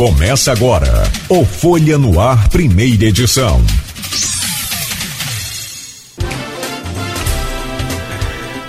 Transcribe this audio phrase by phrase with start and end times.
[0.00, 3.60] Começa agora o Folha no Ar, primeira edição.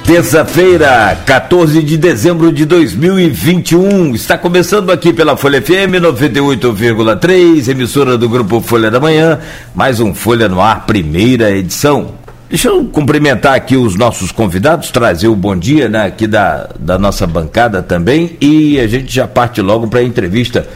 [0.05, 4.13] Terça-feira, 14 de dezembro de 2021.
[4.13, 9.39] Está começando aqui pela Folha FM 98,3, emissora do grupo Folha da Manhã.
[9.73, 12.11] Mais um Folha no Ar, primeira edição.
[12.49, 16.99] Deixa eu cumprimentar aqui os nossos convidados, trazer o bom dia né, aqui da, da
[16.99, 20.67] nossa bancada também e a gente já parte logo para a entrevista.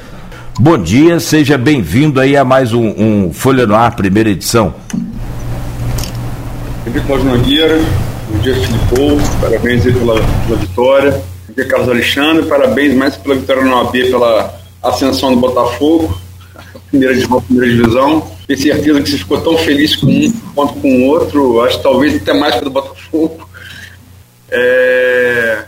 [0.57, 4.73] Bom dia, seja bem-vindo aí a mais um, um, Folha no Ar, primeira edição.
[6.87, 7.81] Henrique Cláudio Nogueira,
[8.29, 11.11] bom dia Filipou, parabéns aí pela, pela vitória.
[11.11, 16.17] Bom dia Carlos Alexandre, parabéns mais pela vitória no AB, pela ascensão do Botafogo,
[16.89, 17.13] primeira,
[17.47, 18.25] primeira divisão.
[18.47, 21.83] Tenho certeza que você ficou tão feliz com um quanto com o outro, acho que
[21.83, 23.49] talvez até mais pelo Botafogo.
[24.49, 25.65] É...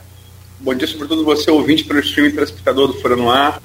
[0.62, 3.62] Bom dia, sobretudo você, ouvinte, pelo streaming telespectador do Folha no Ar.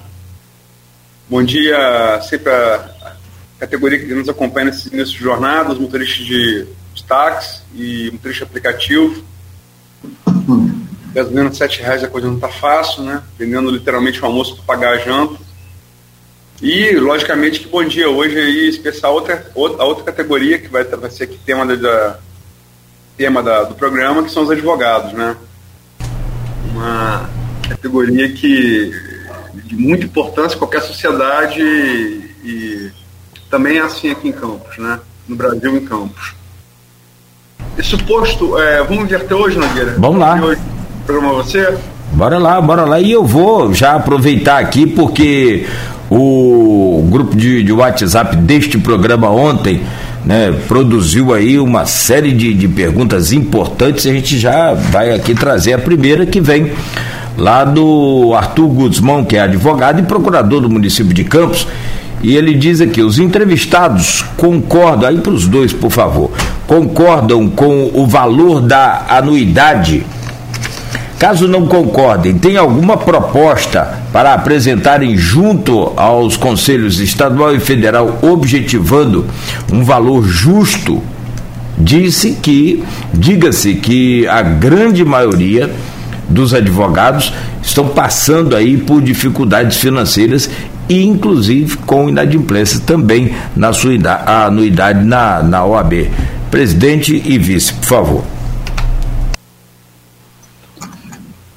[1.32, 3.16] Bom dia sempre a
[3.58, 9.24] categoria que nos acompanha nesse, nesse jornada, os motoristas de, de táxi e motorista aplicativo.
[11.14, 13.22] Gasolina R$ 7,00 a coisa não está fácil, né?
[13.38, 15.40] Vendendo literalmente o almoço para pagar a janta.
[16.60, 20.84] E, logicamente, que bom dia hoje aí, especial outra, outra, a outra categoria que vai,
[20.84, 22.18] vai ser aqui tema, da,
[23.16, 25.34] tema da, do programa, que são os advogados, né?
[26.74, 27.30] Uma
[27.70, 29.11] categoria que
[29.72, 32.90] de muita importância qualquer sociedade e, e
[33.50, 35.00] também é assim aqui em Campos, né?
[35.26, 36.34] No Brasil, em Campos.
[37.78, 39.94] Esse posto, é, vamos inverter hoje, Nogueira?
[39.96, 40.34] Vamos lá.
[40.34, 40.60] Hoje,
[41.06, 41.78] programa você?
[42.12, 43.00] Bora lá, bora lá.
[43.00, 45.66] E eu vou já aproveitar aqui porque
[46.10, 49.82] o grupo de, de WhatsApp deste programa ontem
[50.22, 54.04] né, produziu aí uma série de, de perguntas importantes.
[54.06, 56.72] A gente já vai aqui trazer a primeira que vem
[57.36, 61.66] lá do Arthur Guzmão, que é advogado e procurador do município de Campos.
[62.22, 66.30] E ele diz aqui: os entrevistados concordam, aí para os dois, por favor,
[66.66, 70.06] concordam com o valor da anuidade.
[71.18, 79.24] Caso não concordem, tem alguma proposta para apresentarem junto aos conselhos estadual e federal objetivando
[79.72, 81.00] um valor justo?
[81.78, 82.82] Disse que,
[83.14, 85.70] diga-se que a grande maioria
[86.28, 90.48] dos advogados estão passando aí por dificuldades financeiras
[90.88, 93.92] e inclusive com inadimplência também na sua
[94.46, 96.10] anuidade na, na OAB.
[96.50, 98.24] Presidente e vice, por favor.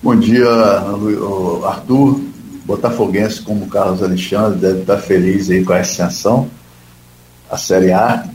[0.01, 0.47] Bom dia,
[1.65, 2.21] Arthur.
[2.65, 6.49] Botafoguense como Carlos Alexandre deve estar feliz aí com a ascensão,
[7.49, 8.25] a Série A.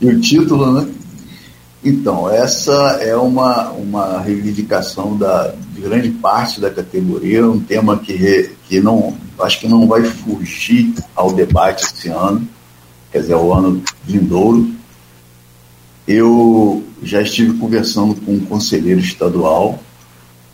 [0.00, 0.88] E o título, né?
[1.82, 8.50] Então, essa é uma, uma reivindicação da, de grande parte da categoria, um tema que,
[8.68, 12.46] que não, acho que não vai fugir ao debate esse ano,
[13.12, 14.70] quer dizer, o ano vindouro.
[16.06, 19.78] Eu já estive conversando com um conselheiro estadual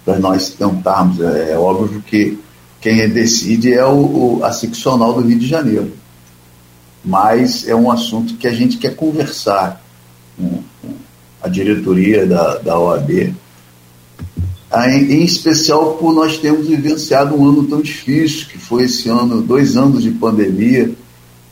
[0.05, 2.39] para nós tentarmos, é, é, óbvio que
[2.83, 5.91] quem decide é o, o, a seccional do Rio de Janeiro,
[7.03, 9.84] mas é um assunto que a gente quer conversar
[11.44, 17.82] a diretoria da, da OAB, em, em especial por nós termos vivenciado um ano tão
[17.82, 20.91] difícil, que foi esse ano, dois anos de pandemia,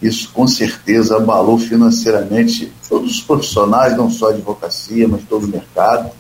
[0.01, 5.49] isso com certeza abalou financeiramente todos os profissionais, não só a advocacia, mas todo o
[5.49, 6.11] mercado.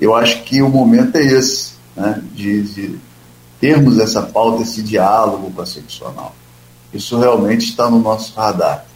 [0.00, 2.98] Eu acho que o momento é esse, né, de, de
[3.60, 6.34] termos essa pauta, esse diálogo com a seccional.
[6.92, 8.86] Isso realmente está no nosso radar.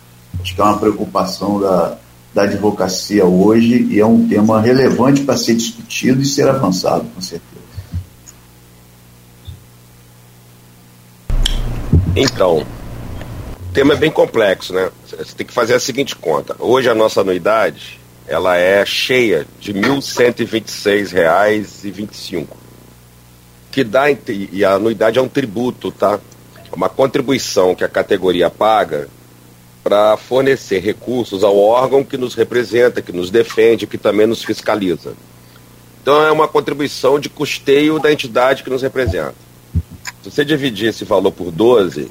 [0.40, 1.96] Acho que é uma preocupação da,
[2.36, 7.20] da advocacia hoje e é um tema relevante para ser discutido e ser avançado, com
[7.22, 7.64] certeza.
[12.14, 14.90] Então, o tema é bem complexo, né?
[15.06, 16.54] Você tem que fazer a seguinte conta.
[16.58, 22.48] Hoje a nossa anuidade, ela é cheia de R$ 1.126,25.
[23.72, 26.20] Que dá, e a anuidade é um tributo, tá?
[26.70, 29.08] Uma contribuição que a categoria paga
[29.86, 35.14] para fornecer recursos ao órgão que nos representa, que nos defende, que também nos fiscaliza.
[36.02, 39.36] Então é uma contribuição de custeio da entidade que nos representa.
[40.24, 42.10] Se você dividir esse valor por 12,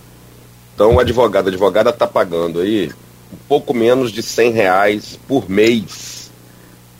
[0.73, 2.93] então o advogado, a advogada está pagando aí
[3.33, 6.31] um pouco menos de 100 reais por mês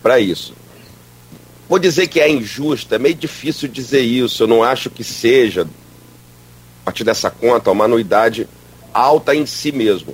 [0.03, 0.53] para isso.
[1.69, 5.61] Vou dizer que é injusto, é meio difícil dizer isso, eu não acho que seja,
[5.61, 8.45] a partir dessa conta, uma anuidade
[8.93, 10.13] alta em si mesmo.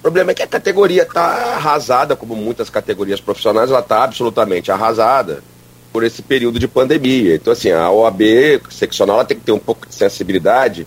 [0.00, 4.72] O problema é que a categoria está arrasada, como muitas categorias profissionais, ela está absolutamente
[4.72, 5.42] arrasada
[5.92, 7.34] por esse período de pandemia.
[7.34, 8.22] Então, assim, a OAB
[8.70, 10.86] seccional ela tem que ter um pouco de sensibilidade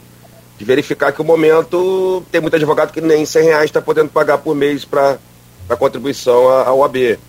[0.57, 4.39] de verificar que o momento tem muito advogado que nem 100 reais está podendo pagar
[4.39, 5.19] por mês para
[5.69, 7.19] a contribuição ao OAB.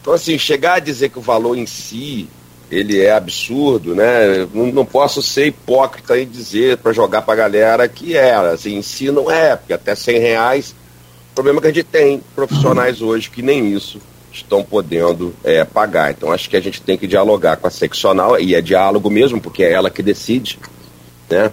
[0.00, 2.28] Então, assim, chegar a dizer que o valor em si
[2.70, 4.46] ele é absurdo, né?
[4.54, 8.76] Não, não posso ser hipócrita e dizer para jogar para a galera que é, assim,
[8.76, 10.74] em si não é, porque até 100 reais.
[11.36, 14.00] Problema é que a gente tem profissionais hoje que nem isso
[14.32, 16.10] estão podendo é, pagar.
[16.10, 19.38] Então acho que a gente tem que dialogar com a seccional, e é diálogo mesmo,
[19.38, 20.58] porque é ela que decide,
[21.28, 21.52] né?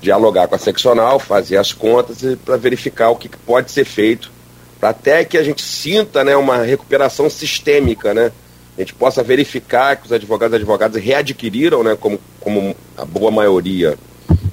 [0.00, 4.32] Dialogar com a seccional, fazer as contas para verificar o que pode ser feito,
[4.80, 8.32] para até que a gente sinta né, uma recuperação sistêmica, né?
[8.78, 13.30] A gente possa verificar que os advogados e advogadas readquiriram, né, como, como a boa
[13.30, 13.98] maioria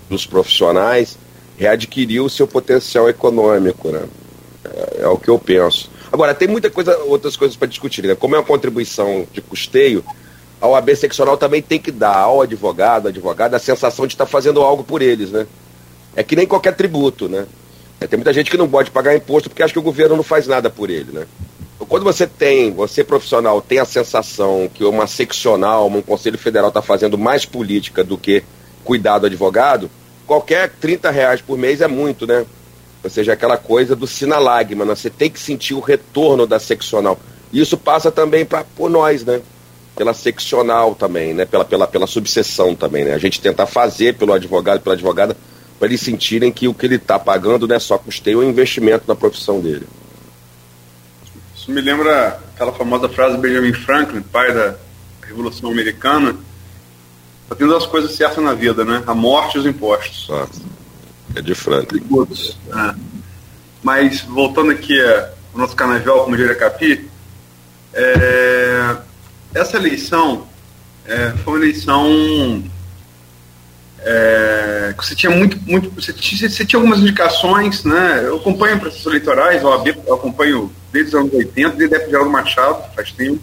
[0.10, 1.18] dos profissionais,
[1.58, 4.04] readquiriu o seu potencial econômico, né?
[4.74, 5.90] É, é o que eu penso.
[6.12, 8.04] Agora, tem muita coisa, outras coisas para discutir.
[8.06, 8.16] Né?
[8.16, 10.04] Como é uma contribuição de custeio,
[10.62, 14.62] a OAB seccional também tem que dar ao advogado, advogada, a sensação de estar fazendo
[14.62, 15.46] algo por eles, né?
[16.16, 17.46] É que nem qualquer tributo, né?
[18.00, 20.24] É, tem muita gente que não pode pagar imposto porque acha que o governo não
[20.24, 21.28] faz nada por ele, né?
[21.76, 26.70] Então, quando você tem, você profissional, tem a sensação que uma seccional, um conselho federal
[26.70, 28.44] está fazendo mais política do que
[28.84, 29.90] cuidar do advogado,
[30.26, 32.46] qualquer 30 reais por mês é muito, né?
[33.06, 34.96] Ou seja, aquela coisa do sinalagma, né?
[34.96, 37.20] você tem que sentir o retorno da seccional.
[37.54, 39.42] Isso passa também para por nós, né?
[39.96, 41.46] Pela seccional também, né?
[41.46, 43.14] Pela, pela, pela subseção também, né?
[43.14, 45.38] A gente tentar fazer pelo advogado, pela advogada,
[45.78, 48.50] para eles sentirem que o que ele está pagando não é só custeio, é um
[48.50, 49.86] investimento na profissão dele.
[51.56, 54.74] Isso me lembra aquela famosa frase do Benjamin Franklin, pai da
[55.28, 56.36] Revolução Americana.
[57.48, 59.04] Só tem duas coisas certas na vida, né?
[59.06, 60.28] A morte e os impostos.
[60.32, 60.48] Ah.
[61.36, 62.02] É de Franklin.
[62.74, 62.96] É.
[63.84, 67.10] Mas, voltando aqui ao nosso canavial, como diria Capi,
[67.94, 68.96] é,
[69.54, 70.48] essa eleição
[71.06, 72.64] é, foi uma eleição
[74.00, 78.24] é, que você tinha muito, muito você tinha, você tinha, algumas indicações, né?
[78.24, 82.12] Eu acompanho processos eleitorais, OAB, eu acompanho desde os anos 80, desde a época de
[82.12, 83.42] Geraldo Machado, faz tempo.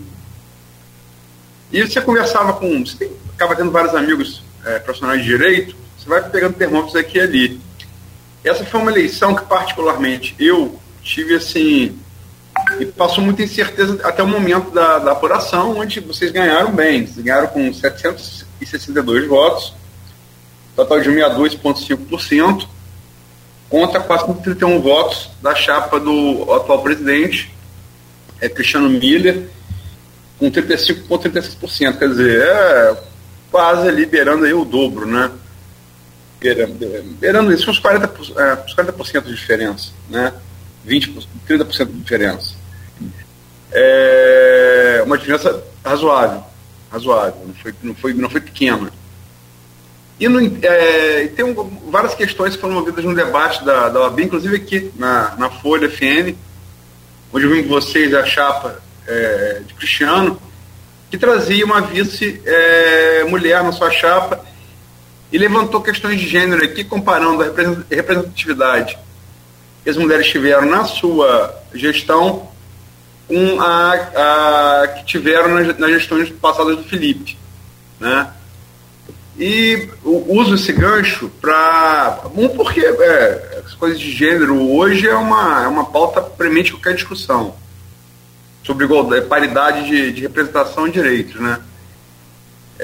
[1.72, 6.08] E você conversava com, você tem, acaba tendo vários amigos é, profissionais de direito, você
[6.08, 7.60] vai pegando termômetros aqui e ali.
[8.44, 11.98] Essa foi uma eleição que, particularmente, eu tive assim.
[12.78, 17.06] E passou muita incerteza até o momento da, da apuração, onde vocês ganharam bem.
[17.06, 19.72] Vocês ganharam com 762 votos,
[20.74, 22.68] total de 62,5%,
[23.68, 27.52] contra 431 votos da chapa do atual presidente,
[28.40, 29.48] é, Cristiano Miller,
[30.38, 31.98] com 35,36%.
[31.98, 32.96] Quer dizer, é
[33.50, 35.30] quase liberando aí o dobro, né?
[37.18, 40.32] Beirando isso, uns 40%, é, uns 40 de diferença, né?
[40.86, 42.54] 20%, 30% de diferença.
[43.70, 46.44] É uma diferença razoável,
[46.90, 48.92] razoável, não foi, não foi, não foi pequena.
[50.20, 51.54] E no, é, tem um,
[51.90, 55.88] várias questões que foram movidas no debate da, da OAB, inclusive aqui na, na Folha
[55.88, 56.36] FM,
[57.32, 60.40] onde eu vim com vocês a chapa é, de Cristiano,
[61.10, 64.44] que trazia uma vice-mulher é, na sua chapa
[65.32, 67.46] e levantou questões de gênero aqui, comparando a
[67.90, 68.98] representatividade
[69.82, 72.48] que as mulheres tiveram na sua gestão
[73.26, 73.92] com a,
[74.82, 77.38] a que tiveram nas, nas gestões passadas do Felipe.
[77.98, 78.30] Né?
[79.38, 82.20] E uso esse gancho para.
[82.36, 86.94] Um, porque é, as coisas de gênero hoje é uma, é uma pauta premente qualquer
[86.94, 87.54] discussão
[88.62, 91.40] sobre igualdade, paridade de, de representação e direitos.
[91.40, 91.58] Né?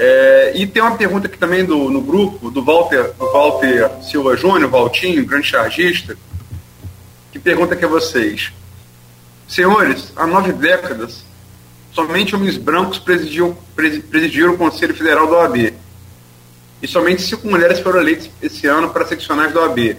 [0.01, 4.37] É, e tem uma pergunta aqui também do, no grupo, do Walter, do Walter Silva
[4.37, 6.17] Júnior, Valtinho, grande chargista,
[7.33, 8.53] que pergunta aqui a vocês.
[9.45, 11.25] Senhores, há nove décadas,
[11.91, 15.73] somente homens brancos presidiam, presidiram o Conselho Federal da OAB.
[16.81, 19.97] E somente cinco mulheres foram eleitas esse ano para seccionais da OAB.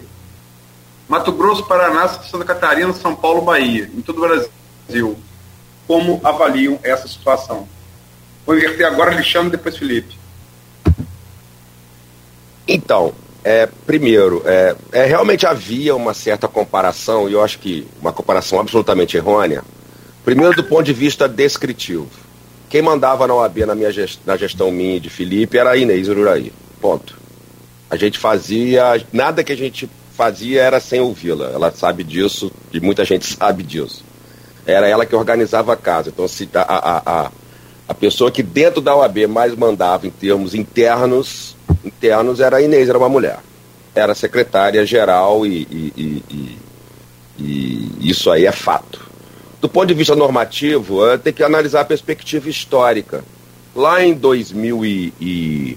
[1.06, 5.18] Mato Grosso, Paraná, Santa Catarina, São Paulo, Bahia, em todo o Brasil.
[5.86, 7.68] Como avaliam essa situação?
[8.46, 10.18] Vou inverter agora Alexandre, depois Felipe.
[12.66, 18.12] Então, é, primeiro, é, é, realmente havia uma certa comparação, e eu acho que uma
[18.12, 19.62] comparação absolutamente errônea.
[20.24, 22.08] Primeiro, do ponto de vista descritivo.
[22.68, 26.08] Quem mandava na OAB na, minha gest, na gestão minha de Felipe era a Inês
[26.08, 26.52] Ururaí.
[26.80, 27.18] Ponto.
[27.90, 29.04] A gente fazia.
[29.12, 31.46] Nada que a gente fazia era sem ouvi-la.
[31.46, 34.04] Ela sabe disso e muita gente sabe disso.
[34.64, 36.10] Era ela que organizava a casa.
[36.10, 37.30] Então, se a, a, a
[37.90, 42.88] a pessoa que dentro da OAB mais mandava em termos internos, internos era a Inês,
[42.88, 43.40] era uma mulher.
[43.92, 46.58] Era secretária geral e, e, e,
[47.36, 49.00] e isso aí é fato.
[49.60, 53.24] Do ponto de vista normativo, tem que analisar a perspectiva histórica.
[53.74, 55.76] Lá em 2000 e,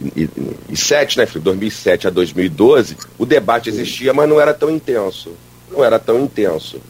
[0.00, 1.44] 2007, né, filho?
[1.44, 5.30] 2007 a 2012, o debate existia, mas não era tão intenso.
[5.70, 6.80] Não era tão intenso.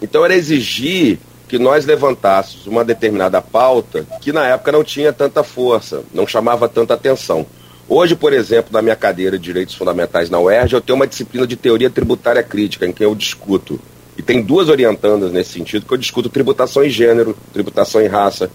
[0.00, 5.42] Então era exigir que nós levantássemos uma determinada pauta que na época não tinha tanta
[5.42, 7.46] força, não chamava tanta atenção.
[7.88, 11.46] Hoje, por exemplo, na minha cadeira de Direitos Fundamentais na UERJ, eu tenho uma disciplina
[11.46, 13.80] de teoria tributária crítica, em que eu discuto.
[14.18, 18.50] E tem duas orientandas nesse sentido, que eu discuto tributação em gênero, tributação em raça,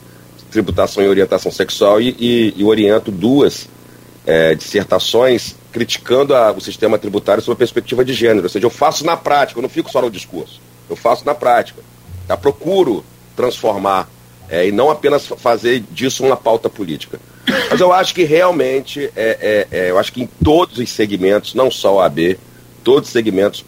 [0.52, 3.70] tributação em orientação sexual e, e, e oriento duas
[4.26, 8.44] é, dissertações criticando a, o sistema tributário sob a perspectiva de gênero.
[8.44, 10.60] Ou seja, eu faço na prática, eu não fico só no discurso.
[10.90, 11.82] Eu faço na prática.
[12.28, 12.38] Tá?
[12.38, 13.04] Procuro
[13.36, 14.10] transformar
[14.50, 17.20] é, e não apenas fazer disso uma pauta política.
[17.70, 21.54] Mas eu acho que realmente, é, é, é eu acho que em todos os segmentos,
[21.54, 22.38] não só o AB,
[22.84, 23.64] todos os segmentos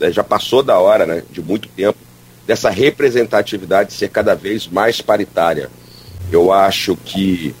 [0.00, 1.98] é, já passou da hora, né, de muito tempo,
[2.46, 5.70] dessa representatividade ser cada vez mais paritária.
[6.30, 7.54] Eu acho que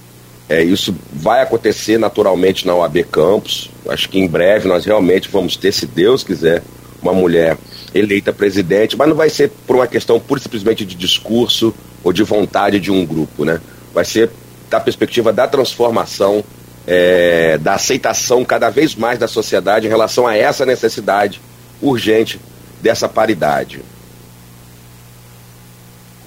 [0.48, 3.70] é, isso vai acontecer naturalmente na OAB Campos.
[3.88, 6.62] Acho que em breve nós realmente vamos ter, se Deus quiser,
[7.00, 7.56] uma mulher
[7.94, 12.12] eleita presidente, mas não vai ser por uma questão pura e simplesmente de discurso ou
[12.12, 13.60] de vontade de um grupo, né?
[13.92, 14.30] Vai ser
[14.70, 16.42] da perspectiva da transformação,
[16.86, 21.40] é, da aceitação cada vez mais da sociedade em relação a essa necessidade
[21.80, 22.40] urgente
[22.80, 23.80] dessa paridade.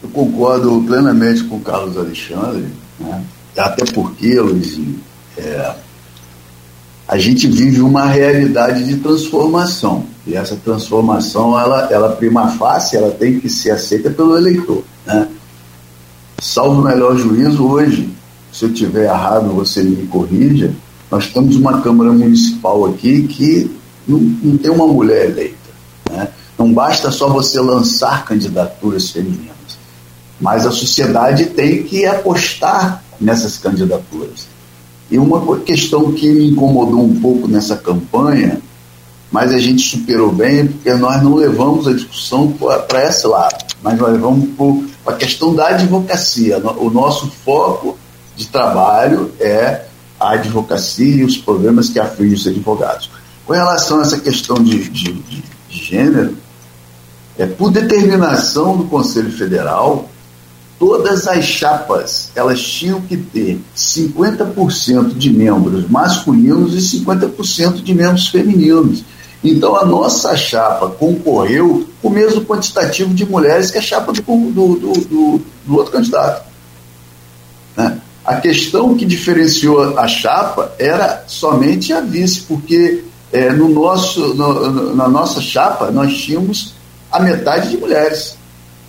[0.03, 2.67] Eu concordo plenamente com o Carlos Alexandre,
[2.99, 3.23] né?
[3.57, 4.99] até porque, Luizinho,
[5.37, 5.73] é,
[7.07, 10.05] a gente vive uma realidade de transformação.
[10.27, 14.83] E essa transformação, ela, ela prima facie, ela tem que ser aceita pelo eleitor.
[15.05, 15.27] Né?
[16.39, 18.09] Salvo o melhor juízo, hoje,
[18.51, 20.73] se eu tiver errado, você me corrija,
[21.11, 23.71] nós temos uma Câmara Municipal aqui que
[24.07, 25.55] não, não tem uma mulher eleita.
[26.09, 26.27] Né?
[26.57, 29.77] Não basta só você lançar candidaturas femininas,
[30.41, 34.47] mas a sociedade tem que apostar nessas candidaturas.
[35.09, 38.59] E uma questão que me incomodou um pouco nessa campanha,
[39.35, 42.55] mas a gente superou bem, porque nós não levamos a discussão
[42.87, 44.47] para esse lado, mas nós levamos
[45.03, 46.57] para a questão da advocacia.
[46.77, 47.97] O nosso foco
[48.33, 49.87] de trabalho é
[50.17, 53.11] a advocacia e os problemas que afligem os advogados.
[53.45, 56.37] Com relação a essa questão de, de, de, de gênero,
[57.37, 60.09] é, por determinação do Conselho Federal,
[60.79, 68.29] todas as chapas elas tinham que ter 50% de membros masculinos e 50% de membros
[68.29, 69.03] femininos.
[69.45, 74.21] Então a nossa chapa concorreu com o mesmo quantitativo de mulheres que a chapa do,
[74.21, 76.45] do, do, do outro candidato.
[77.77, 77.99] Né?
[78.25, 84.95] A questão que diferenciou a chapa era somente a vice, porque é, no nosso, no,
[84.95, 86.73] na nossa chapa nós tínhamos
[87.11, 88.35] a metade de mulheres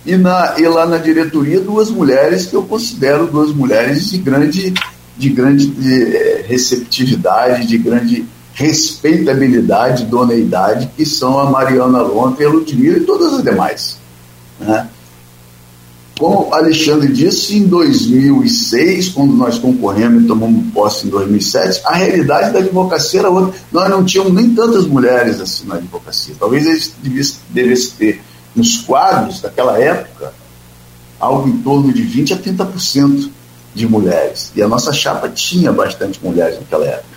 [0.03, 4.73] e, na, e lá na diretoria duas mulheres que eu considero duas mulheres de grande,
[5.15, 8.25] de grande de, é, receptividade, de grande
[8.57, 13.99] respeitabilidade, idoneidade, que são a Mariana Lontra e a Ludmilla e todas as demais.
[14.59, 14.89] Né?
[16.17, 22.51] Como Alexandre disse, em 2006, quando nós concorremos e tomamos posse em 2007, a realidade
[22.51, 23.53] da advocacia era outra.
[23.71, 26.33] Nós não tínhamos nem tantas mulheres assim na advocacia.
[26.39, 28.21] Talvez eles devessem ter
[28.55, 30.33] nos quadros daquela época,
[31.19, 33.29] algo em torno de 20% a 30%
[33.75, 34.51] de mulheres.
[34.55, 37.16] E a nossa chapa tinha bastante mulheres naquela época.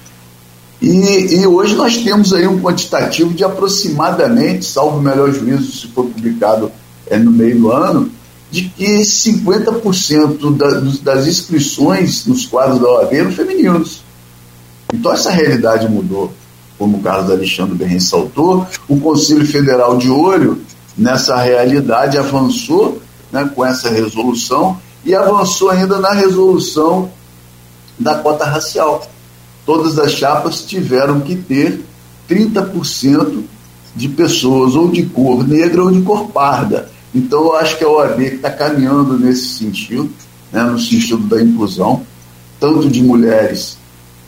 [0.81, 5.89] E, e, hoje nós temos aí um quantitativo de aproximadamente, salvo o melhor juízo, se
[5.89, 6.73] for publicado
[7.07, 8.11] é, no meio do ano,
[8.51, 14.03] de que 50% da, das inscrições nos quadros da OAB eram femininos.
[14.93, 16.33] Então essa realidade mudou,
[16.79, 18.67] como o Carlos Alexandre bem ressaltou.
[18.89, 20.63] O Conselho Federal de olho
[20.97, 23.01] nessa realidade, avançou
[23.33, 27.11] né, com essa resolução e avançou ainda na resolução
[27.99, 29.03] da cota racial.
[29.64, 31.85] Todas as chapas tiveram que ter
[32.29, 33.43] 30%
[33.95, 36.90] de pessoas ou de cor negra ou de cor parda.
[37.14, 40.11] Então, eu acho que a OAB está caminhando nesse sentido,
[40.52, 42.02] né, no sentido da inclusão,
[42.59, 43.76] tanto de mulheres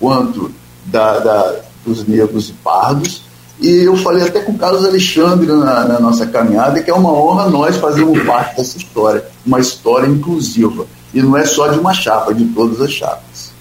[0.01, 0.51] quanto
[0.87, 3.23] da, da, dos negros e pardos,
[3.61, 7.13] e eu falei até com o Carlos Alexandre na, na, nossa caminhada que é uma
[7.13, 10.85] honra nós fazermos parte dessa história, uma história inclusiva.
[11.15, 13.52] E não é só de uma chapa, é de todas as chapas.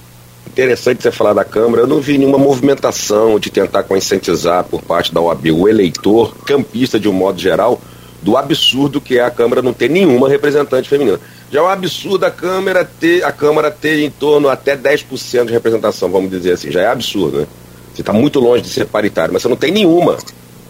[0.52, 1.84] Interessante você falar da Câmara.
[1.84, 7.00] Eu não vi nenhuma movimentação de tentar conscientizar por parte da OAB o eleitor, campista
[7.00, 7.80] de um modo geral,
[8.22, 11.22] do absurdo que é a Câmara não ter nenhuma representante feminina.
[11.50, 15.54] Já é um absurdo a Câmara ter, a Câmara ter em torno até 10% de
[15.54, 16.70] representação, vamos dizer assim.
[16.70, 17.48] Já é absurdo, né?
[17.94, 20.18] Você está muito longe de ser paritário, mas você não tem nenhuma.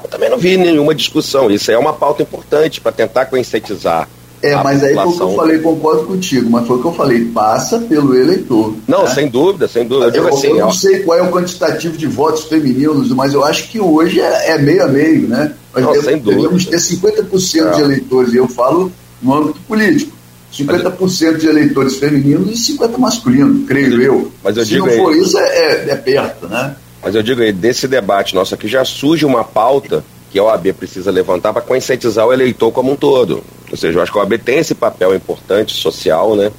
[0.03, 1.49] Eu também não vi nenhuma discussão.
[1.49, 4.07] Isso é uma pauta importante para tentar conscientizar
[4.41, 6.93] É, mas aí foi o que eu falei, concordo contigo, mas foi o que eu
[6.93, 8.75] falei, passa pelo eleitor.
[8.87, 9.13] Não, né?
[9.13, 10.17] sem dúvida, sem dúvida.
[10.17, 13.43] Eu, eu, assim, eu não sei qual é o quantitativo de votos femininos, mas eu
[13.43, 15.53] acho que hoje é, é meio a meio, né?
[15.73, 17.71] Nós não, sem deveríamos ter 50% é.
[17.75, 20.11] de eleitores, e eu falo no âmbito político.
[20.51, 24.31] 50% de eleitores femininos e 50% masculinos, creio mas, eu.
[24.43, 26.75] Mas eu Se digo não for aí, isso, é, é, é perto, né?
[27.01, 30.73] Mas eu digo aí, desse debate nosso aqui já surge uma pauta que a OAB
[30.73, 33.43] precisa levantar para conscientizar o eleitor como um todo.
[33.71, 36.51] Ou seja, eu acho que a OAB tem esse papel importante, social, né?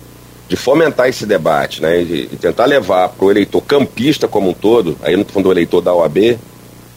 [0.48, 2.00] De fomentar esse debate, né?
[2.00, 5.48] E, de tentar levar para o eleitor campista como um todo, aí não estou falando
[5.48, 6.38] do eleitor da OAB,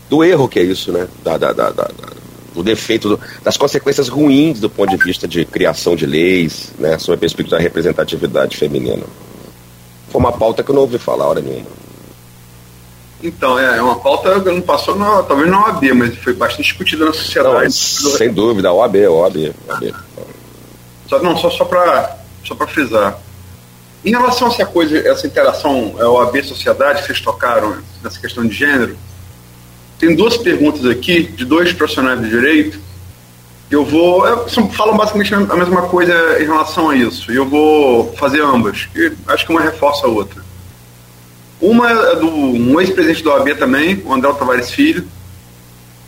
[0.09, 1.07] do erro que é isso, né?
[1.23, 1.89] Da, da, da, da
[2.53, 6.97] do defeito, do, das consequências ruins do ponto de vista de criação de leis, né?
[6.97, 9.03] Sob a perspectiva da representatividade feminina.
[10.09, 11.84] Foi uma pauta que eu não ouvi falar hora nenhuma.
[13.23, 16.63] Então, é, é uma pauta que não passou, na, talvez na OAB, mas foi bastante
[16.63, 17.63] discutida na sociedade.
[17.63, 19.53] Não, sem dúvida, OAB, OAB.
[19.67, 19.95] OAB.
[21.07, 23.19] Só, não, só, só para só frisar.
[24.03, 28.53] Em relação a essa coisa, essa interação é, OAB-sociedade que vocês tocaram nessa questão de
[28.53, 28.95] gênero,
[29.97, 32.79] tem duas perguntas aqui de dois profissionais de direito.
[33.71, 34.27] Eu vou.
[34.27, 37.31] Eu, falam basicamente a mesma coisa em relação a isso.
[37.31, 38.87] E eu vou fazer ambas.
[39.27, 40.43] Acho que uma reforça a outra.
[41.59, 45.07] Uma é do um ex-presidente da OAB também, o André Tavares Filho.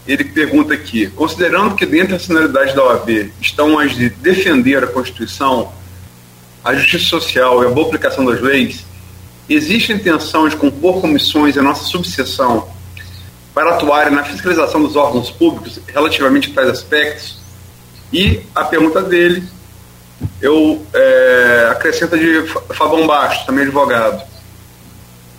[0.06, 4.88] Ele pergunta aqui: considerando que dentre as finalidades da OAB estão as de defender a
[4.88, 5.72] Constituição,
[6.64, 8.86] a justiça social e a boa aplicação das leis,
[9.48, 12.68] existe a intenção de compor comissões em nossa subseção
[13.54, 17.38] para atuarem na fiscalização dos órgãos públicos relativamente a tais aspectos?
[18.12, 19.44] E a pergunta dele,
[20.42, 24.37] eu é, acrescento de Fabão Bastos, também advogado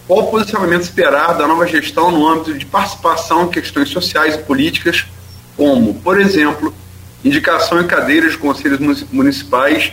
[0.09, 4.38] qual o posicionamento esperar da nova gestão no âmbito de participação em questões sociais e
[4.38, 5.05] políticas,
[5.55, 6.73] como, por exemplo,
[7.23, 8.81] indicação em cadeiras de conselhos
[9.12, 9.93] municipais,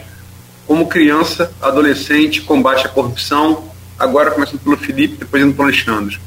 [0.66, 3.66] como criança, adolescente, combate à corrupção,
[4.00, 6.18] agora começando pelo Felipe, depois indo para o Alexandre.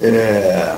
[0.00, 0.76] É,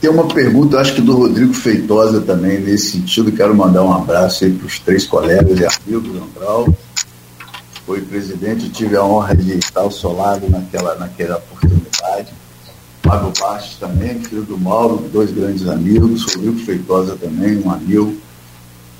[0.00, 3.30] tem uma pergunta, acho que do Rodrigo Feitosa também, nesse sentido.
[3.30, 6.74] Quero mandar um abraço aí para os três colegas e amigos, Andral,
[7.86, 12.32] foi presidente, tive a honra de estar ao seu lado naquela, naquela oportunidade.
[13.02, 18.16] Fábio Bastos também, filho do Mauro, dois grandes amigos, Rodrigo Feitosa também, um amigo.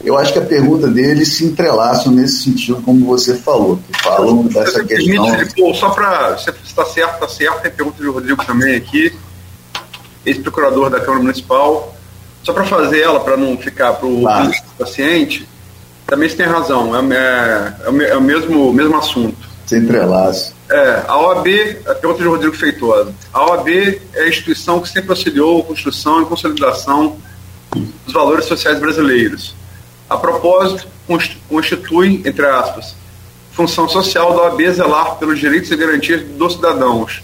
[0.04, 4.42] Eu acho que a pergunta deles se entrelaçam nesse sentido, como você falou, que falam
[4.46, 5.74] dessa questão.
[5.74, 6.36] Só para.
[6.38, 9.16] Se está certo, está certo, tem pergunta do Rodrigo também aqui,
[10.26, 11.94] ex-procurador da Câmara Municipal.
[12.42, 14.24] Só para fazer ela, para não ficar para o
[14.76, 15.48] paciente,
[16.12, 19.48] também você tem razão, é, é, é, é o mesmo, mesmo assunto.
[19.64, 20.52] Se entrelaça.
[20.70, 21.46] É, a OAB,
[21.86, 23.68] a pergunta de Rodrigo Feitosa, a OAB
[24.12, 27.16] é a instituição que sempre auxiliou a construção e consolidação
[28.04, 29.56] dos valores sociais brasileiros.
[30.10, 30.86] A propósito,
[31.48, 32.94] constitui, entre aspas,
[33.52, 37.22] função social da OAB zelar pelos direitos e garantias dos cidadãos,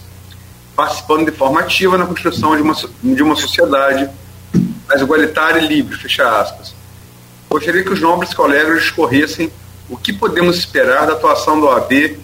[0.75, 4.09] participando de forma ativa na construção de uma, de uma sociedade
[4.87, 6.78] mais igualitária e livre, fecha aspas
[7.49, 9.51] Gostaria que os nobres colegas discorressem
[9.89, 12.19] o que podemos esperar da atuação do OAB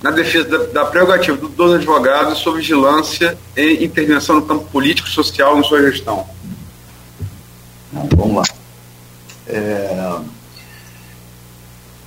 [0.00, 5.08] na defesa da, da prerrogativa do, dos advogados sob vigilância e intervenção no campo político
[5.08, 6.24] e social em sua gestão.
[7.92, 8.42] Vamos lá.
[9.48, 10.16] É...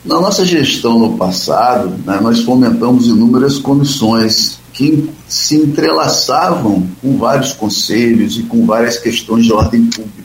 [0.05, 7.53] Na nossa gestão no passado, né, nós fomentamos inúmeras comissões que se entrelaçavam com vários
[7.53, 10.22] conselhos e com várias questões de ordem pública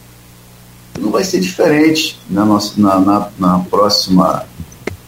[0.98, 4.44] não vai ser diferente na, nossa, na, na, na próxima,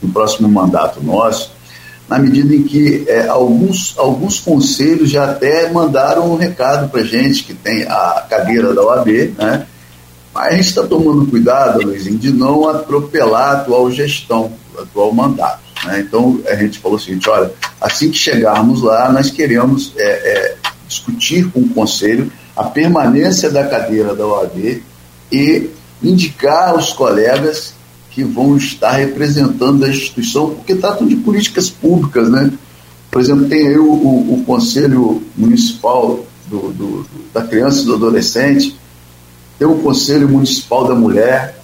[0.03, 1.53] no próximo mandato nosso,
[2.09, 7.45] na medida em que é, alguns, alguns conselhos já até mandaram um recado para gente
[7.45, 9.67] que tem a cadeira da OAB, né?
[10.35, 15.13] Mas a gente está tomando cuidado, Luizinho, de não atropelar a atual gestão, o atual
[15.13, 15.61] mandato.
[15.87, 16.01] Né?
[16.01, 20.57] Então a gente falou o seguinte: olha, assim que chegarmos lá, nós queremos é, é,
[20.87, 24.83] discutir com o Conselho a permanência da cadeira da OAB
[25.33, 25.71] e
[26.03, 27.75] indicar os colegas
[28.11, 32.53] que vão estar representando a instituição, porque tratam de políticas públicas, né?
[33.11, 37.95] Por exemplo, tem aí o, o, o Conselho Municipal do, do, da Criança e do
[37.95, 38.77] Adolescente,
[39.59, 41.61] tem o Conselho Municipal da Mulher,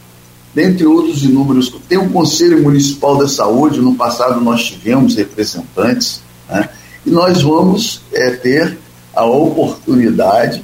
[0.55, 1.75] dentre outros inúmeros.
[1.89, 6.69] Tem o Conselho Municipal da Saúde, no passado nós tivemos representantes, né?
[7.05, 8.79] e nós vamos é, ter
[9.15, 10.63] a oportunidade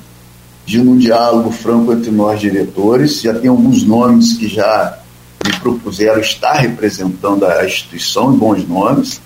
[0.65, 3.21] de um diálogo franco entre nós diretores.
[3.21, 4.99] Já tem alguns nomes que já
[5.45, 9.21] me propuseram estar representando a instituição, bons nomes,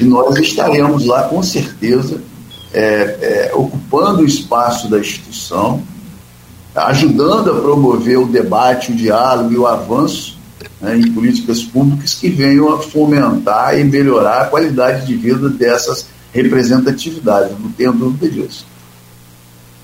[0.00, 2.20] e nós estaremos lá com certeza
[2.72, 5.82] é, é, ocupando o espaço da instituição
[6.74, 10.38] ajudando a promover o debate, o diálogo e o avanço
[10.80, 16.06] né, em políticas públicas que venham a fomentar e melhorar a qualidade de vida dessas
[16.32, 18.66] representatividades, não tenho dúvida disso.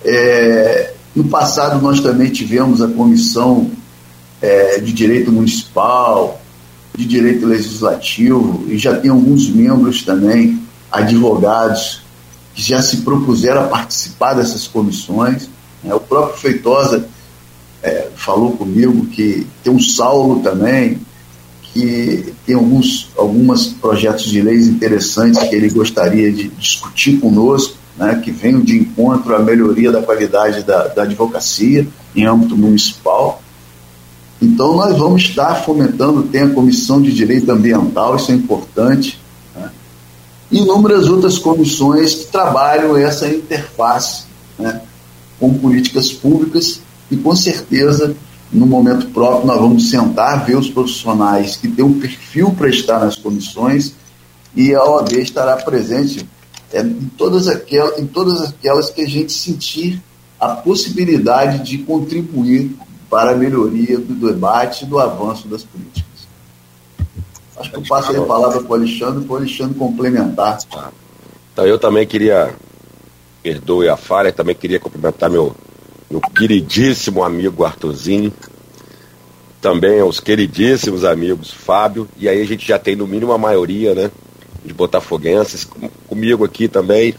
[0.04, 3.70] É, no passado, nós também tivemos a Comissão
[4.40, 6.40] é, de Direito Municipal,
[6.96, 12.02] de Direito Legislativo, e já tem alguns membros também, advogados,
[12.54, 15.48] que já se propuseram a participar dessas comissões.
[15.82, 15.94] Né?
[15.94, 17.08] O próprio Feitosa
[17.82, 20.98] é, falou comigo que tem um Saulo também,
[21.62, 28.20] que tem alguns algumas projetos de leis interessantes que ele gostaria de discutir conosco, né,
[28.22, 33.42] que venham de encontro à melhoria da qualidade da, da advocacia em âmbito municipal.
[34.40, 39.20] Então, nós vamos estar fomentando, tem a Comissão de Direito Ambiental, isso é importante,
[39.54, 39.70] né?
[40.50, 44.24] inúmeras outras comissões que trabalham essa interface
[44.56, 44.80] né,
[45.40, 46.80] com políticas públicas
[47.10, 48.14] e, com certeza,
[48.52, 53.00] no momento próprio, nós vamos sentar, ver os profissionais que têm um perfil para estar
[53.00, 53.92] nas comissões
[54.54, 56.26] e a OAB estará presente
[56.72, 60.02] é, em, todas aquelas, em todas aquelas que a gente sentir
[60.38, 62.76] a possibilidade de contribuir
[63.10, 66.06] para a melhoria do debate e do avanço das políticas.
[67.56, 70.58] Acho que eu passo a palavra para o Alexandre, para o Alexandre complementar.
[71.52, 72.54] Então, eu também queria,
[73.42, 75.56] perdoe a falha, também queria cumprimentar meu,
[76.08, 78.32] meu queridíssimo amigo Arthurzinho,
[79.60, 83.92] também aos queridíssimos amigos Fábio, e aí a gente já tem no mínimo a maioria,
[83.92, 84.10] né,
[84.64, 85.66] de botafoguenses,
[86.06, 87.14] comigo aqui também,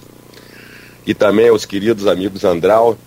[1.06, 2.98] e também aos queridos amigos Andral,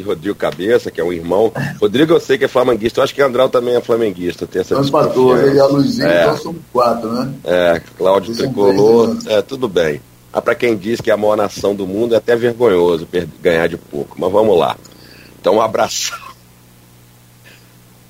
[0.00, 1.52] e Rodrigo Cabeça, que é um irmão.
[1.80, 4.46] Rodrigo eu sei que é flamenguista, eu acho que Andral também é flamenguista.
[4.46, 6.22] Tem essa empatou, ele e a Luizinho, é.
[6.22, 7.34] então somos quatro, né?
[7.44, 10.00] É, Cláudio Tricolor, é, tudo bem.
[10.32, 13.06] Ah, para quem diz que é a maior nação do mundo é até vergonhoso
[13.40, 14.76] ganhar de pouco, mas vamos lá.
[15.40, 16.18] Então um abração.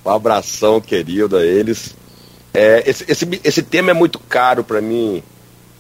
[0.05, 1.95] Um abração querido a eles.
[2.53, 5.23] É, esse, esse, esse tema é muito caro para mim,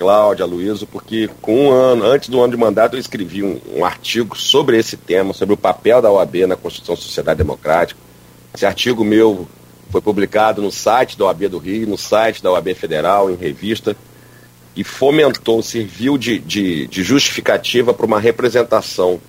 [0.00, 3.84] Cláudia, Luísa, porque com um ano, antes do ano de mandato, eu escrevi um, um,
[3.84, 8.00] artigo sobre esse tema, sobre o papel da OAB na Constituição da Sociedade Democrática.
[8.54, 9.46] Esse artigo meu
[9.90, 13.94] foi publicado no site da OAB do Rio, no site da OAB Federal, em revista,
[14.74, 19.20] e fomentou, serviu de, de, de justificativa para uma representação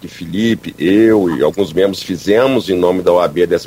[0.00, 3.66] que Felipe, eu e alguns membros fizemos em nome da OAB, 12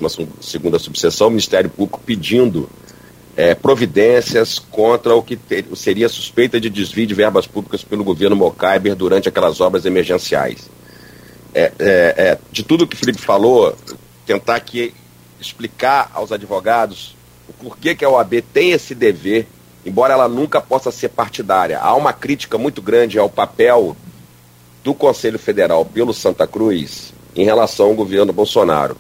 [0.79, 2.69] Subseção, o Ministério Público, pedindo
[3.35, 8.35] é, providências contra o que ter, seria suspeita de desvio de verbas públicas pelo governo
[8.35, 10.69] Mocaiber durante aquelas obras emergenciais.
[11.53, 13.75] É, é, é de tudo que o Felipe falou,
[14.25, 14.93] tentar aqui
[15.39, 17.15] explicar aos advogados
[17.47, 19.47] o porquê que a OAB tem esse dever,
[19.85, 21.79] embora ela nunca possa ser partidária.
[21.79, 23.97] Há uma crítica muito grande ao papel
[24.83, 28.95] do Conselho Federal pelo Santa Cruz em relação ao governo Bolsonaro.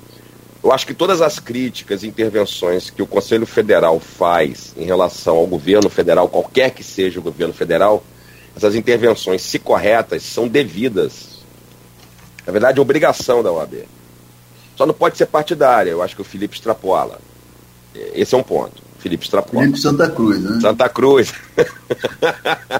[0.63, 5.35] Eu acho que todas as críticas e intervenções que o Conselho Federal faz em relação
[5.35, 8.01] ao governo federal, qualquer que seja o governo federal,
[8.55, 11.43] essas intervenções, se corretas, são devidas.
[12.47, 13.85] Na verdade, é obrigação da OAB.
[14.77, 17.19] Só não pode ser partidária, eu acho que o Felipe extrapola.
[17.93, 18.81] Esse é um ponto.
[18.99, 19.63] Felipe extrapola.
[19.63, 20.59] Felipe Santa Cruz, né?
[20.61, 21.33] Santa Cruz.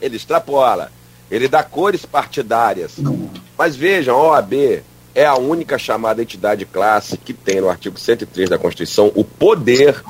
[0.00, 0.90] Ele extrapola.
[1.30, 2.96] Ele dá cores partidárias.
[2.96, 3.30] Não.
[3.58, 4.82] Mas vejam, a OAB
[5.14, 10.02] é a única chamada entidade classe que tem no artigo 103 da Constituição o poder,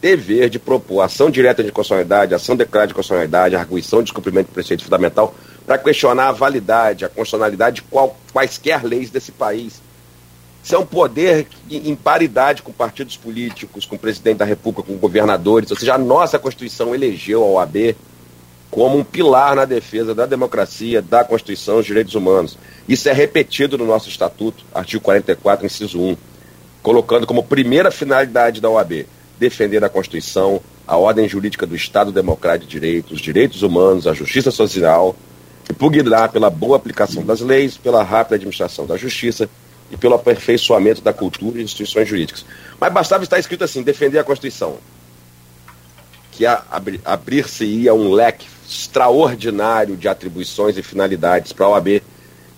[0.00, 4.54] dever de propor ação direta de constitucionalidade, ação declarada de constitucionalidade, arguição de descumprimento de
[4.54, 5.34] preceito fundamental
[5.64, 9.80] para questionar a validade, a constitucionalidade de qual, quaisquer leis desse país.
[10.62, 14.96] Isso é um poder em paridade com partidos políticos, com o presidente da República, com
[14.96, 15.70] governadores.
[15.70, 17.96] Ou seja, a nossa Constituição elegeu a OAB
[18.72, 22.56] como um pilar na defesa da democracia, da Constituição dos direitos humanos.
[22.88, 26.16] Isso é repetido no nosso Estatuto, artigo 44, inciso 1,
[26.82, 29.04] colocando como primeira finalidade da OAB
[29.38, 34.14] defender a Constituição, a ordem jurídica do Estado Democrático de Direito, os direitos humanos, a
[34.14, 35.14] justiça social,
[35.68, 39.50] e pugnar pela boa aplicação das leis, pela rápida administração da justiça
[39.90, 42.46] e pelo aperfeiçoamento da cultura e instituições jurídicas.
[42.80, 44.78] Mas bastava estar escrito assim: defender a Constituição,
[46.30, 52.02] que abrir-se-ia um leque extraordinário de atribuições e finalidades para a OAB.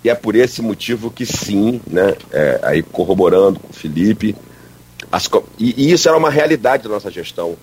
[0.02, 4.36] E é por esse motivo que sim, né, é, aí corroborando com o Felipe,
[5.10, 7.56] as, e, e, isso era uma realidade da nossa gestão.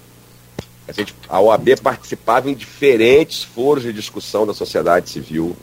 [0.88, 5.56] A, gente, a OAB participava em diferentes foros de discussão da sociedade civil,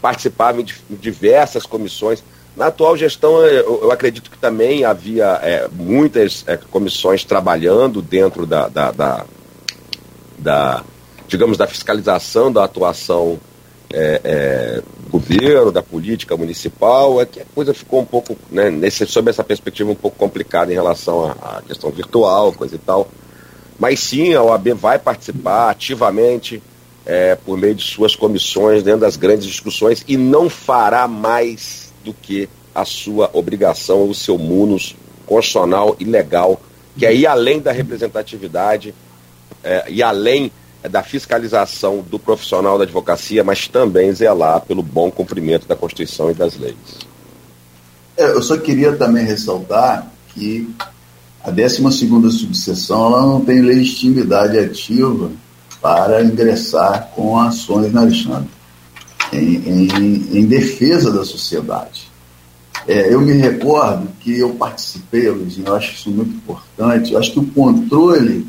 [0.00, 2.22] participava em, em diversas comissões.
[2.56, 8.46] Na atual gestão, eu, eu acredito que também havia é, muitas é, comissões trabalhando dentro
[8.46, 9.26] da, da, da,
[10.38, 10.84] da
[11.34, 13.40] digamos, da fiscalização da atuação
[13.92, 19.04] é, é, governo, da política municipal, é que a coisa ficou um pouco, né, nesse,
[19.06, 23.08] sob essa perspectiva, um pouco complicada em relação à, à questão virtual, coisa e tal.
[23.80, 26.62] Mas sim, a OAB vai participar ativamente
[27.04, 32.14] é, por meio de suas comissões dentro das grandes discussões e não fará mais do
[32.14, 34.94] que a sua obrigação, o seu munus
[35.26, 36.60] constitucional e legal,
[36.96, 38.94] que é ir além da representatividade
[39.64, 40.52] é, e além
[40.88, 46.34] da fiscalização do profissional da advocacia, mas também zelar pelo bom cumprimento da Constituição e
[46.34, 46.76] das leis.
[48.16, 50.68] É, eu só queria também ressaltar que
[51.42, 51.82] a 12
[52.30, 55.30] subseção ela não tem legitimidade ativa
[55.80, 58.48] para ingressar com ações na Alexandre,
[59.32, 62.10] em, em, em defesa da sociedade.
[62.86, 67.32] É, eu me recordo que eu participei, Luizinho, eu acho isso muito importante, eu acho
[67.32, 68.46] que o controle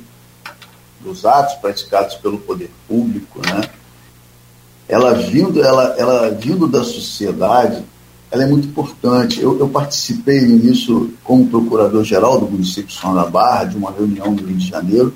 [1.05, 3.69] dos atos praticados pelo poder público, né,
[4.87, 7.83] ela vindo, ela, ela vindo da sociedade,
[8.29, 9.39] ela é muito importante.
[9.39, 14.31] Eu, eu participei início como procurador-geral do município de São da Barra, de uma reunião
[14.31, 15.13] no Rio de Janeiro,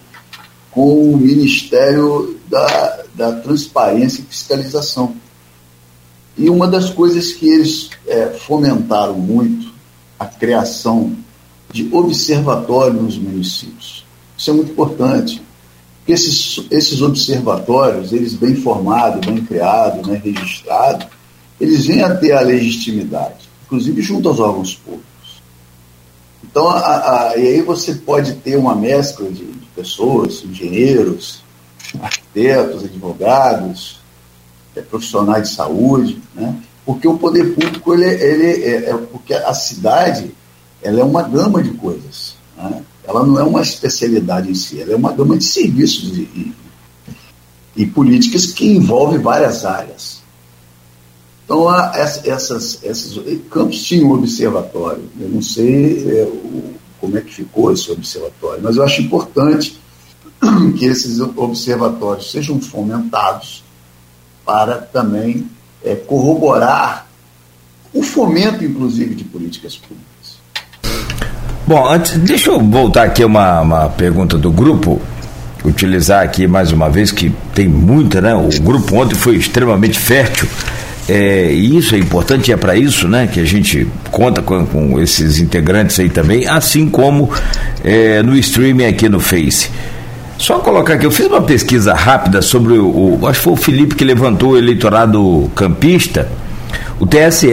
[0.72, 5.16] com o Ministério da, da Transparência e Fiscalização.
[6.38, 9.70] E uma das coisas que eles é, fomentaram muito,
[10.18, 11.16] a criação
[11.72, 14.06] de observatórios nos municípios.
[14.38, 15.42] Isso é muito importante.
[16.12, 21.08] Esses, esses observatórios, eles bem formados, bem criados, né, registrados,
[21.60, 25.10] eles vêm a ter a legitimidade, inclusive junto aos órgãos públicos.
[26.44, 26.80] Então, a,
[27.30, 31.44] a, e aí você pode ter uma mescla de, de pessoas, engenheiros,
[32.02, 34.00] arquitetos, advogados,
[34.76, 36.56] é, profissionais de saúde, né?
[36.86, 40.32] porque o poder público, ele, ele é, é, porque a cidade
[40.82, 42.36] ela é uma gama de coisas.
[42.58, 42.84] Né?
[43.04, 46.54] Ela não é uma especialidade em si, ela é uma gama de serviços e, e,
[47.76, 50.20] e políticas que envolve várias áreas.
[51.46, 51.68] Então,
[52.26, 55.04] essas, essas, Campos tinha um observatório.
[55.20, 59.80] Eu não sei é, o, como é que ficou esse observatório, mas eu acho importante
[60.78, 63.64] que esses observatórios sejam fomentados
[64.46, 65.50] para também
[65.84, 67.10] é, corroborar
[67.94, 70.09] o fomento, inclusive, de políticas públicas.
[71.70, 75.00] Bom, antes, deixa eu voltar aqui uma, uma pergunta do grupo
[75.64, 78.34] utilizar aqui mais uma vez que tem muita, né?
[78.34, 80.48] O grupo ontem foi extremamente fértil
[81.08, 85.00] é, e isso é importante, é para isso né, que a gente conta com, com,
[85.00, 87.30] esses integrantes aí também, assim como
[87.84, 89.70] é, no streaming aqui no Face.
[90.40, 93.56] Só colocar aqui, eu fiz uma pesquisa rápida sobre o, o, Acho que foi o
[93.56, 96.28] Felipe que levantou o eleitorado campista.
[97.00, 97.48] O TSE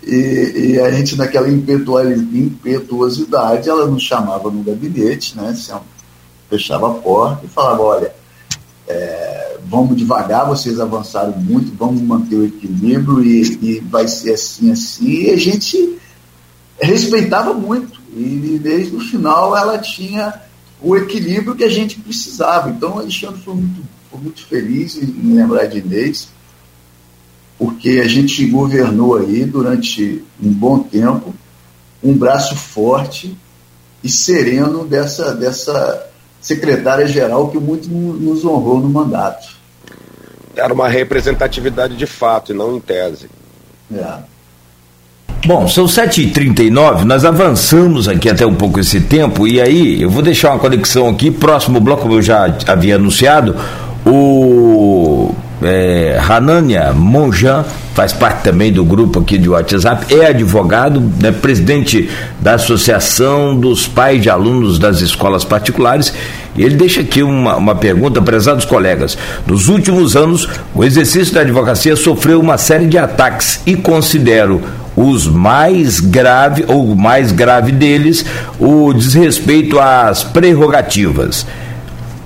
[0.06, 5.54] e, e a gente, naquela impetuosidade, ela nos chamava no gabinete, né?
[6.48, 8.10] Fechava a porta e falava: olha,
[8.88, 14.72] é, vamos devagar, vocês avançaram muito, vamos manter o equilíbrio e, e vai ser assim,
[14.72, 15.06] assim.
[15.06, 15.98] E a gente
[16.80, 18.00] respeitava muito.
[18.16, 20.34] E desde o final ela tinha
[20.80, 22.70] o equilíbrio que a gente precisava.
[22.70, 26.28] Então o Alexandre foi muito, foi muito feliz em lembrar de Inês.
[27.58, 31.34] porque a gente governou aí durante um bom tempo
[32.02, 33.36] um braço forte
[34.02, 36.07] e sereno dessa, dessa
[36.48, 39.46] secretária-geral que muito nos honrou no mandato.
[40.56, 43.28] Era uma representatividade de fato e não em tese.
[43.94, 44.14] É.
[45.46, 50.22] Bom, são 7h39, nós avançamos aqui até um pouco esse tempo, e aí eu vou
[50.22, 53.54] deixar uma conexão aqui, próximo bloco, como eu já havia anunciado,
[54.04, 55.32] o
[55.62, 62.08] é, Hanania Monjan faz parte também do grupo aqui de WhatsApp, é advogado, né, presidente
[62.40, 66.14] da Associação dos Pais de Alunos das Escolas Particulares,
[66.56, 69.18] e ele deixa aqui uma, uma pergunta, prezados colegas.
[69.46, 74.62] Nos últimos anos, o exercício da advocacia sofreu uma série de ataques e considero
[74.94, 78.24] os mais grave ou mais grave deles
[78.58, 81.46] o desrespeito às prerrogativas.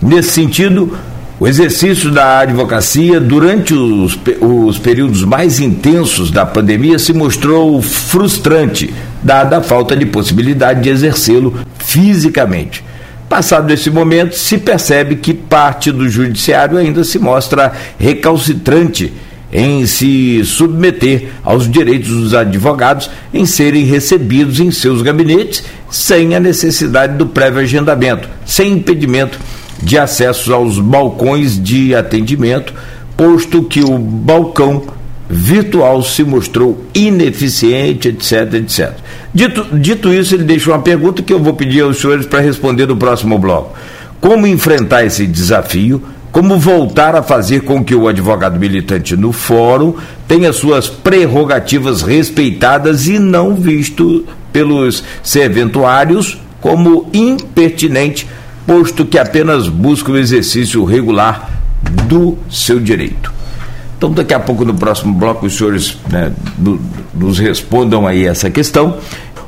[0.00, 0.96] Nesse sentido,
[1.42, 8.94] o exercício da advocacia durante os, os períodos mais intensos da pandemia se mostrou frustrante,
[9.20, 12.84] dada a falta de possibilidade de exercê-lo fisicamente.
[13.28, 19.12] Passado esse momento, se percebe que parte do judiciário ainda se mostra recalcitrante
[19.52, 26.40] em se submeter aos direitos dos advogados em serem recebidos em seus gabinetes sem a
[26.40, 29.40] necessidade do prévio agendamento, sem impedimento
[29.82, 32.72] de acesso aos balcões de atendimento,
[33.16, 34.82] posto que o balcão
[35.28, 38.92] virtual se mostrou ineficiente, etc, etc.
[39.34, 42.86] Dito, dito isso, ele deixa uma pergunta que eu vou pedir aos senhores para responder
[42.86, 43.74] no próximo bloco.
[44.20, 46.02] Como enfrentar esse desafio?
[46.30, 49.94] Como voltar a fazer com que o advogado militante no fórum
[50.28, 58.26] tenha suas prerrogativas respeitadas e não visto pelos serventuários como impertinente
[58.66, 61.50] posto que apenas busca o exercício regular
[62.08, 63.32] do seu direito.
[63.96, 66.80] Então, daqui a pouco, no próximo bloco, os senhores né, do,
[67.14, 68.98] nos respondam aí essa questão.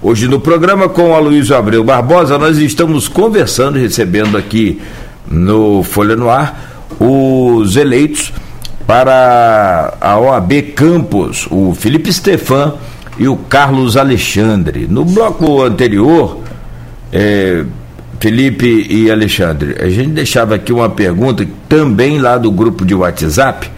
[0.00, 4.80] Hoje no programa com a Luísa Abreu Barbosa, nós estamos conversando, recebendo aqui
[5.26, 8.32] no Folha no Ar, os eleitos
[8.86, 12.74] para a OAB Campos, o Felipe Stefan
[13.18, 14.86] e o Carlos Alexandre.
[14.88, 16.40] No bloco anterior,
[17.10, 17.64] é,
[18.24, 23.70] Felipe e Alexandre, a gente deixava aqui uma pergunta também lá do grupo de WhatsApp,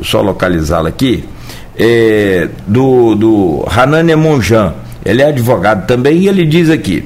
[0.00, 1.24] só localizá-la aqui,
[1.76, 4.74] é, do, do Hanania Monjan.
[5.04, 7.04] Ele é advogado também e ele diz aqui: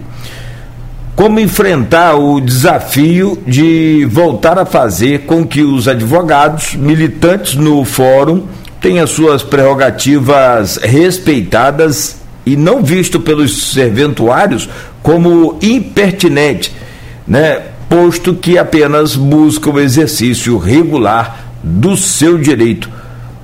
[1.17, 8.43] como enfrentar o desafio de voltar a fazer com que os advogados militantes no fórum
[8.79, 14.69] tenham suas prerrogativas respeitadas e não visto pelos serventuários
[15.03, 16.73] como impertinente,
[17.27, 17.63] né?
[17.89, 22.91] posto que apenas busca o exercício regular do seu direito.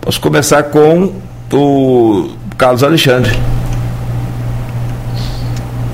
[0.01, 1.15] Posso começar com
[1.53, 3.33] o Carlos Alexandre.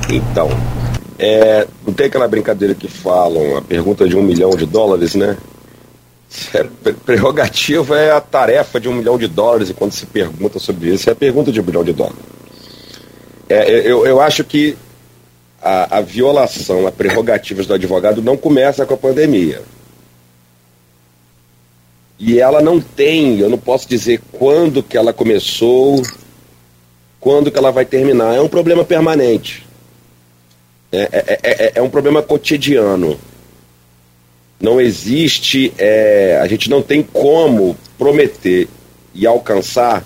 [0.09, 0.49] Então,
[1.19, 5.37] é, não tem aquela brincadeira que falam, a pergunta de um milhão de dólares, né?
[6.53, 6.65] É,
[7.05, 11.09] prerrogativa é a tarefa de um milhão de dólares, e quando se pergunta sobre isso,
[11.09, 12.19] é a pergunta de um milhão de dólares.
[13.49, 14.77] É, eu, eu acho que
[15.63, 19.63] a, a violação a prerrogativas do advogado não começa com a pandemia.
[22.19, 26.03] E ela não tem, eu não posso dizer quando que ela começou,
[27.21, 28.35] quando que ela vai terminar.
[28.35, 29.67] É um problema permanente.
[30.91, 33.19] É, é, é, é um problema cotidiano.
[34.59, 38.69] Não existe, é, a gente não tem como prometer
[39.15, 40.03] e alcançar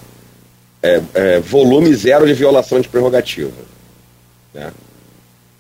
[0.83, 3.53] é, é, volume zero de violação de prerrogativa.
[4.55, 4.73] Né?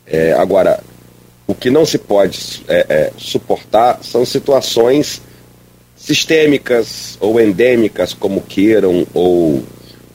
[0.07, 0.83] É, agora,
[1.47, 5.23] o que não se pode é, é, suportar são situações
[5.97, 9.63] sistêmicas ou endêmicas, como queiram, ou,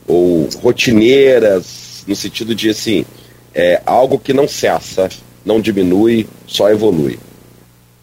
[0.08, 3.06] ou rotineiras, no sentido de assim,
[3.54, 5.10] é, algo que não cessa,
[5.46, 7.20] não diminui, só evolui.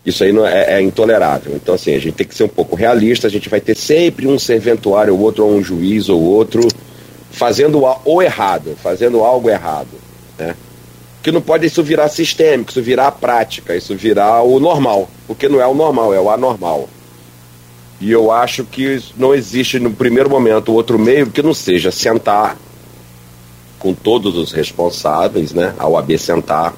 [0.05, 1.55] Isso aí não é, é, intolerável.
[1.55, 4.27] Então, assim, a gente tem que ser um pouco realista, a gente vai ter sempre
[4.27, 6.67] um serventuário ou outro, ou um juiz ou outro,
[7.33, 9.89] fazendo o errado, fazendo algo errado.
[10.39, 10.55] Né?
[11.23, 15.61] que não pode isso virar sistêmico, isso virar prática, isso virar o normal, porque não
[15.61, 16.89] é o normal, é o anormal.
[18.01, 22.59] E eu acho que não existe no primeiro momento outro meio que não seja sentar
[23.79, 26.75] com todos os responsáveis, né, a OAB sentar,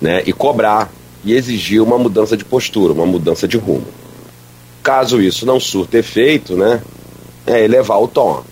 [0.00, 0.92] né, e cobrar
[1.24, 3.86] e exigir uma mudança de postura, uma mudança de rumo.
[4.82, 6.80] Caso isso não surta efeito, né,
[7.44, 8.44] é elevar o tom.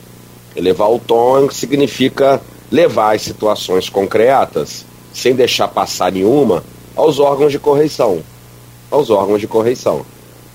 [0.56, 2.40] Elevar o tom significa
[2.72, 8.22] levar as situações concretas sem deixar passar nenhuma, aos órgãos de correição.
[8.90, 10.04] Aos órgãos de correição.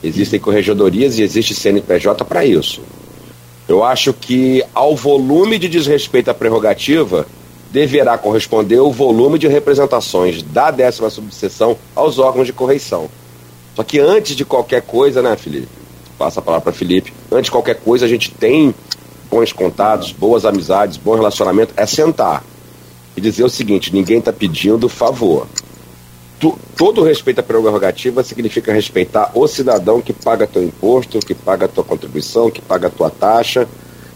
[0.03, 2.81] Existem corregedorias e existe CNPJ para isso.
[3.67, 7.25] Eu acho que ao volume de desrespeito à prerrogativa
[7.71, 13.09] deverá corresponder o volume de representações da décima subseção aos órgãos de correição.
[13.75, 15.69] Só que antes de qualquer coisa, né, Felipe?
[16.17, 17.13] Passa a palavra para Felipe.
[17.31, 18.75] Antes de qualquer coisa, a gente tem
[19.32, 21.73] bons contatos, boas amizades, bom relacionamento.
[21.77, 22.43] É sentar
[23.15, 25.47] e dizer o seguinte: ninguém está pedindo favor.
[26.39, 31.67] Tu, todo respeito à prerrogativa significa respeitar o cidadão que paga teu imposto, que paga
[31.67, 33.67] tua contribuição, que paga tua taxa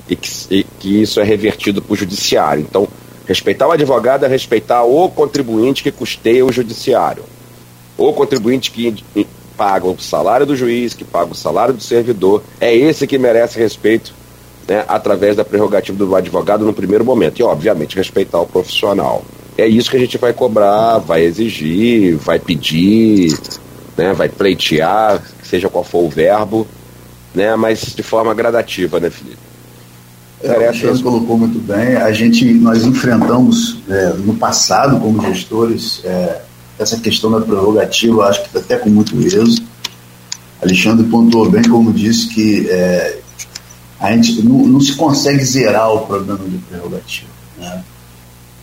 [0.09, 2.65] e que, e que isso é revertido para o judiciário.
[2.67, 2.87] Então,
[3.27, 7.23] respeitar o advogado é respeitar o contribuinte que custeia o judiciário.
[7.95, 9.03] O contribuinte que
[9.55, 13.59] paga o salário do juiz, que paga o salário do servidor, é esse que merece
[13.59, 14.13] respeito
[14.67, 17.39] né, através da prerrogativa do advogado no primeiro momento.
[17.39, 19.23] E, obviamente, respeitar o profissional.
[19.57, 23.37] É isso que a gente vai cobrar, vai exigir, vai pedir,
[23.97, 26.67] né, vai pleitear, seja qual for o verbo,
[27.33, 29.37] né, mas de forma gradativa, né, Felipe?
[30.43, 31.95] É, o Alexandre colocou muito bem.
[31.95, 36.41] A gente, nós enfrentamos é, no passado, como gestores, é,
[36.77, 39.65] essa questão da prerrogativa, acho que até com muito êxito.
[40.61, 43.19] Alexandre pontuou bem, como disse, que é,
[44.05, 47.29] a gente não, não, se consegue zerar o problema de prerrogativa.
[47.57, 47.83] Né?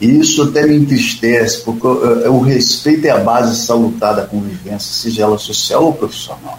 [0.00, 5.22] E isso até me entristece, porque o, respeito é a base salutar da convivência, seja
[5.22, 6.58] ela social ou profissional.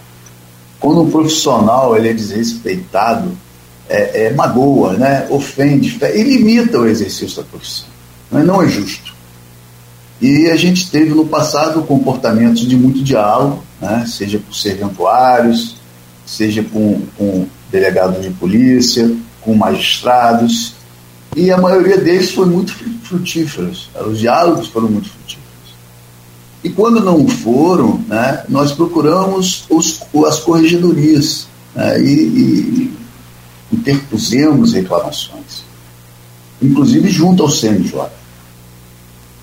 [0.79, 3.31] Quando um profissional ele é desrespeitado,
[3.89, 5.27] é, é magoa, né?
[5.29, 7.87] ofende e limita o exercício da profissão.
[8.31, 9.13] Mas não é justo.
[10.21, 14.05] E a gente teve no passado comportamentos de muito diálogo, né?
[14.07, 15.75] seja com serventuários,
[16.25, 19.11] seja com, com delegados de polícia,
[19.41, 20.75] com magistrados,
[21.35, 22.71] e a maioria deles foi muito
[23.01, 23.89] frutíferos.
[24.05, 25.43] Os diálogos foram muito frutíferos.
[26.63, 32.93] E quando não foram, né, nós procuramos os, as corregedorias né, e, e
[33.73, 35.63] interpusemos reclamações,
[36.61, 38.03] inclusive junto ao CNJ.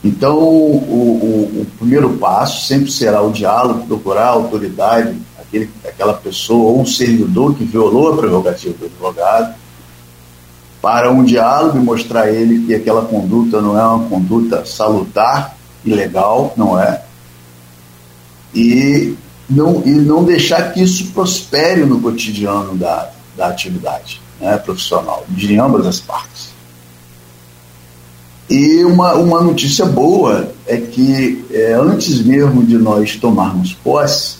[0.03, 5.15] Então, o, o, o, primeiro passo sempre será o diálogo, procurar a autoridade,
[5.51, 9.55] aquele, aquela pessoa ou servidor que violou a prerrogativa do advogado,
[10.81, 15.57] para um diálogo e mostrar a ele que aquela conduta não é uma conduta salutar
[15.85, 17.03] e legal, não é,
[18.55, 19.15] e
[19.49, 25.59] não, e não deixar que isso prospere no cotidiano da, da atividade né, profissional, de
[25.59, 26.51] ambas as partes.
[28.49, 34.40] E uma, uma notícia boa é que é, antes mesmo de nós tomarmos posse,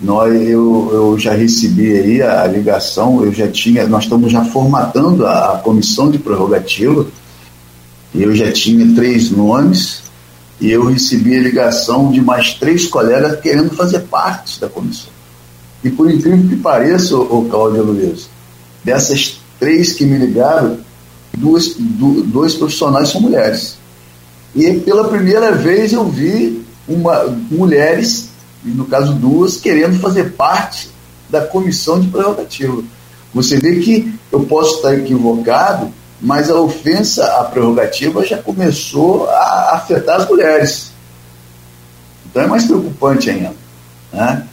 [0.00, 5.26] nós, eu, eu já recebi aí a ligação, eu já tinha, nós estamos já formatando
[5.26, 7.06] a, a comissão de prerrogativa,
[8.14, 10.02] eu já tinha três nomes,
[10.60, 15.10] e eu recebi a ligação de mais três colegas querendo fazer parte da comissão.
[15.84, 18.28] E por incrível que pareça, o Cláudio Luiz,
[18.82, 20.78] dessas três que me ligaram,
[21.36, 23.76] duas, du, dois profissionais são mulheres.
[24.54, 28.30] E pela primeira vez eu vi uma, mulheres,
[28.70, 30.90] no caso duas, querendo fazer parte
[31.28, 32.82] da comissão de prerrogativa.
[33.34, 39.74] Você vê que eu posso estar equivocado, mas a ofensa à prerrogativa já começou a
[39.74, 40.92] afetar as mulheres.
[42.24, 43.52] Então é mais preocupante ainda.
[44.12, 44.46] Né?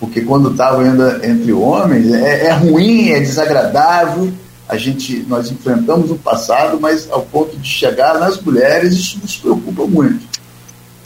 [0.00, 4.32] Porque quando estava ainda entre homens, é, é ruim, é desagradável,
[4.68, 9.36] a gente nós enfrentamos no passado, mas ao ponto de chegar nas mulheres, isso nos
[9.36, 10.26] preocupa muito.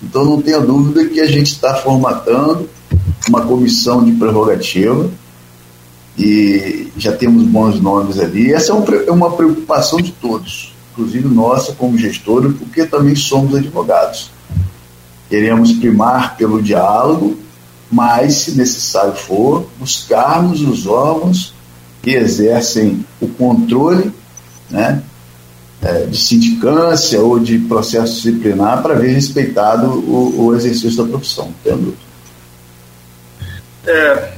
[0.03, 2.69] Então não tenha dúvida que a gente está formatando
[3.29, 5.11] uma comissão de prerrogativa
[6.19, 8.53] e já temos bons nomes ali.
[8.53, 14.31] Essa é, é uma preocupação de todos, inclusive nossa como gestora, porque também somos advogados.
[15.29, 17.39] Queremos primar pelo diálogo,
[17.91, 21.55] mas, se necessário for, buscarmos os órgãos
[22.03, 24.13] que exercem o controle
[24.71, 25.03] né,
[25.83, 31.55] é, de sindicância ou de processo disciplinar para ver respeitado o, o exercício da profissão,
[31.65, 31.97] entendo?
[33.87, 34.33] É,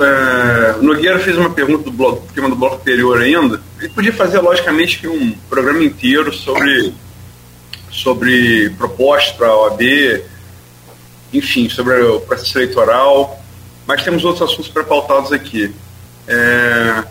[0.00, 3.60] é, Nogueira fez uma pergunta do bloco, tema do bloco anterior ainda.
[3.78, 6.92] Ele podia fazer, logicamente, um programa inteiro sobre,
[7.90, 9.82] sobre propostas para a OAB,
[11.32, 13.42] enfim, sobre o processo eleitoral,
[13.86, 15.74] mas temos outros assuntos pré-pautados aqui.
[16.26, 17.04] É,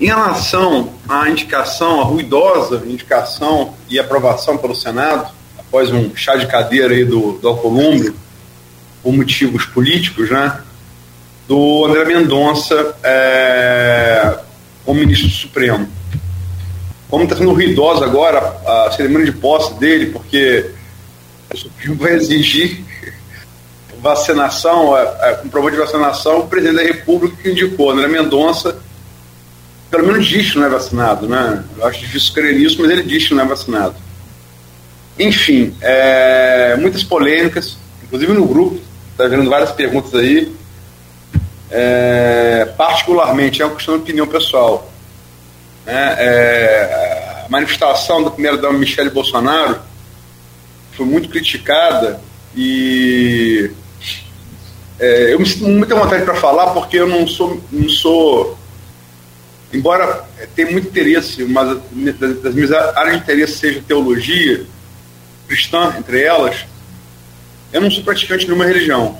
[0.00, 6.46] em relação à indicação, a ruidosa indicação e aprovação pelo Senado, após um chá de
[6.46, 8.14] cadeira aí do, do Alcolumbre,
[9.02, 10.60] por motivos políticos, né,
[11.46, 14.38] do André Mendonça é,
[14.84, 15.88] como ministro do Supremo.
[17.08, 20.70] Como está sendo ruidosa agora a cerimônia de posse dele, porque
[21.52, 22.84] o Supremo vai exigir
[24.04, 28.76] vacinação, é, é, comprovante de vacinação, o presidente da República que indicou André Mendonça
[29.94, 31.62] pelo menos diz que não é vacinado, né?
[31.78, 33.94] Eu acho difícil crer nisso, mas ele diz que não é vacinado.
[35.16, 38.80] Enfim, é, muitas polêmicas, inclusive no grupo,
[39.12, 40.52] está vendo várias perguntas aí.
[41.70, 44.92] É, particularmente, é uma questão de opinião pessoal.
[45.86, 46.16] Né?
[46.18, 49.78] É, a manifestação da primeira-dama Michele Bolsonaro
[50.90, 52.20] foi muito criticada
[52.56, 53.70] e
[54.98, 58.58] é, eu me sinto muita vontade para falar porque eu não sou, não sou
[59.74, 61.78] embora tenha muito interesse, mas
[62.40, 64.66] das minhas áreas de interesse seja teologia
[65.46, 66.64] cristã, entre elas,
[67.72, 69.18] eu não sou praticante de nenhuma religião.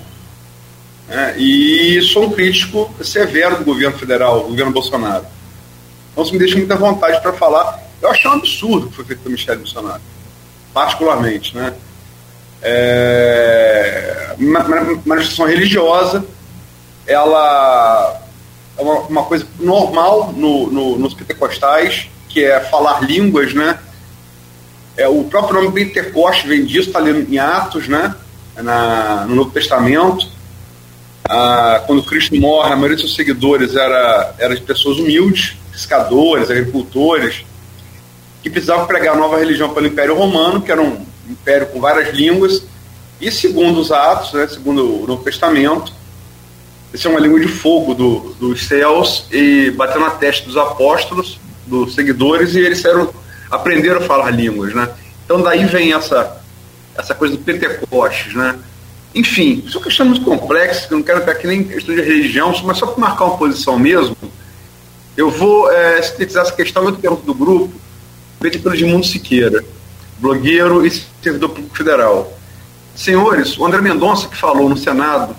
[1.07, 1.35] Né?
[1.37, 5.25] E sou um crítico severo do governo federal, do governo Bolsonaro.
[6.11, 7.79] Então isso me deixa muita vontade para falar.
[8.01, 10.01] Eu achei um absurdo o que foi feito pelo Michele Bolsonaro,
[10.73, 11.55] particularmente.
[11.55, 11.73] Né?
[12.61, 14.63] É, uma
[15.05, 16.25] manifestação religiosa,
[17.05, 18.24] ela
[18.77, 23.79] é uma, uma coisa normal no, no, nos pentecostais, que é falar línguas, né?
[24.97, 28.15] É, o próprio nome Pentecoste vem disso, está ali em Atos, né?
[28.57, 30.29] Na, no Novo Testamento.
[31.27, 36.51] Ah, quando Cristo morre, a maioria de seus seguidores era, era de pessoas humildes, pescadores,
[36.51, 37.43] agricultores,
[38.43, 42.13] que precisavam pregar a nova religião pelo Império Romano, que era um império com várias
[42.13, 42.63] línguas,
[43.19, 45.91] e segundo os Atos, né, segundo o Novo Testamento,
[46.95, 51.37] isso é uma língua de fogo do, dos céus e bateu na testa dos apóstolos,
[51.67, 53.13] dos seguidores, e eles saíram,
[53.51, 54.89] aprenderam a falar línguas, né?
[55.25, 56.41] Então daí vem essa,
[56.97, 58.57] essa coisa do Pentecostes, né?
[59.13, 61.93] Enfim, isso é uma questão muito complexa, que eu não quero estar aqui nem questão
[61.93, 64.15] de religião, mas só para marcar uma posição mesmo,
[65.17, 67.73] eu vou é, sintetizar essa questão muito pergunta do grupo,
[68.41, 69.63] feita pelo Edmundo Siqueira,
[70.17, 70.91] blogueiro e
[71.21, 72.37] servidor público federal.
[72.95, 75.35] Senhores, o André Mendonça, que falou no Senado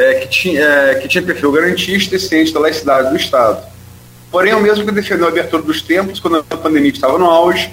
[0.00, 3.62] é, que, tinha, é, que tinha perfil garantista e ciente da laicidade do Estado.
[4.30, 7.26] Porém, é o mesmo que defendeu a abertura dos templos quando a pandemia estava no
[7.26, 7.70] auge,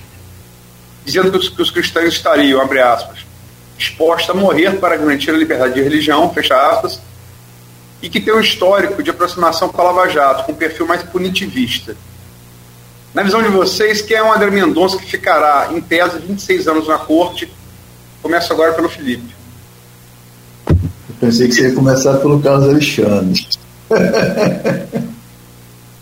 [1.05, 3.19] dizendo que os, que os cristãos estariam, abre aspas,
[3.77, 6.99] expostos a morrer para garantir a liberdade de religião, fecha aspas,
[8.01, 11.03] e que tem um histórico de aproximação com a Lava Jato, com um perfil mais
[11.03, 11.95] punitivista.
[13.13, 16.87] Na visão de vocês, quem é o André Mendonça que ficará, em tese, 26 anos
[16.87, 17.51] na corte?
[18.21, 19.36] Começo agora pelo Felipe.
[21.19, 23.47] Pensei que você ia começar pelo Carlos Alexandre.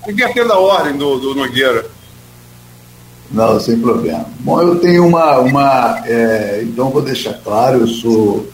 [0.08, 1.86] Invertendo a ordem do, do Nogueira.
[3.32, 4.26] Não, sem problema.
[4.40, 5.40] Bom, eu tenho uma.
[5.40, 8.48] uma é, então, vou deixar claro: eu sou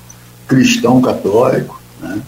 [0.47, 2.22] cristão católico, né?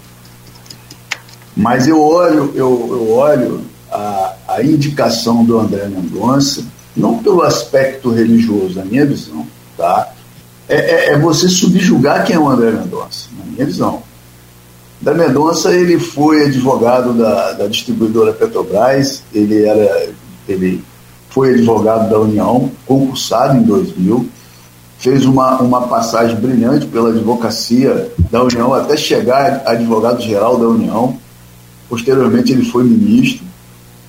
[1.55, 3.61] mas eu olho, eu, eu olho
[3.91, 6.65] a, a indicação do André Mendonça,
[6.95, 9.45] não pelo aspecto religioso, na minha visão,
[9.77, 10.11] tá?
[10.67, 14.01] É, é, é você subjugar quem é o André Mendonça, na minha visão.
[15.03, 20.09] Da Mendonça, ele foi advogado da, da distribuidora Petrobras, ele, era,
[20.47, 20.81] ele
[21.29, 24.25] foi advogado da União, concursado em 2000,
[24.97, 31.17] fez uma, uma passagem brilhante pela advocacia da União até chegar advogado-geral da União.
[31.89, 33.45] Posteriormente, ele foi ministro.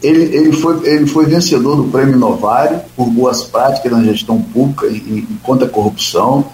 [0.01, 4.87] Ele, ele, foi, ele foi vencedor do Prêmio Novário por boas práticas na gestão pública
[4.87, 6.45] e, e contra a corrupção.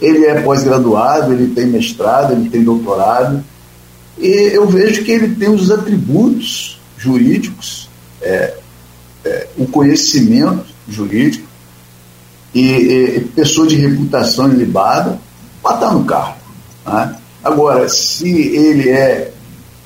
[0.00, 3.44] Ele é pós-graduado, ele tem mestrado, ele tem doutorado
[4.18, 7.88] eu vejo que ele tem os atributos jurídicos,
[8.22, 8.54] é,
[9.24, 11.46] é, o conhecimento jurídico
[12.54, 15.18] e, e, pessoa de reputação ilibada
[15.62, 16.38] para estar no cargo.
[16.86, 17.16] Né?
[17.42, 19.32] Agora, se ele é,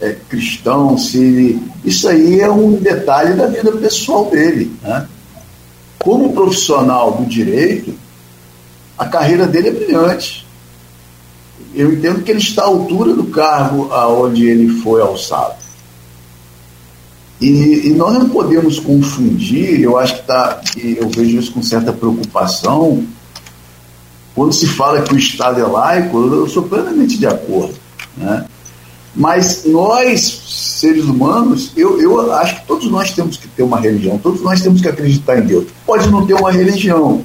[0.01, 1.63] é, cristão, se ele.
[1.85, 4.73] Isso aí é um detalhe da vida pessoal dele.
[4.83, 5.09] Né?
[5.99, 7.95] Como profissional do direito,
[8.97, 10.48] a carreira dele é brilhante
[11.75, 15.57] eu entendo que ele está à altura do cargo aonde ele foi alçado.
[17.41, 21.93] E, e nós não podemos confundir, eu acho que tá, eu vejo isso com certa
[21.93, 23.07] preocupação,
[24.35, 27.75] quando se fala que o Estado é laico, eu sou plenamente de acordo.
[28.17, 28.45] Né?
[29.15, 30.21] Mas nós,
[30.81, 34.61] seres humanos, eu, eu acho que todos nós temos que ter uma religião, todos nós
[34.61, 35.67] temos que acreditar em Deus.
[35.87, 37.23] Pode não ter uma religião,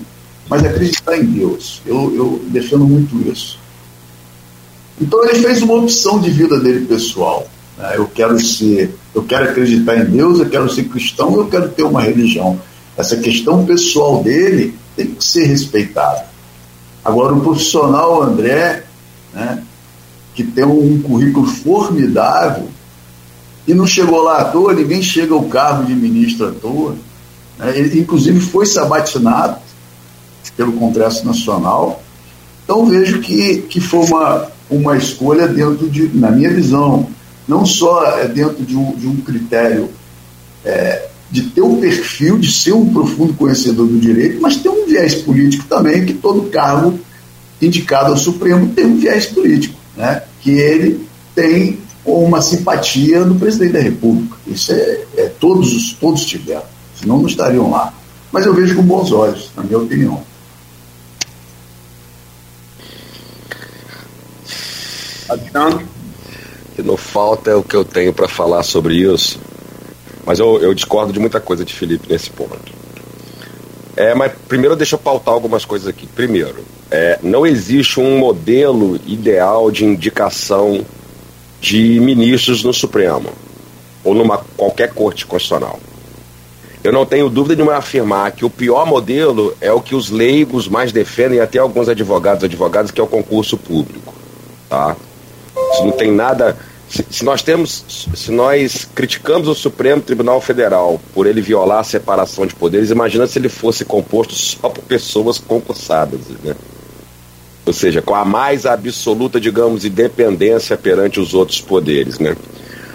[0.50, 1.82] mas acreditar em Deus.
[1.86, 3.60] Eu, eu defendo muito isso.
[5.02, 7.48] Então ele fez uma opção de vida dele pessoal.
[7.78, 7.94] Né?
[7.96, 11.84] Eu quero ser, eu quero acreditar em Deus, eu quero ser cristão, eu quero ter
[11.84, 12.60] uma religião.
[12.96, 16.26] Essa questão pessoal dele tem que ser respeitada.
[17.04, 18.84] Agora o profissional André,
[19.34, 19.64] né,
[20.36, 22.70] que tem um currículo formidável,
[23.68, 26.96] e não chegou lá à toa, ninguém chega ao cargo de ministro à toa.
[27.58, 27.78] Né?
[27.78, 29.58] Ele, inclusive, foi sabatinado
[30.56, 32.04] pelo Congresso Nacional.
[32.64, 37.08] Então, vejo que, que foi uma, uma escolha dentro de, na minha visão,
[37.48, 39.90] não só é dentro de um, de um critério
[40.64, 44.86] é, de ter o perfil de ser um profundo conhecedor do direito, mas tem um
[44.86, 47.00] viés político também, que todo cargo
[47.62, 50.24] indicado ao Supremo tem um viés político, né?
[50.42, 54.36] que ele tem uma simpatia do presidente da República.
[54.46, 56.64] Isso é, é todos, todos tiveram,
[57.00, 57.94] senão não estariam lá.
[58.32, 60.22] Mas eu vejo com bons olhos, na minha opinião.
[65.34, 65.86] Alexandre?
[66.76, 69.40] Que não falta é o que eu tenho para falar sobre isso
[70.26, 72.58] mas eu, eu discordo de muita coisa de Felipe nesse ponto.
[73.96, 76.08] É, mas primeiro deixa eu pautar algumas coisas aqui.
[76.08, 80.86] Primeiro, é, não existe um modelo ideal de indicação
[81.62, 83.30] de ministros no Supremo
[84.04, 85.80] ou numa qualquer corte constitucional.
[86.84, 90.10] Eu não tenho dúvida de me afirmar que o pior modelo é o que os
[90.10, 94.14] leigos mais defendem, até alguns advogados, advogadas, que é o concurso público.
[94.68, 94.96] Tá?
[95.74, 96.56] Isso não tem nada
[96.94, 101.84] se, se, nós temos, se nós criticamos o Supremo Tribunal Federal por ele violar a
[101.84, 106.56] separação de poderes, imagina se ele fosse composto só por pessoas concursadas, né?
[107.66, 112.36] Ou seja, com a mais absoluta, digamos, independência perante os outros poderes, né?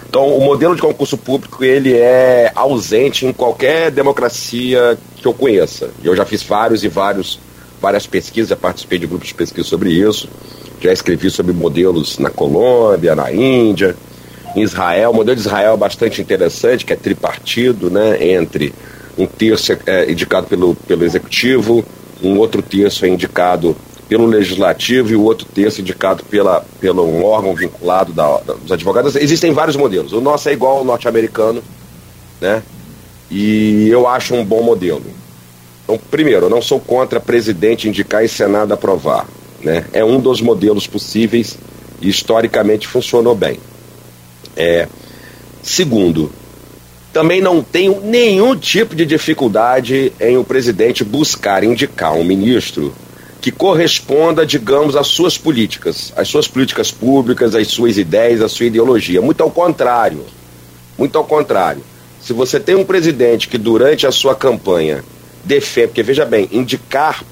[0.07, 5.89] Então, o modelo de concurso público ele é ausente em qualquer democracia que eu conheça.
[6.01, 7.37] Eu já fiz vários e vários
[7.81, 10.29] várias pesquisas, já participei de grupos de pesquisa sobre isso.
[10.81, 13.95] Já escrevi sobre modelos na Colômbia, na Índia,
[14.55, 15.11] em Israel.
[15.11, 18.73] O modelo de Israel é bastante interessante, que é tripartido, né, entre
[19.17, 21.83] um terço é indicado pelo, pelo executivo,
[22.23, 23.75] um outro terço é indicado
[24.07, 28.71] pelo legislativo e o outro terço indicado pela, pelo um órgão vinculado da, da, dos
[28.71, 29.15] advogados.
[29.15, 30.13] Existem vários modelos.
[30.13, 31.61] O nosso é igual ao norte-americano,
[32.41, 32.63] né?
[33.29, 35.03] E eu acho um bom modelo.
[35.83, 39.27] Então, primeiro, eu não sou contra presidente indicar e Senado aprovar.
[39.63, 39.85] Né?
[39.93, 41.57] É um dos modelos possíveis
[42.01, 43.59] e historicamente funcionou bem.
[44.55, 44.87] É,
[45.61, 46.31] segundo,
[47.11, 52.93] também não tenho nenhum tipo de dificuldade em o presidente buscar indicar um ministro
[53.41, 58.65] que corresponda, digamos, às suas políticas, às suas políticas públicas, às suas ideias, à sua
[58.65, 59.21] ideologia.
[59.21, 60.25] Muito ao contrário.
[60.97, 61.81] Muito ao contrário.
[62.21, 65.03] Se você tem um presidente que durante a sua campanha
[65.43, 67.23] defende, porque veja bem, indicar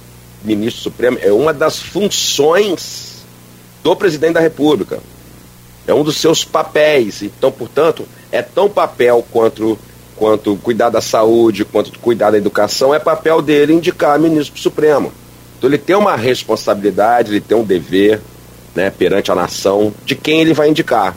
[0.44, 3.26] ministro supremo é uma das funções
[3.84, 5.00] do presidente da República.
[5.86, 7.22] É um dos seus papéis.
[7.22, 9.78] Então, portanto, é tão papel quanto
[10.18, 15.14] quanto cuidar da saúde, quanto cuidar da educação, é papel dele indicar ministro supremo.
[15.58, 18.20] Então ele tem uma responsabilidade, ele tem um dever
[18.76, 21.16] né, perante a nação de quem ele vai indicar.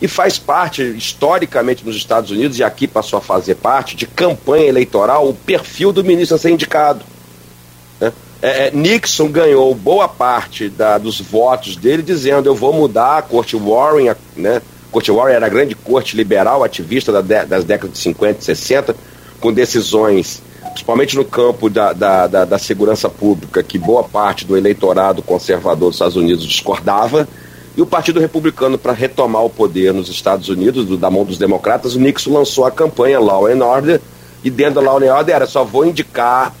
[0.00, 4.66] E faz parte, historicamente, nos Estados Unidos, e aqui passou a fazer parte, de campanha
[4.66, 7.04] eleitoral, o perfil do ministro a ser indicado.
[8.44, 8.50] Né?
[8.50, 13.22] É, é, Nixon ganhou boa parte da, dos votos dele dizendo eu vou mudar a
[13.22, 14.60] corte Warren, né?
[14.88, 18.40] A corte Warren era a grande corte liberal, ativista da de, das décadas de 50
[18.40, 18.94] e 60,
[19.40, 24.56] com decisões, principalmente no campo da, da, da, da segurança pública, que boa parte do
[24.56, 27.26] eleitorado conservador dos Estados Unidos discordava,
[27.76, 31.38] e o Partido Republicano, para retomar o poder nos Estados Unidos, do, da mão dos
[31.38, 34.00] democratas, o Nixon lançou a campanha Law and Order,
[34.44, 36.54] e dentro da Law and Order era só vou indicar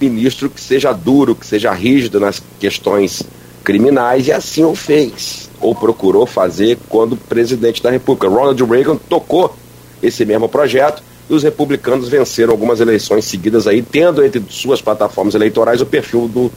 [0.00, 3.22] ministro que seja duro, que seja rígido nas questões
[3.62, 8.28] criminais, e assim o fez, ou procurou fazer quando presidente da República.
[8.28, 9.54] Ronald Reagan tocou
[10.02, 15.34] esse mesmo projeto e os republicanos venceram algumas eleições seguidas aí, tendo entre suas plataformas
[15.34, 16.50] eleitorais o perfil do,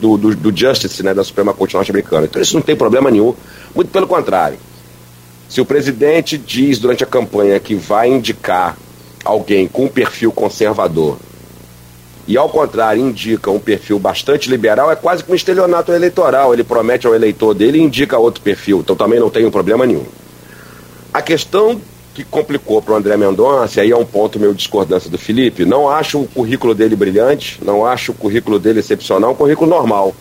[0.00, 2.26] do, do, do Justice, né, da Suprema Corte norte-americana.
[2.26, 3.34] Então isso não tem problema nenhum,
[3.74, 4.58] muito pelo contrário.
[5.48, 8.76] Se o presidente diz durante a campanha que vai indicar
[9.24, 11.18] alguém com perfil conservador
[12.26, 16.52] e ao contrário indica um perfil bastante liberal, é quase que um estelionato eleitoral.
[16.52, 20.04] Ele promete ao eleitor dele e indica outro perfil, então também não tem problema nenhum.
[21.14, 21.80] A questão
[22.14, 25.64] que complicou para o André Mendonça, e aí é um ponto meu discordância do Felipe,
[25.64, 29.68] não acho o currículo dele brilhante, não acho o currículo dele excepcional, é um currículo
[29.68, 30.14] normal.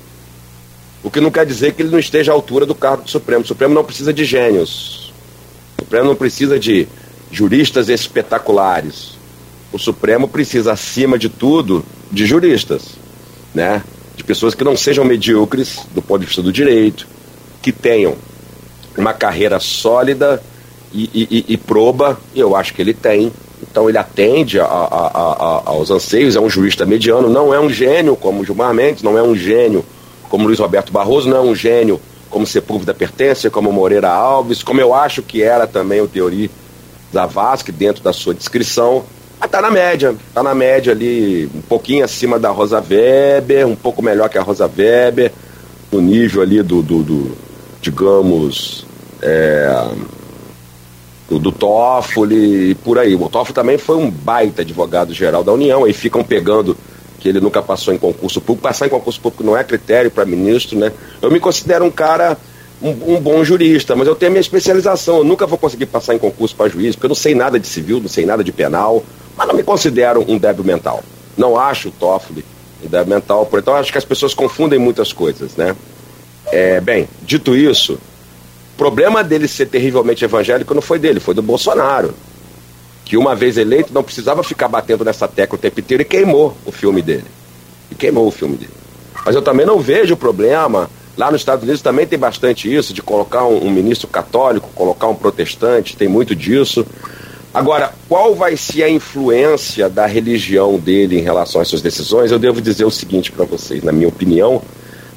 [1.01, 3.43] O que não quer dizer que ele não esteja à altura do cargo do Supremo.
[3.43, 5.13] O Supremo não precisa de gênios.
[5.77, 6.87] O Supremo não precisa de
[7.31, 9.14] juristas espetaculares
[9.75, 12.91] o Supremo precisa, acima de tudo, de juristas,
[13.53, 13.83] né?
[14.15, 17.05] De pessoas que não sejam medíocres do ponto de vista do direito,
[17.61, 18.15] que tenham
[18.97, 20.41] uma carreira sólida
[20.93, 23.33] e, e, e proba, eu acho que ele tem.
[23.61, 27.69] Então ele atende a, a, a, aos anseios, é um jurista mediano, não é um
[27.69, 29.83] gênio como Gilmar Mendes, não é um gênio
[30.29, 31.99] como Luiz Roberto Barroso, não é um gênio
[32.29, 36.49] como Sepúlveda Pertence, como Moreira Alves, como eu acho que era também o Teori
[37.13, 39.03] Zavascki dentro da sua descrição,
[39.39, 43.75] ah, tá na média, tá na média ali, um pouquinho acima da Rosa Weber, um
[43.75, 45.31] pouco melhor que a Rosa Weber,
[45.91, 47.37] no nível ali do, do, do
[47.81, 48.85] digamos,
[49.21, 49.87] é,
[51.29, 53.15] do, do Toffoli e por aí.
[53.15, 56.75] O Toffoli também foi um baita advogado-geral da União, aí ficam pegando
[57.19, 58.67] que ele nunca passou em concurso público.
[58.67, 60.91] Passar em concurso público não é critério para ministro, né?
[61.21, 62.37] Eu me considero um cara,
[62.81, 65.17] um, um, bom jurista, mas eu tenho a minha especialização.
[65.17, 67.67] Eu nunca vou conseguir passar em concurso para juiz, porque eu não sei nada de
[67.67, 69.03] civil, não sei nada de penal,
[69.37, 71.03] mas não me considero um débil mental.
[71.37, 72.45] Não acho o Toffoli
[72.83, 75.75] um débil mental, então acho que as pessoas confundem muitas coisas, né?
[76.51, 81.41] É, bem, dito isso, o problema dele ser terrivelmente evangélico não foi dele, foi do
[81.41, 82.13] Bolsonaro
[83.05, 86.57] que uma vez eleito não precisava ficar batendo nessa tecla o tempo inteiro e queimou
[86.65, 87.25] o filme dele.
[87.91, 88.73] E queimou o filme dele.
[89.23, 90.89] Mas eu também não vejo problema.
[91.15, 95.07] Lá nos Estados Unidos também tem bastante isso, de colocar um, um ministro católico, colocar
[95.07, 96.85] um protestante, tem muito disso.
[97.55, 102.31] Agora, qual vai ser a influência da religião dele em relação às suas decisões?
[102.31, 104.61] Eu devo dizer o seguinte para vocês, na minha opinião,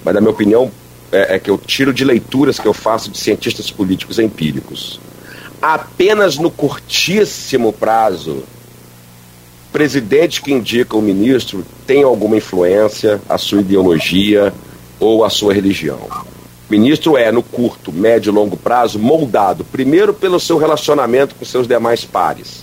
[0.05, 0.71] mas na minha opinião
[1.11, 5.01] é, é que eu tiro de leituras que eu faço de cientistas políticos empíricos
[5.61, 8.45] apenas no curtíssimo prazo,
[9.73, 14.53] presidente que indica o ministro tem alguma influência a sua ideologia
[14.99, 15.99] ou a sua religião.
[16.71, 21.67] Ministro é, no curto, médio e longo prazo, moldado, primeiro pelo seu relacionamento com seus
[21.67, 22.63] demais pares.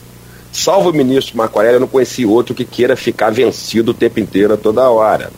[0.51, 4.19] Salvo o ministro Marco Aurélio, eu não conheci outro que queira ficar vencido o tempo
[4.19, 5.31] inteiro, toda hora.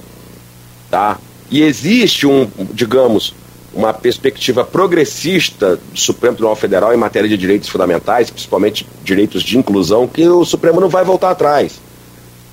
[0.91, 1.17] Tá?
[1.49, 3.33] E existe um, digamos,
[3.73, 9.57] uma perspectiva progressista do Supremo Tribunal Federal em matéria de direitos fundamentais, principalmente direitos de
[9.57, 11.79] inclusão, que o Supremo não vai voltar atrás.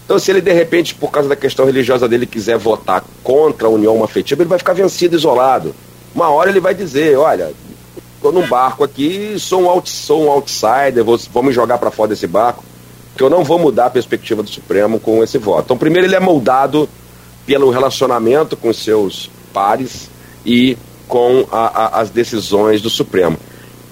[0.04, 3.70] Então, se ele de repente, por causa da questão religiosa dele, quiser votar contra a
[3.70, 5.74] união afetiva, ele vai ficar vencido, isolado.
[6.14, 7.52] Uma hora ele vai dizer: olha,
[8.16, 11.90] estou num barco aqui, sou um, out, sou um outsider, vou, vou me jogar para
[11.90, 12.64] fora desse barco,
[13.16, 15.64] que eu não vou mudar a perspectiva do Supremo com esse voto.
[15.64, 16.88] Então, primeiro, ele é moldado
[17.46, 20.08] pelo relacionamento com seus pares
[20.46, 23.36] e com a, a, as decisões do Supremo.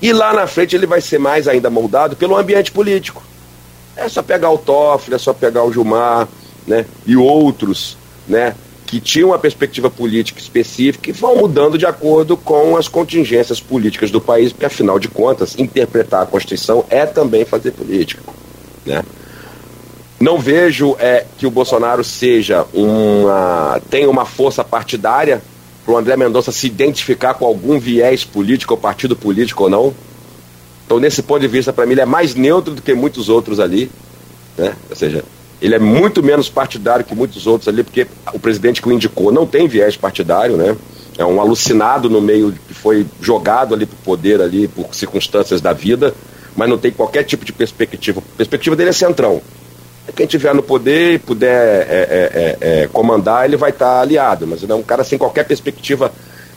[0.01, 3.23] E lá na frente ele vai ser mais ainda moldado pelo ambiente político.
[3.97, 6.27] É só pegar o Toffoli, é só pegar o Gilmar,
[6.67, 7.97] né, e outros,
[8.27, 8.55] né,
[8.93, 14.11] que tinham uma perspectiva política específica e vão mudando de acordo com as contingências políticas
[14.11, 18.23] do país, porque afinal de contas, interpretar a Constituição é também fazer política,
[18.85, 19.03] né?
[20.21, 25.43] Não vejo é, que o Bolsonaro seja uma tenha uma força partidária
[25.87, 29.95] para o André Mendonça se identificar com algum viés político ou partido político ou não.
[30.85, 33.59] Então, nesse ponto de vista, para mim, ele é mais neutro do que muitos outros
[33.59, 33.91] ali.
[34.59, 34.77] Né?
[34.91, 35.25] Ou seja,
[35.63, 39.31] ele é muito menos partidário que muitos outros ali, porque o presidente que o indicou
[39.31, 40.77] não tem viés partidário, né?
[41.17, 45.61] É um alucinado no meio que foi jogado ali para o poder ali por circunstâncias
[45.61, 46.13] da vida,
[46.57, 48.21] mas não tem qualquer tipo de perspectiva.
[48.21, 49.41] A perspectiva dele é centrão.
[50.17, 54.01] Quem tiver no poder e puder é, é, é, é comandar, ele vai estar tá
[54.01, 56.13] aliado, mas ele é um cara sem qualquer perspectiva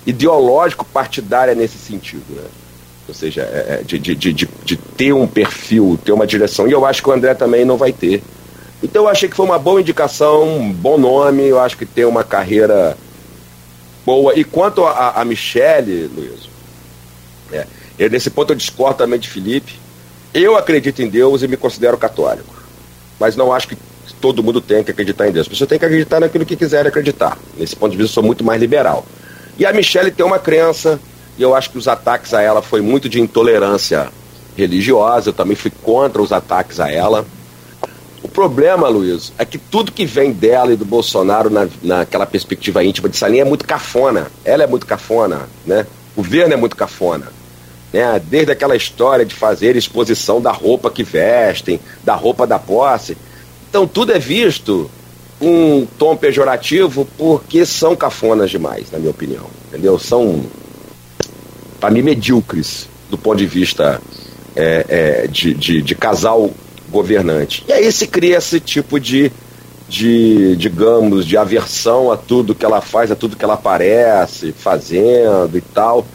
[0.05, 2.23] ideológico-partidária nesse sentido.
[2.29, 2.43] Né?
[3.07, 6.67] Ou seja, é, é, de, de, de, de, ter um perfil, ter uma direção.
[6.67, 8.23] E eu acho que o André também não vai ter.
[8.83, 12.05] Então eu achei que foi uma boa indicação, um bom nome, eu acho que tem
[12.05, 12.97] uma carreira
[14.05, 14.37] boa.
[14.37, 16.49] E quanto a, a Michele, Luiz,
[17.51, 19.79] é, nesse ponto eu discordo também de Felipe.
[20.33, 22.55] Eu acredito em Deus e me considero católico
[23.19, 23.77] mas não acho que
[24.19, 25.47] todo mundo tem que acreditar em Deus.
[25.47, 27.37] A pessoa tem que acreditar naquilo que quiser acreditar.
[27.57, 29.05] Nesse ponto de vista, eu sou muito mais liberal.
[29.57, 30.99] E a Michelle tem uma crença,
[31.37, 34.09] e eu acho que os ataques a ela foi muito de intolerância
[34.55, 37.25] religiosa, eu também fui contra os ataques a ela.
[38.25, 42.83] O problema, Luiz, é que tudo que vem dela e do Bolsonaro na, naquela perspectiva
[42.83, 44.31] íntima de Salinha é muito cafona.
[44.43, 45.85] Ela é muito cafona, né?
[46.15, 47.31] O governo é muito cafona
[47.93, 48.19] né?
[48.27, 53.15] desde aquela história de fazer exposição da roupa que vestem, da roupa da posse.
[53.69, 54.89] Então tudo é visto
[55.39, 59.45] um tom pejorativo porque são cafonas demais, na minha opinião.
[59.69, 59.99] Entendeu?
[59.99, 60.43] São,
[61.79, 64.01] para mim, medíocres do ponto de vista
[64.55, 66.49] é, é, de, de, de, casal
[66.95, 67.63] governante.
[67.67, 69.31] E aí se cria esse tipo de,
[69.87, 75.57] de, digamos, de aversão a tudo que ela faz, a tudo que ela aparece fazendo
[75.57, 76.05] e tal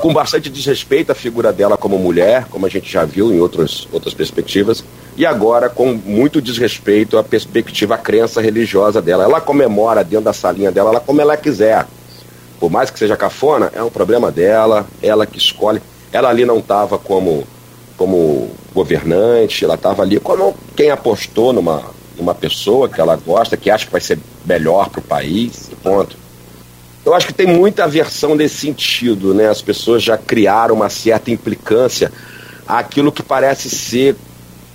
[0.00, 3.88] com bastante desrespeito à figura dela como mulher, como a gente já viu em outros,
[3.92, 4.84] outras perspectivas,
[5.16, 9.24] e agora com muito desrespeito à perspectiva, à crença religiosa dela.
[9.24, 11.86] Ela comemora dentro da salinha dela, ela como ela quiser.
[12.60, 15.80] Por mais que seja cafona, é um problema dela, ela que escolhe.
[16.12, 17.46] Ela ali não estava como,
[17.96, 21.82] como governante, ela estava ali como quem apostou numa,
[22.18, 26.16] numa pessoa que ela gosta, que acha que vai ser melhor para o país, ponto.
[27.04, 29.48] Eu acho que tem muita aversão nesse sentido, né?
[29.48, 32.12] As pessoas já criaram uma certa implicância
[32.66, 34.14] àquilo que parece ser,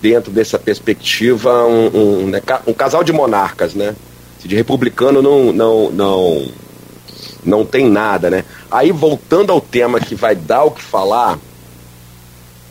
[0.02, 2.42] dentro dessa perspectiva, um, um, né?
[2.66, 3.96] um casal de monarcas, né?
[4.44, 6.52] De republicano não, não, não,
[7.46, 8.46] não tem nada, né?
[8.72, 11.38] Aí, voltando ao tema que vai dar o que falar,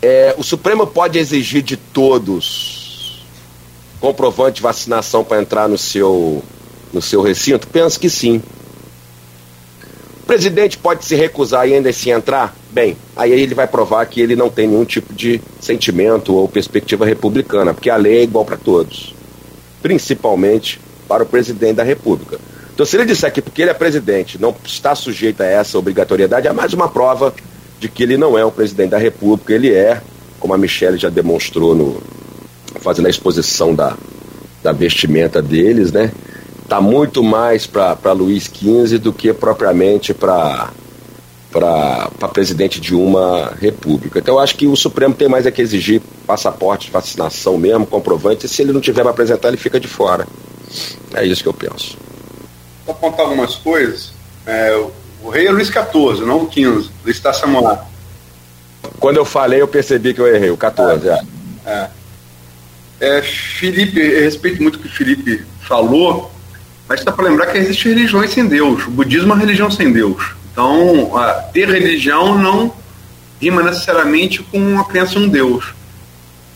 [0.03, 2.80] É, o Supremo pode exigir de todos
[4.01, 6.42] comprovante de vacinação para entrar no seu,
[6.92, 7.68] no seu recinto?
[7.68, 8.42] Penso que sim.
[10.22, 12.57] O presidente pode se recusar e ainda assim entrar?
[12.70, 17.05] Bem, aí ele vai provar que ele não tem nenhum tipo de sentimento ou perspectiva
[17.05, 19.14] republicana, porque a lei é igual para todos,
[19.82, 22.38] principalmente para o presidente da República.
[22.72, 26.46] Então, se ele disser que porque ele é presidente não está sujeito a essa obrigatoriedade,
[26.46, 27.34] é mais uma prova
[27.81, 30.03] de que ele não é o presidente da República, ele é,
[30.39, 32.01] como a Michelle já demonstrou no
[32.81, 33.97] fazendo a exposição da,
[34.62, 36.12] da vestimenta deles, né?
[36.68, 40.70] Tá muito mais para Luiz XV do que propriamente para
[41.51, 44.20] para presidente de uma república.
[44.20, 47.85] Então, eu acho que o Supremo tem mais é que exigir passaporte de vacinação mesmo,
[47.85, 50.28] comprovante, e se ele não tiver para apresentar, ele fica de fora.
[51.12, 51.99] É isso que eu penso.
[52.87, 54.12] Vou contar algumas coisas.
[54.47, 54.81] É,
[55.22, 57.84] o rei é Luís XIV, não o XV, Luís está Samoa.
[58.98, 61.20] Quando eu falei, eu percebi que eu errei, o 14, é.
[61.66, 61.88] é.
[63.00, 66.30] é Felipe, eu respeito muito o que o Felipe falou,
[66.88, 68.86] mas está para lembrar que existem religiões sem Deus.
[68.86, 70.32] O budismo é uma religião sem Deus.
[70.52, 71.12] Então,
[71.52, 72.74] ter religião não
[73.40, 75.66] rima necessariamente com a crença em um Deus.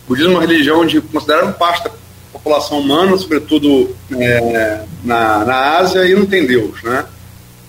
[0.05, 1.91] O budismo é uma religião de considerada parte da
[2.33, 7.07] população humana, sobretudo é, na, na Ásia, e não tem Deus, né?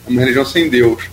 [0.07, 1.03] Uma religião sem Deus.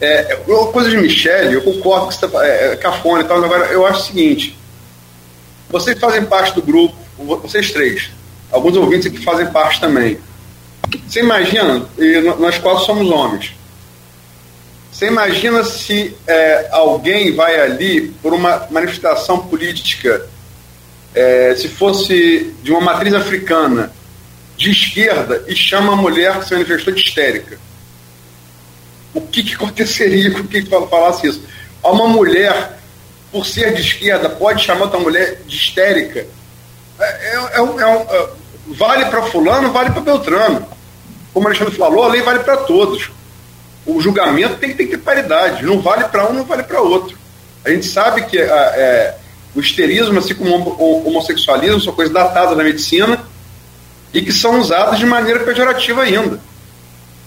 [0.00, 3.42] É, uma coisa de Michele, eu concordo que você tá, é, é cafona e tal,
[3.44, 4.58] agora eu acho o seguinte:
[5.70, 8.10] vocês fazem parte do grupo, vocês três,
[8.50, 10.18] alguns ouvintes aqui fazem parte também.
[11.06, 11.86] Você imagina,
[12.38, 13.54] nós quatro somos homens,
[14.92, 20.28] você imagina se é, alguém vai ali por uma manifestação política,
[21.14, 23.92] é, se fosse de uma matriz africana,
[24.56, 27.58] de esquerda, e chama a mulher que se manifestou de histérica?
[29.14, 31.42] O que, que aconteceria com quem falasse isso?
[31.82, 32.78] Uma mulher,
[33.30, 36.26] por ser de esquerda, pode chamar outra mulher de histérica?
[36.98, 38.28] É, é, é um, é
[38.68, 40.66] vale para fulano, vale para Beltrano.
[41.34, 43.10] Como o Alexandre falou, a lei vale para todos
[43.84, 45.64] o julgamento tem, tem que ter paridade.
[45.64, 47.16] Não vale para um, não vale para outro.
[47.64, 49.16] A gente sabe que é,
[49.54, 53.20] o esterismo, assim como o homossexualismo, são coisas datadas na medicina
[54.12, 56.40] e que são usadas de maneira pejorativa ainda.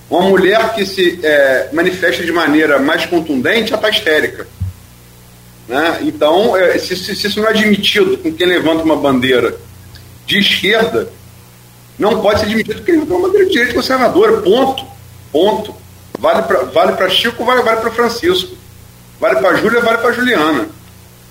[0.09, 4.47] Uma mulher que se é, manifesta de maneira mais contundente já está histérica.
[5.67, 5.99] Né?
[6.03, 9.55] Então, é, se, se, se, isso não é admitido com quem levanta uma bandeira
[10.27, 11.09] de esquerda,
[11.97, 14.41] não pode ser admitido com quem levanta uma bandeira de direita conservadora.
[14.41, 14.85] Ponto.
[15.31, 15.75] Ponto.
[16.19, 18.55] Vale para vale Chico, vale, vale para Francisco.
[19.19, 20.69] Vale para Júlia, vale para Juliana.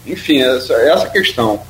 [0.06, 1.62] Enfim, essa, essa questão.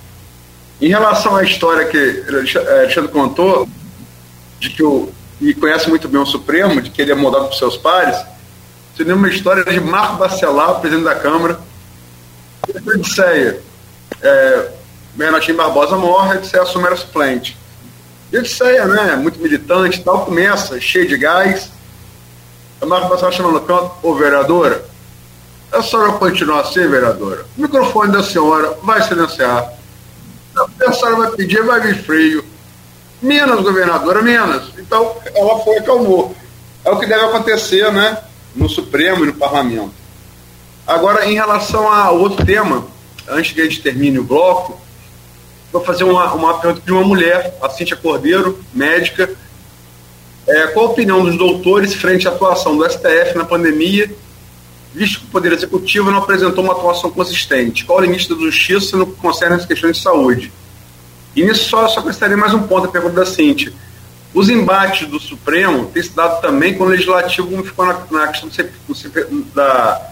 [0.80, 3.68] Em relação à história que Alexandre contou,
[4.59, 7.55] de que o, e conhece muito bem o Supremo, de que ele é moldado por
[7.55, 8.16] seus pares,
[8.95, 11.59] você lembra uma história de Marco Bacelar, presidente da Câmara,
[12.68, 13.61] de Odisseia.
[14.22, 14.70] É,
[15.18, 17.57] Renatinho Barbosa morre, Odisseia assume a suplente.
[18.32, 21.70] E Odisseia, né, muito militante tal, começa cheio de gás,
[22.80, 24.85] a Marco passava chamando no canto, ô vereadora,
[25.72, 27.45] a senhora continuar assim, vereadora?
[27.59, 29.72] O microfone da senhora vai silenciar.
[30.87, 32.45] A senhora vai pedir, vai vir frio.
[33.22, 34.70] Menos, governadora, menos.
[34.78, 36.34] Então, ela foi e acalmou.
[36.84, 38.18] É o que deve acontecer, né?
[38.54, 39.92] No Supremo e no Parlamento.
[40.86, 42.86] Agora, em relação ao outro tema,
[43.26, 44.78] antes que a gente termine o bloco,
[45.72, 49.30] vou fazer uma, uma pergunta de uma mulher, a Cíntia Cordeiro, médica,
[50.46, 54.14] é, qual a opinião dos doutores frente à atuação do STF na pandemia,
[54.92, 57.84] visto que o Poder Executivo não apresentou uma atuação consistente?
[57.84, 60.52] Qual o limite da justiça no que concerne as questões de saúde?
[61.35, 63.72] E nisso só, só acrescentaria mais um ponto, a pergunta da Cintia.
[64.32, 68.28] Os embates do Supremo têm se dado também com o Legislativo, como ficou na, na
[68.28, 70.11] questão do, da,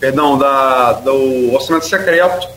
[0.00, 2.48] perdão, da, do orçamento secreto,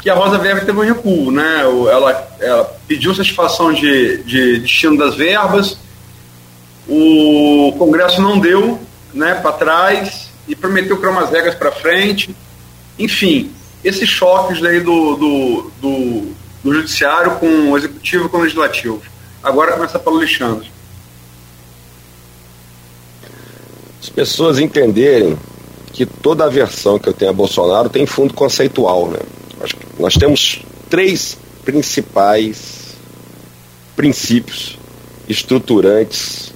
[0.00, 1.60] que a Rosa Weber teve um recuo, né?
[1.62, 5.76] Ela, ela pediu satisfação de, de destino das verbas,
[6.88, 8.80] o Congresso não deu
[9.12, 12.34] né, para trás e prometeu criar umas regras para frente.
[12.98, 13.52] Enfim,
[13.84, 16.32] esses choques aí do, do, do,
[16.62, 19.02] do Judiciário com o Executivo e com o Legislativo.
[19.42, 20.70] Agora começa pelo Alexandre.
[24.00, 25.38] As pessoas entenderem
[25.92, 29.08] que toda a versão que eu tenho a Bolsonaro tem fundo conceitual.
[29.08, 29.18] Né?
[29.98, 32.96] Nós temos três principais
[33.94, 34.78] princípios
[35.28, 36.52] estruturantes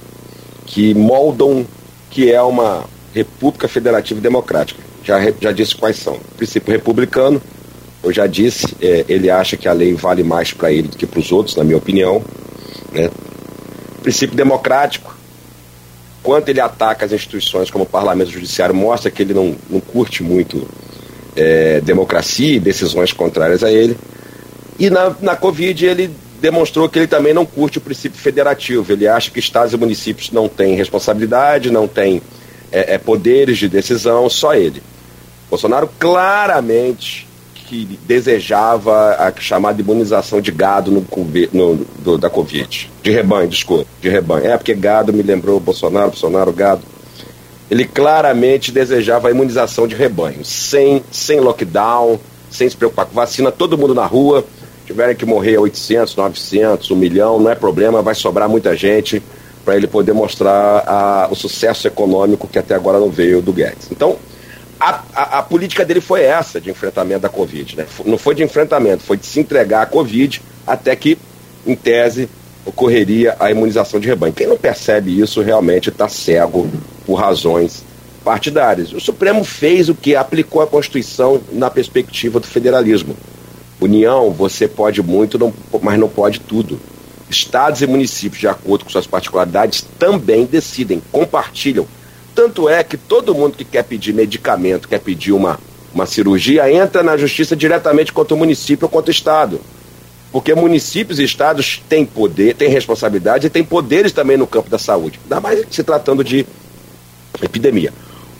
[0.65, 1.65] que moldam
[2.09, 4.81] que é uma república federativa democrática.
[5.03, 6.19] Já, já disse quais são.
[6.37, 7.41] Princípio republicano,
[8.03, 11.05] eu já disse, é, ele acha que a lei vale mais para ele do que
[11.05, 12.21] para os outros, na minha opinião.
[12.91, 13.09] Né?
[14.01, 15.15] Princípio democrático,
[16.21, 20.21] quanto ele ataca as instituições como o parlamento judiciário, mostra que ele não, não curte
[20.21, 20.67] muito
[21.35, 23.97] é, democracia e decisões contrárias a ele.
[24.77, 28.91] E na, na Covid ele demonstrou que ele também não curte o princípio federativo.
[28.91, 32.21] Ele acha que estados e municípios não têm responsabilidade, não têm
[32.69, 34.83] é, é, poderes de decisão, só ele.
[35.49, 37.27] Bolsonaro claramente
[37.63, 41.05] que desejava a chamada imunização de gado no,
[41.51, 42.91] no do, da Covid.
[43.01, 44.45] De rebanho, desculpa, de rebanho.
[44.45, 46.81] É porque gado me lembrou Bolsonaro, Bolsonaro, gado.
[47.71, 52.19] Ele claramente desejava a imunização de rebanho, sem, sem lockdown,
[52.51, 54.45] sem se preocupar com vacina, todo mundo na rua.
[54.85, 59.23] Tiverem que morrer 800, 900, 1 milhão, não é problema, vai sobrar muita gente
[59.63, 63.87] para ele poder mostrar a, o sucesso econômico que até agora não veio do Guedes.
[63.89, 64.17] Então,
[64.83, 67.77] a, a, política dele foi essa de enfrentamento da Covid.
[67.77, 67.85] Né?
[68.05, 71.17] Não foi de enfrentamento, foi de se entregar à Covid até que,
[71.65, 72.27] em tese,
[72.65, 74.33] ocorreria a imunização de rebanho.
[74.33, 76.69] Quem não percebe isso realmente está cego
[77.05, 77.83] por razões
[78.25, 78.91] partidárias.
[78.91, 83.15] O Supremo fez o que aplicou a Constituição na perspectiva do federalismo.
[83.79, 86.79] União, você pode muito, não, mas não pode tudo.
[87.29, 91.87] Estados e municípios, de acordo com suas particularidades, também decidem, compartilham.
[92.35, 95.59] Tanto é que todo mundo que quer pedir medicamento, quer pedir uma,
[95.93, 99.61] uma cirurgia, entra na justiça diretamente contra o município ou contra o Estado.
[100.31, 104.79] Porque municípios e estados têm poder, têm responsabilidade e têm poderes também no campo da
[104.79, 105.19] saúde.
[105.23, 106.45] Ainda mais se tratando de
[107.41, 107.93] epidemia.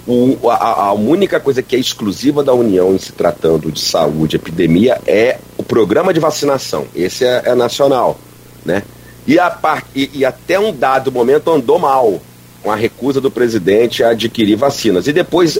[0.08, 4.36] O, a, a, única coisa que é exclusiva da União em se tratando de saúde,
[4.36, 6.88] epidemia, é o programa de vacinação.
[6.96, 8.20] Esse é, é nacional
[8.66, 8.84] né?
[9.26, 9.58] E, a.
[9.96, 12.22] E, e, até um dado momento andou mal
[12.64, 15.08] com a recusa do presidente a adquirir vacinas.
[15.08, 15.60] E depois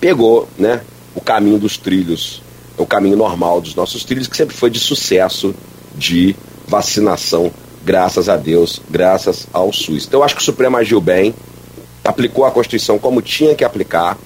[0.00, 0.80] pegou né,
[1.14, 2.42] o caminho dos trilhos,
[2.78, 5.54] o caminho normal dos nossos trilhos, que sempre foi de sucesso
[5.94, 7.50] de vacinação,
[7.84, 10.06] graças a Deus, graças ao SUS.
[10.06, 11.34] Então eu acho que o Supremo agiu bem,
[12.04, 14.16] aplicou a Constituição como tinha que aplicar,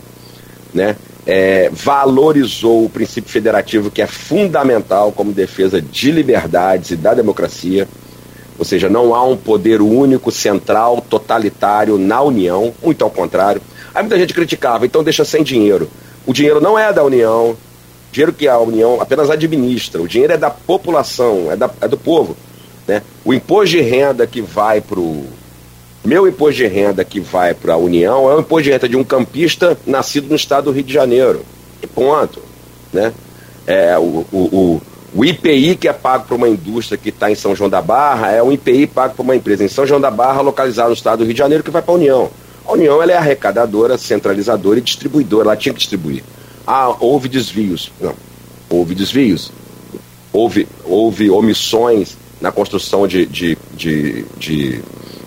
[0.73, 0.97] né?
[1.27, 7.89] É, valorizou o princípio federativo que é fundamental como defesa de liberdades e da democracia.
[8.59, 13.61] Ou seja, não há um poder único, central, totalitário na União, muito ao contrário.
[13.95, 15.89] Aí muita gente criticava, então deixa sem dinheiro.
[16.27, 17.59] O dinheiro não é da União, o
[18.13, 21.97] dinheiro que a União apenas administra, o dinheiro é da população, é, da, é do
[21.97, 22.37] povo.
[22.87, 23.03] Né?
[23.25, 25.27] O imposto de renda que vai para o
[26.05, 28.97] meu imposto de renda que vai para a União é o imposto de renda de
[28.97, 31.43] um campista nascido no estado do Rio de Janeiro.
[31.83, 32.43] E ponto.
[32.93, 33.13] Né?
[33.67, 34.83] É, o, o, o,
[35.15, 38.33] o IPI que é pago para uma indústria que está em São João da Barra
[38.33, 41.19] é um IPI pago para uma empresa em São João da Barra, localizada no estado
[41.19, 42.31] do Rio de Janeiro, que vai para a União.
[42.67, 45.49] A União ela é arrecadadora, centralizadora e distribuidora.
[45.49, 46.25] Ela tinha que distribuir.
[46.67, 47.93] Ah, houve desvios.
[48.01, 48.15] Não.
[48.69, 49.53] Houve desvios.
[50.33, 54.81] Houve, houve omissões na construção de, de, de, de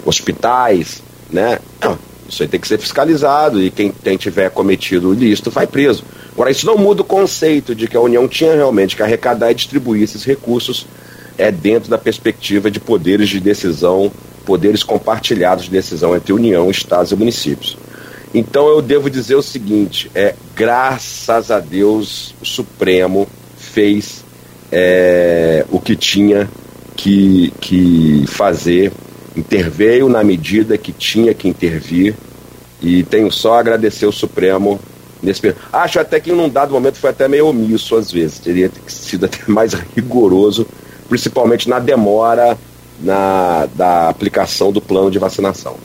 [0.04, 1.60] hospitais, né?
[2.28, 6.04] Isso aí tem que ser fiscalizado e quem, quem tiver cometido ilícito vai preso.
[6.34, 9.56] Agora, isso não muda o conceito de que a União tinha realmente que arrecadar e
[9.56, 10.86] distribuir esses recursos
[11.38, 14.12] é dentro da perspectiva de poderes de decisão,
[14.46, 17.78] poderes compartilhados de decisão entre União, Estados e municípios.
[18.34, 24.24] Então eu devo dizer o seguinte: é graças a Deus o Supremo fez
[24.72, 26.50] é, o que tinha
[26.96, 28.92] que, que fazer
[29.40, 32.16] interveio na medida que tinha que intervir
[32.82, 34.80] e tenho só a agradecer o Supremo
[35.22, 38.72] nesse Acho até que em um dado momento foi até meio omisso às vezes, teria
[38.88, 40.66] sido até mais rigoroso,
[41.10, 42.58] principalmente na demora
[43.02, 45.76] na, da aplicação do plano de vacinação.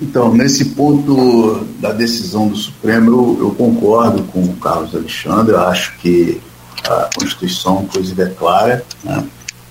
[0.00, 5.60] Então, nesse ponto da decisão do Supremo, eu, eu concordo com o Carlos Alexandre, eu
[5.60, 6.40] acho que
[6.84, 9.24] a Constituição, inclusive, é clara, né?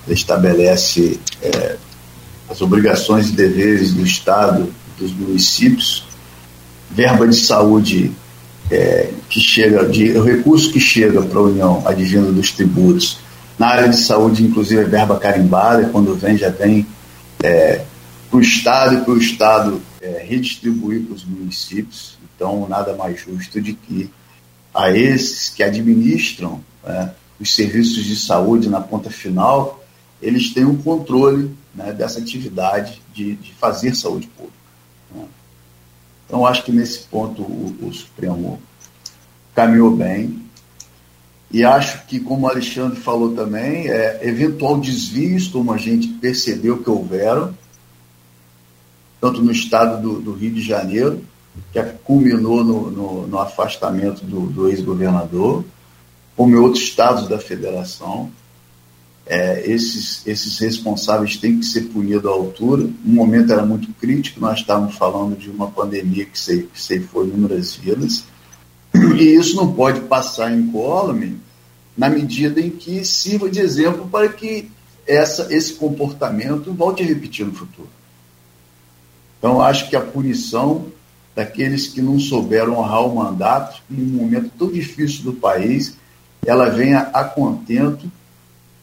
[0.08, 1.76] estabelece é,
[2.52, 6.04] as obrigações e deveres do Estado, dos municípios,
[6.92, 8.12] verba de saúde
[8.70, 13.20] é, que chega, de, recurso que chega para a União advindo dos tributos,
[13.58, 16.86] na área de saúde, inclusive, é verba carimbada, quando vem, já vem
[17.42, 17.86] é,
[18.30, 22.18] para o Estado e para o Estado é, redistribuir para os municípios.
[22.36, 24.10] Então, nada mais justo de que
[24.74, 29.84] a esses que administram né, os serviços de saúde na ponta final,
[30.22, 34.58] eles tenham controle né, dessa atividade de, de, fazer saúde pública.
[35.14, 35.26] Né.
[36.26, 38.62] Então, acho que nesse ponto o, o, Supremo
[39.56, 40.42] caminhou bem.
[41.50, 46.82] E acho que, como o Alexandre falou também, é, eventual desvios, como a gente percebeu
[46.82, 47.54] que houveram,
[49.20, 51.22] tanto no estado do, do Rio de Janeiro,
[51.74, 55.66] que culminou no, no, no afastamento do, do ex-governador,
[56.36, 58.32] como em outros estados da federação
[59.26, 62.84] é, esses, esses responsáveis têm que ser punidos à altura.
[63.06, 67.26] Um momento era muito crítico, nós estávamos falando de uma pandemia que, se, que ceifou
[67.26, 68.26] inúmeras vidas,
[68.94, 71.40] E isso não pode passar incólume
[71.96, 74.70] na medida em que sirva de exemplo para que
[75.08, 77.90] essa, esse comportamento volte a repetir no futuro.
[79.38, 80.88] Então, acho que a punição
[81.36, 85.96] daqueles que não souberam honrar o mandato em um momento tão difícil do país,
[86.46, 88.12] ela venha a contento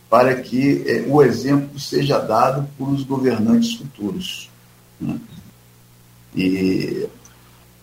[0.08, 4.50] para que é, o exemplo seja dado por os governantes futuros.
[5.00, 5.18] Né?
[6.34, 7.06] E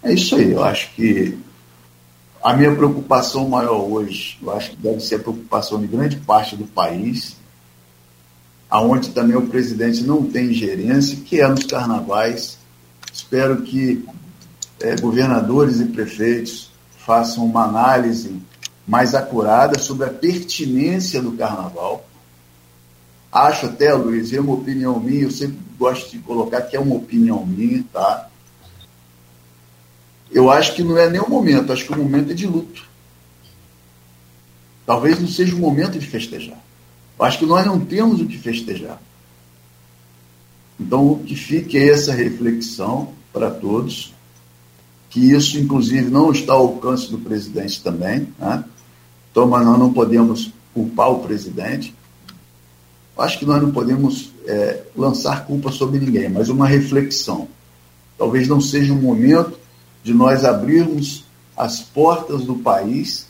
[0.01, 1.37] é isso aí, eu acho que
[2.43, 6.55] a minha preocupação maior hoje, eu acho que deve ser a preocupação de grande parte
[6.55, 7.37] do país,
[8.69, 12.59] aonde também o presidente não tem gerência, que é nos carnavais.
[13.11, 14.05] Espero que
[14.79, 18.39] é, governadores e prefeitos façam uma análise
[18.87, 22.05] mais acurada sobre a pertinência do carnaval.
[23.31, 26.95] Acho até, Luiz, é uma opinião minha, eu sempre gosto de colocar que é uma
[26.95, 28.29] opinião minha, tá?
[30.31, 32.83] Eu acho que não é nem o momento, acho que o momento é de luto.
[34.85, 36.59] Talvez não seja o momento de festejar.
[37.17, 39.01] Eu acho que nós não temos o que festejar.
[40.79, 44.13] Então, que fique essa reflexão para todos,
[45.09, 48.63] que isso, inclusive, não está ao alcance do presidente também, né?
[49.31, 51.95] então, mas nós não podemos culpar o presidente.
[53.17, 57.47] Acho que nós não podemos é, lançar culpa sobre ninguém, mas uma reflexão.
[58.17, 59.57] Talvez não seja o momento
[60.03, 63.27] de nós abrirmos as portas do país,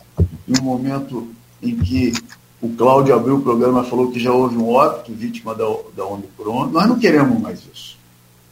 [0.48, 1.28] no momento
[1.62, 2.14] em que
[2.62, 5.66] o Cláudio abriu o programa e falou que já houve um óbito vítima da,
[5.96, 6.68] da Omicron.
[6.68, 7.98] Nós não queremos mais isso.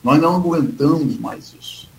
[0.04, 1.90] Nós não aguentamos mais isso.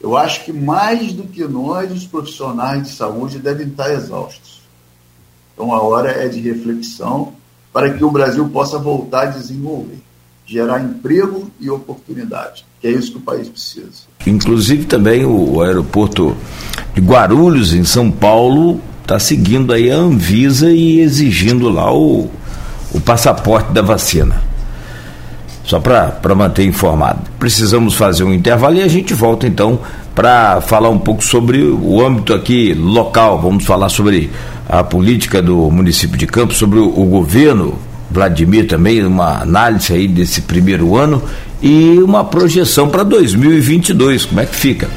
[0.00, 4.62] Eu acho que mais do que nós, os profissionais de saúde devem estar exaustos.
[5.52, 7.34] Então a hora é de reflexão
[7.72, 9.98] para que o Brasil possa voltar a desenvolver,
[10.44, 14.10] gerar emprego e oportunidade, que é isso que o país precisa.
[14.26, 16.36] Inclusive também o aeroporto
[16.94, 22.30] de Guarulhos, em São Paulo, está seguindo aí a Anvisa e exigindo lá o,
[22.92, 24.42] o passaporte da vacina.
[25.64, 27.20] Só para manter informado.
[27.38, 29.78] Precisamos fazer um intervalo e a gente volta então
[30.14, 33.40] para falar um pouco sobre o âmbito aqui local.
[33.40, 34.30] Vamos falar sobre
[34.70, 37.76] a política do município de Campos, sobre o, governo,
[38.08, 41.20] Vladimir também, uma análise aí desse primeiro ano
[41.60, 44.26] e uma projeção para 2022.
[44.26, 44.88] Como é que fica?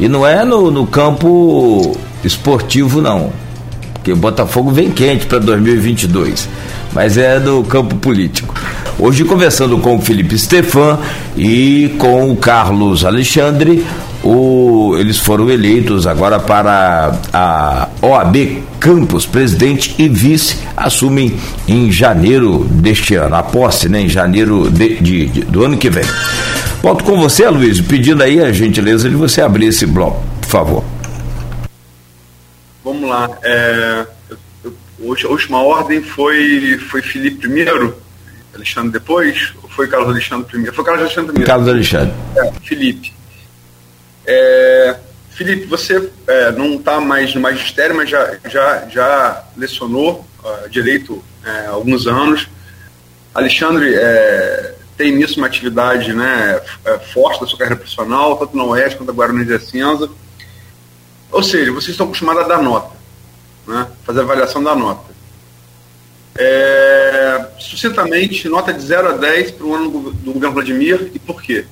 [0.00, 3.32] E não é no, no campo esportivo, não
[4.00, 6.48] porque o Botafogo vem quente para 2022,
[6.92, 8.54] mas é do campo político.
[8.98, 10.98] Hoje conversando com o Felipe Stefan
[11.36, 13.84] e com o Carlos Alexandre,
[14.22, 22.64] o, eles foram eleitos agora para a OAB Campos, presidente e vice, assumem em janeiro
[22.64, 26.04] deste ano, a posse, né, em janeiro de, de, de, do ano que vem.
[26.82, 30.84] Volto com você, Luiz, pedindo aí a gentileza de você abrir esse bloco, por favor.
[32.82, 33.28] Vamos lá.
[33.42, 34.06] É,
[34.64, 37.94] a última ordem foi, foi Felipe primeiro,
[38.54, 40.74] Alexandre depois, ou foi Carlos Alexandre primeiro?
[40.74, 41.46] Foi Carlos Alexandre primeiro.
[41.46, 42.14] Carlos Alexandre.
[42.36, 43.19] É, Felipe.
[44.32, 44.96] É,
[45.30, 51.20] Felipe, você é, não está mais no magistério, mas já, já, já lecionou uh, direito
[51.44, 52.46] é, há alguns anos.
[53.34, 58.62] Alexandre é, tem nisso uma atividade né, é, forte da sua carreira profissional, tanto na
[58.62, 60.08] Oeste quanto agora no Cinza.
[61.32, 62.94] Ou seja, vocês estão acostumados a dar nota,
[63.66, 63.88] né?
[64.04, 65.10] fazer avaliação da nota.
[66.36, 71.42] É, sucintamente, nota de 0 a 10 para o ano do governo Vladimir e por
[71.42, 71.66] quê?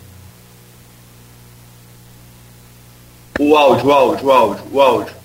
[3.38, 5.18] O áudio, o áudio, o áudio, o áudio.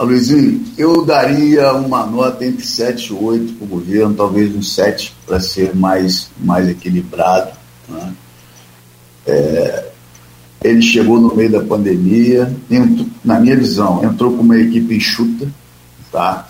[0.00, 5.14] Luizinho, eu daria uma nota entre 7 e 8 para o governo, talvez um 7
[5.26, 7.52] para ser mais, mais equilibrado.
[7.88, 8.12] Né?
[9.26, 9.90] É,
[10.64, 15.48] ele chegou no meio da pandemia, entrou, na minha visão, entrou com uma equipe enxuta,
[16.10, 16.48] tá?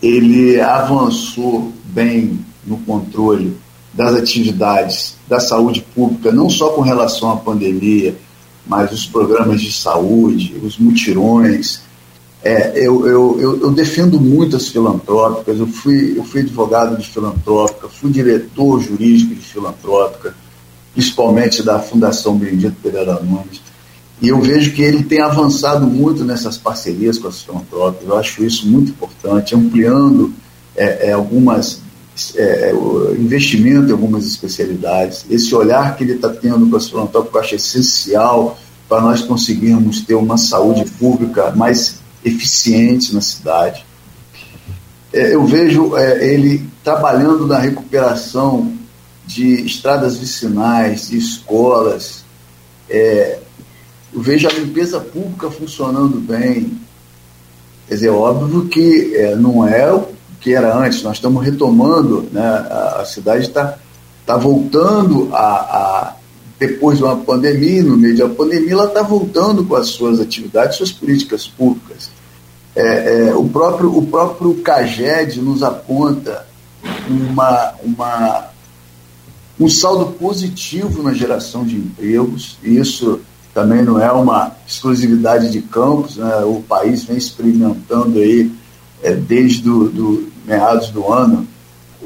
[0.00, 3.56] Ele avançou bem no controle
[3.92, 8.16] das atividades da saúde pública, não só com relação à pandemia,
[8.68, 11.80] mas os programas de saúde, os mutirões.
[12.44, 17.08] É, eu, eu, eu, eu, defendo muito as filantrópicas, eu fui, eu fui advogado de
[17.08, 20.34] filantrópica, fui diretor jurídico de filantrópica,
[20.94, 23.60] principalmente da Fundação Benedito Pereira Nunes.
[24.20, 28.44] E eu vejo que ele tem avançado muito nessas parcerias com as filantrópicas, eu acho
[28.44, 30.32] isso muito importante, ampliando
[30.76, 31.80] é, é, algumas
[32.36, 32.72] é,
[33.18, 35.24] investimento em algumas especialidades.
[35.30, 38.58] Esse olhar que ele está tendo com as filantrópicas eu acho essencial
[38.88, 43.84] para nós conseguirmos ter uma saúde pública mais eficiente na cidade.
[45.12, 48.72] É, eu vejo é, ele trabalhando na recuperação
[49.26, 52.24] de estradas vicinais, de escolas,
[52.88, 53.38] é,
[54.12, 56.78] eu vejo a limpeza pública funcionando bem.
[57.86, 60.08] Quer dizer, óbvio que é, não é o
[60.40, 62.42] que era antes, nós estamos retomando, né?
[62.42, 63.76] a, a cidade está
[64.24, 66.16] tá voltando a, a,
[66.58, 70.76] depois de uma pandemia, no meio da pandemia, ela está voltando com as suas atividades,
[70.76, 72.10] suas políticas públicas.
[72.74, 76.46] É, é, o, próprio, o próprio CAGED nos aponta
[77.08, 78.48] uma, uma,
[79.58, 83.20] um saldo positivo na geração de empregos, isso
[83.54, 86.44] também não é uma exclusividade de Campos, né?
[86.44, 88.52] o país vem experimentando aí
[89.02, 91.46] é, desde do, do, meados do ano.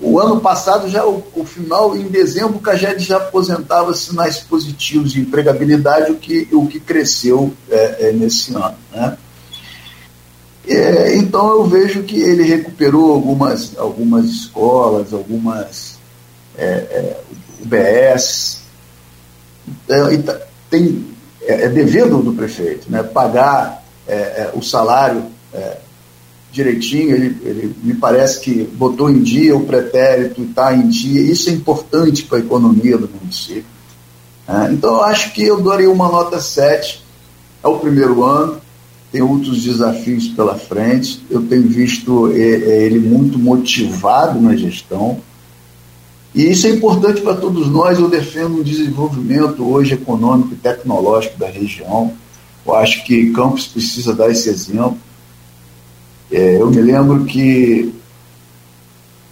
[0.01, 5.13] O ano passado, já o, o final, em dezembro, o CAGED já aposentava sinais positivos
[5.13, 8.75] de empregabilidade, o que, o que cresceu é, é, nesse ano.
[8.91, 9.17] Né?
[10.67, 15.99] É, então eu vejo que ele recuperou algumas, algumas escolas, algumas
[16.57, 17.21] é, é,
[17.63, 18.63] UBS.
[19.89, 20.41] É, tá,
[20.71, 21.07] tem,
[21.43, 25.25] é, é, dever do, prefeito né, pagar é, é, o salário
[26.53, 27.15] direitinho.
[27.15, 31.21] Ele, ele me parece que botou em dia o pretérito, está em dia.
[31.21, 33.65] Isso é importante para a economia do município.
[34.47, 34.71] Né.
[34.73, 37.03] Então eu acho que eu daria uma nota 7
[37.63, 38.61] ao primeiro ano
[39.13, 41.23] tem outros desafios pela frente.
[41.31, 45.21] Eu tenho visto é, é, ele muito motivado na gestão.
[46.35, 47.99] E isso é importante para todos nós.
[47.99, 52.15] Eu defendo um desenvolvimento hoje econômico e tecnológico da região.
[52.67, 54.97] Eu acho que Campos precisa dar esse exemplo.
[56.33, 57.93] É, eu me lembro que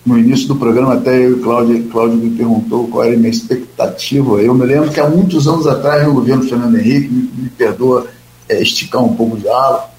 [0.05, 3.31] no início do programa, até eu e Cláudio, Cláudio me perguntou qual era a minha
[3.31, 4.41] expectativa.
[4.43, 8.07] Eu me lembro que há muitos anos atrás, no governo Fernando Henrique, me, me perdoa
[8.49, 9.91] é, esticar um pouco de ala.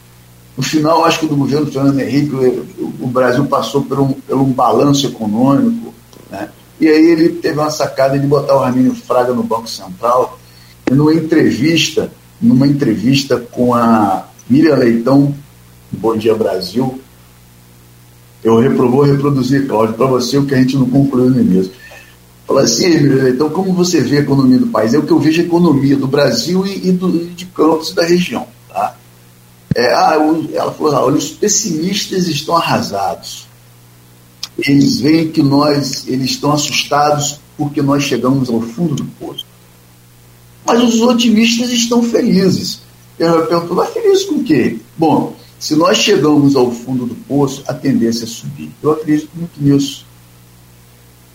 [0.56, 2.36] No final, acho que do governo Fernando Henrique,
[2.99, 5.94] o, Brasil passou por um, por um balanço econômico,
[6.30, 6.49] né?
[6.80, 10.38] e aí ele teve uma sacada de botar o Ramiro Fraga no Banco Central,
[10.90, 12.11] e numa entrevista,
[12.41, 15.34] numa entrevista com a Miriam Leitão,
[15.91, 16.99] Bom Dia Brasil,
[18.43, 21.72] eu vou reproduzir, Cláudio, para você o que a gente não concluiu no início.
[22.47, 22.88] Fala assim,
[23.30, 24.93] então como você vê a economia do país?
[24.93, 28.03] É o que eu vejo a economia do Brasil e, e do, de Campos da
[28.03, 28.47] região.
[28.68, 28.97] Tá?
[29.76, 30.18] É, ah,
[30.53, 33.47] ela falou, ah, olha, os pessimistas estão arrasados.
[34.57, 39.45] Eles veem que nós, eles estão assustados porque nós chegamos ao fundo do poço.
[40.65, 42.81] Mas os otimistas estão felizes.
[43.19, 44.77] Eu pergunto, mas feliz com o quê?
[44.97, 48.72] Bom, se nós chegamos ao fundo do poço, a tendência é subir.
[48.82, 50.08] Eu acredito muito nisso.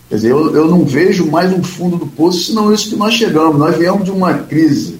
[0.09, 3.13] Quer dizer, eu, eu não vejo mais um fundo do poço, senão isso que nós
[3.13, 3.57] chegamos.
[3.57, 4.99] Nós viemos de uma crise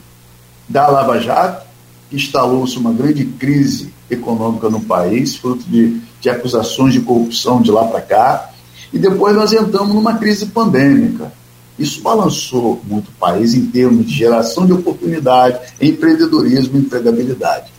[0.69, 1.67] da Lava Jato,
[2.09, 7.69] que instalou-se uma grande crise econômica no país, fruto de, de acusações de corrupção de
[7.69, 8.51] lá para cá,
[8.93, 11.33] e depois nós entramos numa crise pandêmica.
[11.77, 17.75] Isso balançou muito o país em termos de geração de oportunidade, empreendedorismo empregabilidade.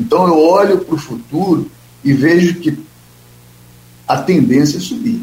[0.00, 1.70] Então eu olho para o futuro
[2.02, 2.78] e vejo que
[4.08, 5.22] a tendência é subir.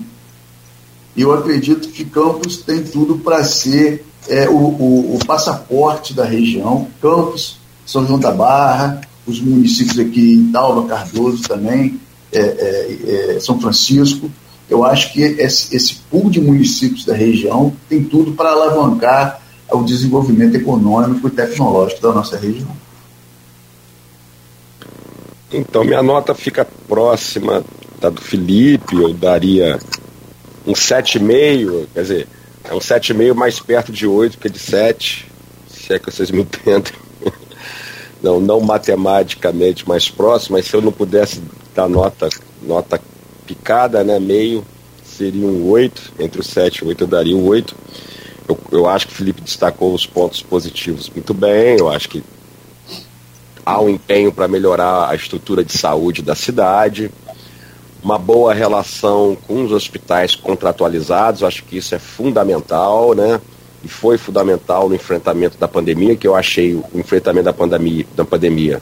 [1.16, 6.24] E eu acredito que Campos tem tudo para ser é, o, o, o, passaporte da
[6.24, 6.88] região.
[7.02, 12.00] Campos, São João da Barra, os municípios aqui em Talva, Cardoso também,
[12.32, 14.30] é, é, é, São Francisco.
[14.70, 19.42] Eu acho que esse, esse pool de municípios da região tem tudo para alavancar
[19.72, 22.87] o desenvolvimento econômico e tecnológico da nossa região.
[25.52, 27.64] Então, minha nota fica próxima
[28.02, 29.80] da do Felipe, eu daria
[30.66, 32.28] um 7,5, quer dizer,
[32.66, 35.32] é um 7,5 mais perto de 8 que de 7,
[35.70, 36.94] se é que vocês me entendem.
[38.22, 41.42] Não, não matematicamente mais próximo, mas se eu não pudesse
[41.74, 42.28] dar nota,
[42.62, 43.00] nota
[43.46, 44.66] picada, né, meio,
[45.06, 47.76] seria um 8, entre o 7 e o 8 eu daria um 8.
[48.50, 52.24] Eu, eu acho que o Felipe destacou os pontos positivos muito bem, eu acho que
[53.68, 57.12] há um empenho para melhorar a estrutura de saúde da cidade
[58.02, 63.42] uma boa relação com os hospitais contratualizados, acho que isso é fundamental, né?
[63.84, 68.24] E foi fundamental no enfrentamento da pandemia, que eu achei o enfrentamento da pandemia, da
[68.24, 68.82] pandemia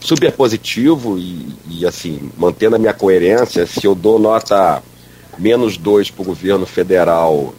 [0.00, 4.82] super positivo e, e assim, mantendo a minha coerência, se eu dou nota
[5.38, 7.54] menos dois para o governo federal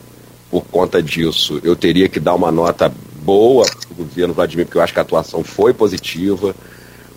[0.50, 2.92] por conta disso, eu teria que dar uma nota
[3.26, 6.56] boa para o governo Vladimir, porque eu acho que a atuação foi positiva.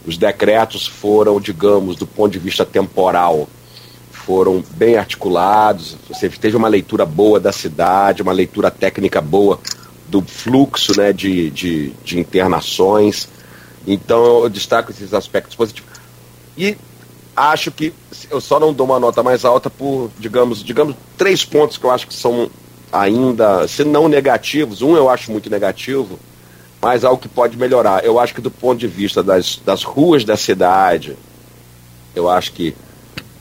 [0.07, 3.47] Os decretos foram, digamos, do ponto de vista temporal,
[4.11, 9.61] foram bem articulados, você teve uma leitura boa da cidade, uma leitura técnica boa
[10.09, 13.29] do fluxo né, de, de, de internações.
[13.87, 15.91] Então eu destaco esses aspectos positivos.
[16.57, 16.77] E
[17.37, 17.93] acho que
[18.31, 21.91] eu só não dou uma nota mais alta por, digamos, digamos, três pontos que eu
[21.91, 22.51] acho que são
[22.93, 26.19] ainda, se não negativos, um eu acho muito negativo,
[26.81, 28.05] mas algo que pode melhorar.
[28.05, 31.16] Eu acho que do ponto de vista das, das ruas da cidade,
[32.15, 32.74] eu acho que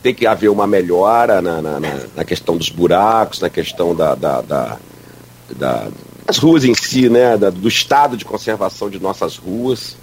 [0.01, 1.79] tem que haver uma melhora na, na,
[2.15, 4.77] na questão dos buracos, na questão da, da, da,
[5.55, 5.87] da
[6.27, 9.95] das ruas em si, né, da, do estado de conservação de nossas ruas.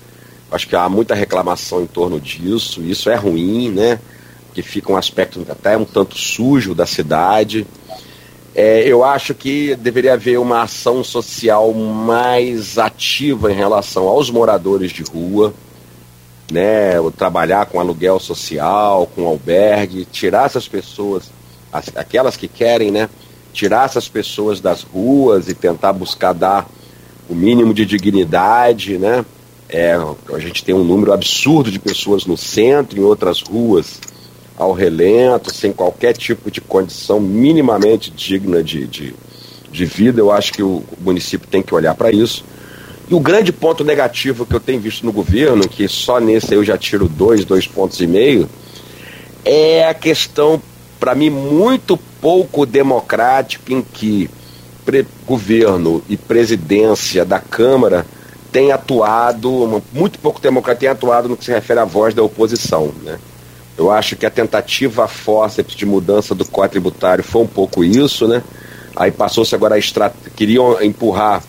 [0.51, 2.83] Acho que há muita reclamação em torno disso.
[2.83, 4.01] Isso é ruim, né?
[4.55, 7.67] Que fica um aspecto até um tanto sujo da cidade.
[8.55, 14.93] É, eu acho que deveria haver uma ação social mais ativa em relação aos moradores
[14.93, 15.53] de rua,
[16.53, 16.93] né?
[17.17, 21.33] Trabalhar com aluguel social, com albergue, tirar essas pessoas,
[21.73, 23.11] as, aquelas que querem, né?
[23.53, 26.69] Tirar essas pessoas das ruas e tentar buscar dar
[27.29, 29.25] o mínimo de dignidade, né?
[29.69, 29.97] É,
[30.33, 33.99] a gente tem um número absurdo de pessoas no centro, em outras ruas
[34.57, 39.15] ao relento, sem qualquer tipo de condição minimamente digna de, de,
[39.71, 40.21] de vida.
[40.21, 42.45] Eu acho que o município tem que olhar para isso.
[43.09, 46.65] E o grande ponto negativo que eu tenho visto no governo, que só nesse eu
[46.65, 48.49] já tiro dois, dois pontos e meio,
[49.45, 50.63] é a questão,
[50.99, 54.31] para mim, muito pouco democrática em que
[55.27, 58.07] governo e presidência da Câmara
[58.53, 62.93] têm atuado, muito pouco democrático, tem atuado no que se refere à voz da oposição.
[63.03, 63.19] Né?
[63.77, 68.29] Eu acho que a tentativa fórceps de mudança do Código Tributário foi um pouco isso,
[68.29, 68.43] né?
[68.95, 70.15] Aí passou-se agora a estrat...
[70.37, 71.43] queriam empurrar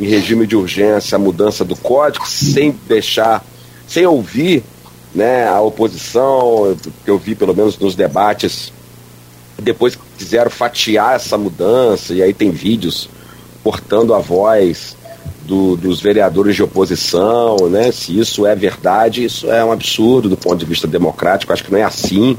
[0.00, 3.44] em regime de urgência a mudança do código sem deixar,
[3.86, 4.62] sem ouvir
[5.14, 8.72] né, a oposição, que eu vi pelo menos nos debates,
[9.60, 13.08] depois quiseram fatiar essa mudança, e aí tem vídeos
[13.64, 14.96] portando a voz
[15.48, 17.90] do, dos vereadores de oposição, né?
[17.90, 21.52] Se isso é verdade, isso é um absurdo do ponto de vista democrático.
[21.52, 22.36] Acho que não é assim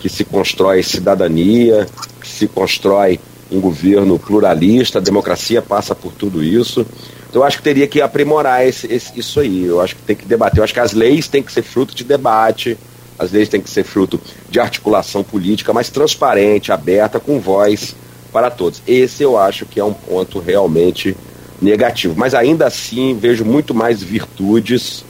[0.00, 1.86] que se constrói cidadania,
[2.20, 3.20] que se constrói
[3.52, 4.98] um governo pluralista.
[4.98, 6.84] A democracia passa por tudo isso.
[7.30, 9.64] Então, eu acho que teria que aprimorar esse, esse, isso aí.
[9.64, 10.58] Eu acho que tem que debater.
[10.58, 12.76] Eu acho que as leis têm que ser fruto de debate.
[13.16, 14.20] As leis têm que ser fruto
[14.50, 17.94] de articulação política mais transparente, aberta, com voz
[18.32, 18.82] para todos.
[18.88, 21.16] Esse eu acho que é um ponto realmente
[21.64, 22.14] negativo.
[22.16, 25.04] Mas ainda assim vejo muito mais virtudes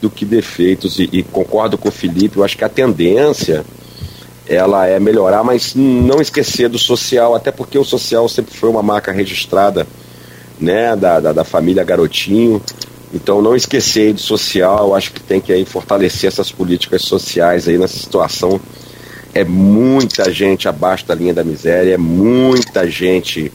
[0.00, 2.38] do que defeitos e, e, concordo com o Felipe.
[2.38, 3.64] Eu acho que a tendência
[4.46, 8.82] ela é melhorar, mas não esquecer do social, até porque o social sempre foi uma
[8.82, 9.86] marca registrada,
[10.58, 12.62] né, da, da, da família Garotinho.
[13.12, 14.94] Então não esquecer do social.
[14.94, 18.60] Acho que tem que aí fortalecer essas políticas sociais aí nessa situação.
[19.34, 23.52] É muita gente abaixo da linha da miséria, é muita gente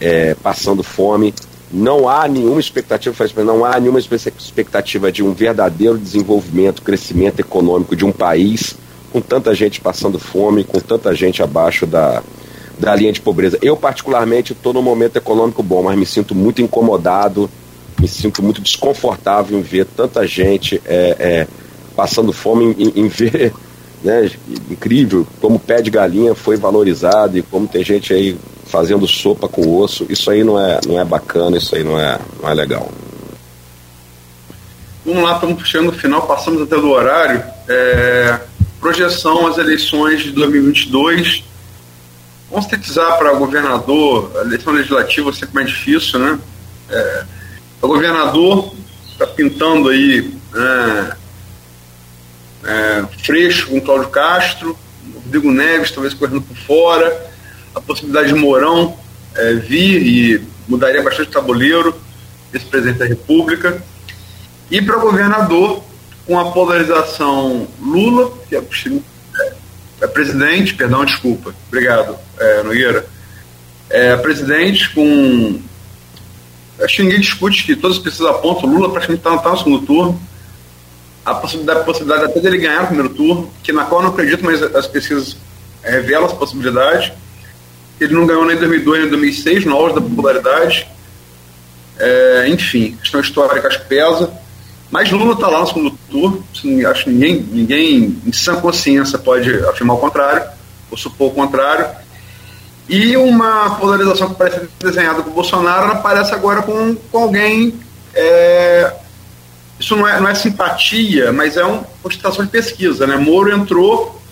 [0.00, 1.34] é, passando fome
[1.72, 3.14] não há nenhuma expectativa,
[3.44, 8.76] não há nenhuma expectativa de um verdadeiro desenvolvimento, crescimento econômico de um país
[9.12, 12.22] com tanta gente passando fome, com tanta gente abaixo da,
[12.78, 13.58] da linha de pobreza.
[13.62, 17.50] Eu, particularmente, estou num momento econômico bom, mas me sinto muito incomodado,
[18.00, 21.46] me sinto muito desconfortável em ver tanta gente é, é,
[21.96, 23.52] passando fome, em, em ver,
[24.04, 24.30] né,
[24.70, 28.36] incrível como o pé de galinha foi valorizado e como tem gente aí
[28.66, 30.06] fazendo sopa com osso.
[30.08, 32.90] Isso aí não é, não é bacana, isso aí não é, não é legal.
[35.04, 37.42] Vamos lá, estamos chegando no final, passamos até do horário.
[37.68, 38.40] É,
[38.80, 41.44] projeção às eleições de 2022.
[42.50, 46.38] Vamos sintetizar para governador, a eleição legislativa sempre mais difícil, né?
[46.88, 47.24] É,
[47.82, 48.74] o governador
[49.12, 51.16] está pintando aí é,
[52.64, 54.78] é, Freixo com Cláudio Castro,
[55.14, 57.30] Rodrigo Neves talvez correndo por fora,
[57.76, 58.96] a possibilidade de Mourão
[59.34, 61.94] é, vir e mudaria bastante o tabuleiro,
[62.50, 63.82] vice-presidente da República.
[64.70, 65.84] E para governador,
[66.26, 68.62] com a polarização Lula, que é,
[70.00, 73.06] é presidente, perdão, desculpa, obrigado, é, Nogueira.
[73.90, 75.60] É presidente com.
[76.80, 79.86] Acho que ninguém discute que todas as pesquisas apontam Lula praticamente está tá no segundo
[79.86, 80.20] turno.
[81.24, 84.12] A possibilidade, a possibilidade até dele ganhar o primeiro turno, que na qual eu não
[84.12, 85.36] acredito, mas as pesquisas
[85.82, 87.12] revelam essa possibilidade.
[88.00, 90.86] Ele não ganhou nem em 2002 nem em 2006, no auge da popularidade.
[91.98, 94.30] É, enfim, questão histórica acho que pesa.
[94.90, 96.44] Mas Lula está lá no segundo turno.
[96.88, 100.48] Acho que ninguém, ninguém em sã consciência pode afirmar o contrário,
[100.90, 101.88] ou supor o contrário.
[102.88, 107.74] E uma polarização que parece desenhada com o Bolsonaro aparece agora com, com alguém.
[108.14, 108.94] É,
[109.78, 113.06] isso não é, não é simpatia, mas é uma constatação de pesquisa.
[113.06, 113.16] Né?
[113.16, 114.22] Moro entrou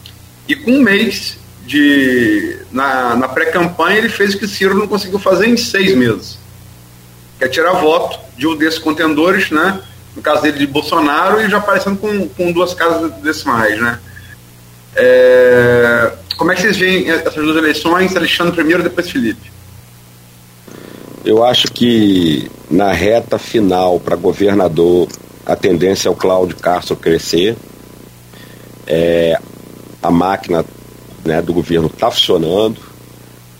[0.49, 1.37] e com um mês
[1.67, 6.39] de na, na pré-campanha ele fez o que Ciro não conseguiu fazer em seis meses,
[7.39, 9.81] que é tirar voto de um desses contendores, né?
[10.15, 13.99] No caso dele de Bolsonaro e já aparecendo com, com duas casas decimais, né?
[14.95, 19.53] É, como é que vocês veem essas duas eleições, Alexandre primeiro, depois Felipe?
[21.25, 25.09] Eu acho que na reta final para governador,
[25.47, 27.57] a tendência é o Cláudio Castro crescer.
[28.87, 29.39] É,
[30.03, 30.65] a máquina
[31.25, 32.77] né, do governo está funcionando.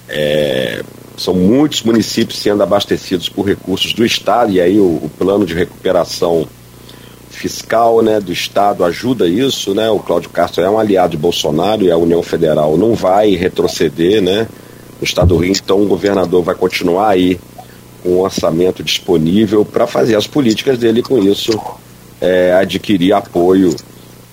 [0.09, 0.83] É,
[1.17, 5.55] são muitos municípios sendo abastecidos por recursos do Estado, e aí o, o, plano de
[5.55, 6.47] recuperação
[7.31, 9.75] fiscal né, do Estado ajuda isso.
[9.75, 9.89] Né?
[9.91, 14.21] O Cláudio Castro é um aliado de Bolsonaro e a União Federal não vai retroceder
[14.21, 14.49] né,
[15.01, 17.39] no Estado do Rio, então o governador vai continuar aí
[18.03, 21.59] com um orçamento disponível para fazer as políticas dele com isso
[22.21, 23.75] é, adquirir apoio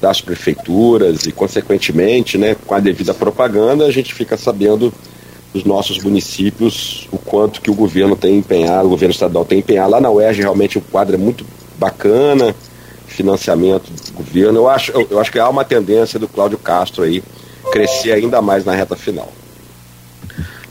[0.02, 4.92] das prefeituras e, consequentemente, né, com a devida propaganda, a gente fica sabendo
[5.54, 9.92] dos nossos municípios o quanto que o governo tem empenhado, o governo estadual tem empenhado.
[9.92, 11.46] Lá na UERJ, realmente, o quadro é muito
[11.78, 12.56] bacana,
[13.06, 14.60] financiamento do governo.
[14.60, 17.22] Eu acho, eu, eu acho que há uma tendência do Cláudio Castro aí
[17.72, 19.32] crescer ainda mais na reta final.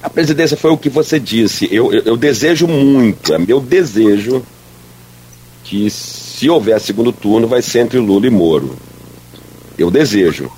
[0.02, 1.68] A presidência foi o que você disse.
[1.70, 4.42] Eu, eu, eu desejo muito, é meu desejo
[5.62, 8.76] que se houver segundo turno vai ser entre Lula e Moro.
[9.80, 10.48] Eu desejo.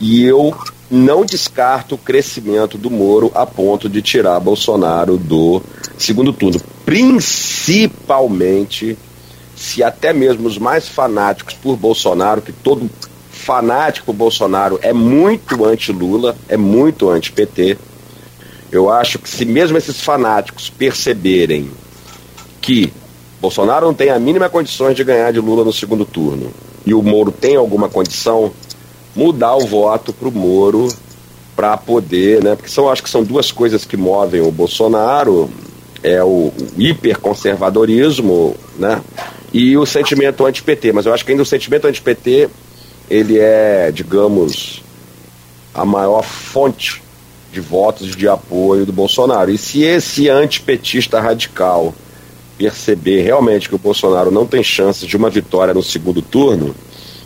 [0.00, 0.52] E eu
[0.90, 5.62] não descarto o crescimento do Moro a ponto de tirar Bolsonaro do
[5.96, 6.60] segundo turno.
[6.84, 8.98] Principalmente
[9.54, 12.90] se até mesmo os mais fanáticos por Bolsonaro, que todo
[13.30, 17.78] fanático Bolsonaro é muito anti-Lula, é muito anti-PT.
[18.72, 21.70] Eu acho que se mesmo esses fanáticos perceberem
[22.60, 22.92] que
[23.40, 26.52] Bolsonaro não tem a mínima condições de ganhar de Lula no segundo turno
[26.88, 28.50] e o Moro tem alguma condição,
[29.14, 30.88] mudar o voto para o Moro
[31.54, 32.56] para poder, né?
[32.56, 35.50] Porque são, acho que são duas coisas que movem o Bolsonaro,
[36.02, 39.02] é o, o hiperconservadorismo, né?
[39.52, 40.92] E o sentimento anti-PT.
[40.92, 42.48] Mas eu acho que ainda o sentimento anti-PT
[43.10, 44.82] ele é, digamos,
[45.74, 47.02] a maior fonte
[47.52, 49.50] de votos de apoio do Bolsonaro.
[49.50, 51.94] E se esse antipetista radical
[52.58, 56.74] perceber realmente que o Bolsonaro não tem chances de uma vitória no segundo turno,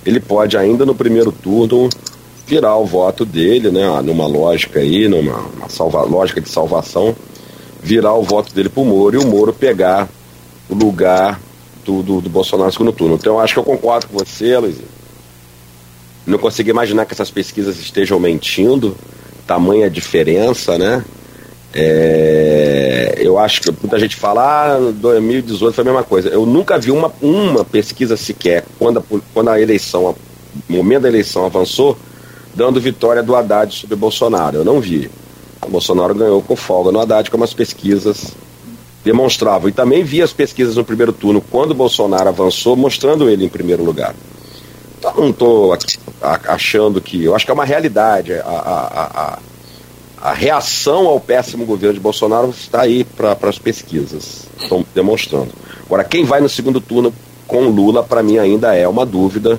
[0.04, 1.88] ele pode ainda no primeiro turno
[2.46, 7.16] virar o voto dele, né, numa lógica aí, numa salva, lógica de salvação,
[7.82, 10.08] virar o voto dele para o Moro e o Moro pegar
[10.68, 11.40] o lugar
[11.84, 13.14] do, do, do, Bolsonaro no segundo turno.
[13.14, 14.88] Então eu acho que eu concordo com você, Luizinho.
[16.26, 18.96] Não consigo imaginar que essas pesquisas estejam mentindo,
[19.46, 21.04] tamanha diferença, né?
[21.74, 26.28] É, eu acho que muita gente fala, ah, 2018 foi a mesma coisa.
[26.28, 30.14] Eu nunca vi uma, uma pesquisa sequer, quando a, quando a eleição,
[30.68, 31.96] o momento da eleição avançou,
[32.54, 34.58] dando vitória do Haddad sobre Bolsonaro.
[34.58, 35.10] Eu não vi.
[35.64, 38.32] O Bolsonaro ganhou com folga no Haddad, como as pesquisas
[39.02, 39.68] demonstravam.
[39.68, 43.82] E também vi as pesquisas no primeiro turno, quando Bolsonaro avançou, mostrando ele em primeiro
[43.82, 44.14] lugar.
[44.98, 45.76] Então não estou
[46.20, 47.24] achando que.
[47.24, 48.34] Eu acho que é uma realidade.
[48.34, 49.51] a, a, a
[50.22, 55.48] a reação ao péssimo governo de Bolsonaro está aí para as pesquisas, estão demonstrando.
[55.84, 57.12] Agora, quem vai no segundo turno
[57.48, 59.58] com Lula, para mim ainda é uma dúvida.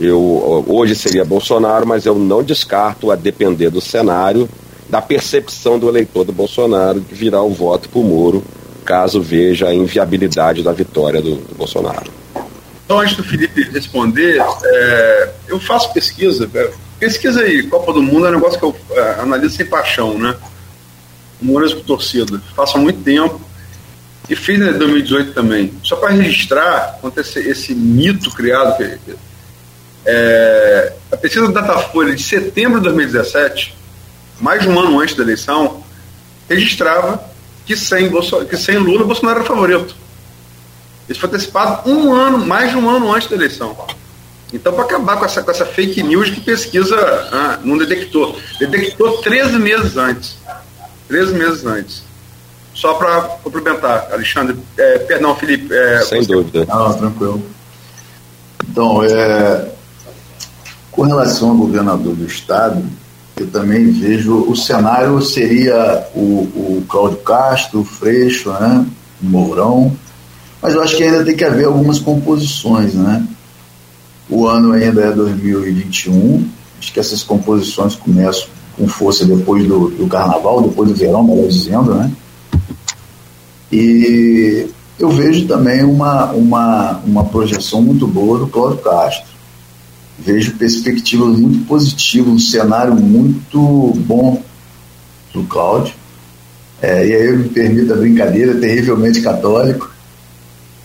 [0.00, 4.48] Eu, hoje seria Bolsonaro, mas eu não descarto, a depender do cenário,
[4.88, 8.44] da percepção do eleitor do Bolsonaro, de virar o voto para o Moro,
[8.84, 12.08] caso veja a inviabilidade da vitória do, do Bolsonaro.
[12.84, 18.26] Então, antes do Felipe responder, é, eu faço pesquisa, é, Pesquisa aí, Copa do Mundo
[18.26, 20.34] é um negócio que eu é, analiso sem paixão, né?
[21.40, 22.42] Humorismo com torcida.
[22.56, 23.40] Faço há muito tempo.
[24.28, 25.72] E fiz em 2018 também.
[25.82, 29.16] Só para registrar, quanto esse, esse mito criado, que,
[30.04, 33.76] é, a pesquisa do Datafolha de setembro de 2017,
[34.40, 35.82] mais de um ano antes da eleição,
[36.48, 37.22] registrava
[37.64, 38.10] que sem,
[38.48, 39.94] que sem Lula, Bolsonaro era favorito.
[41.08, 43.76] Isso foi antecipado um ano, mais de um ano antes da eleição.
[44.52, 46.96] Então, para acabar com essa, com essa fake news que pesquisa
[47.32, 48.38] ah, não detectou.
[48.58, 50.38] Detectou 13 meses antes.
[51.08, 52.02] 13 meses antes.
[52.74, 54.56] Só para complementar, Alexandre.
[54.76, 55.74] É, perdão, Felipe.
[55.74, 56.32] É, Sem você...
[56.32, 56.64] dúvida.
[56.64, 57.42] Não, tranquilo.
[58.70, 59.68] Então, é,
[60.92, 62.82] com relação ao governador do Estado,
[63.36, 68.84] eu também vejo o cenário seria o, o Cláudio Castro, o Freixo, né,
[69.22, 69.96] o Mourão,
[70.60, 73.24] mas eu acho que ainda tem que haver algumas composições, né?
[74.30, 76.46] O ano ainda é 2021.
[76.78, 81.48] Acho que essas composições começam com força depois do, do carnaval, depois do verão, melhor
[81.48, 82.12] dizendo, né?
[83.72, 84.68] E
[84.98, 89.26] eu vejo também uma, uma, uma projeção muito boa do Cláudio Castro.
[90.18, 94.42] Vejo perspectivas muito positivas, um cenário muito bom
[95.32, 95.94] do Cláudio.
[96.80, 99.90] É, e aí eu me permito a brincadeira, terrivelmente católico.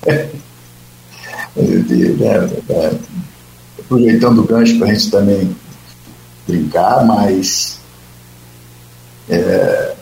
[3.86, 5.56] aproveitando o gancho para a gente também
[6.48, 7.80] brincar, mas
[9.30, 9.94] é,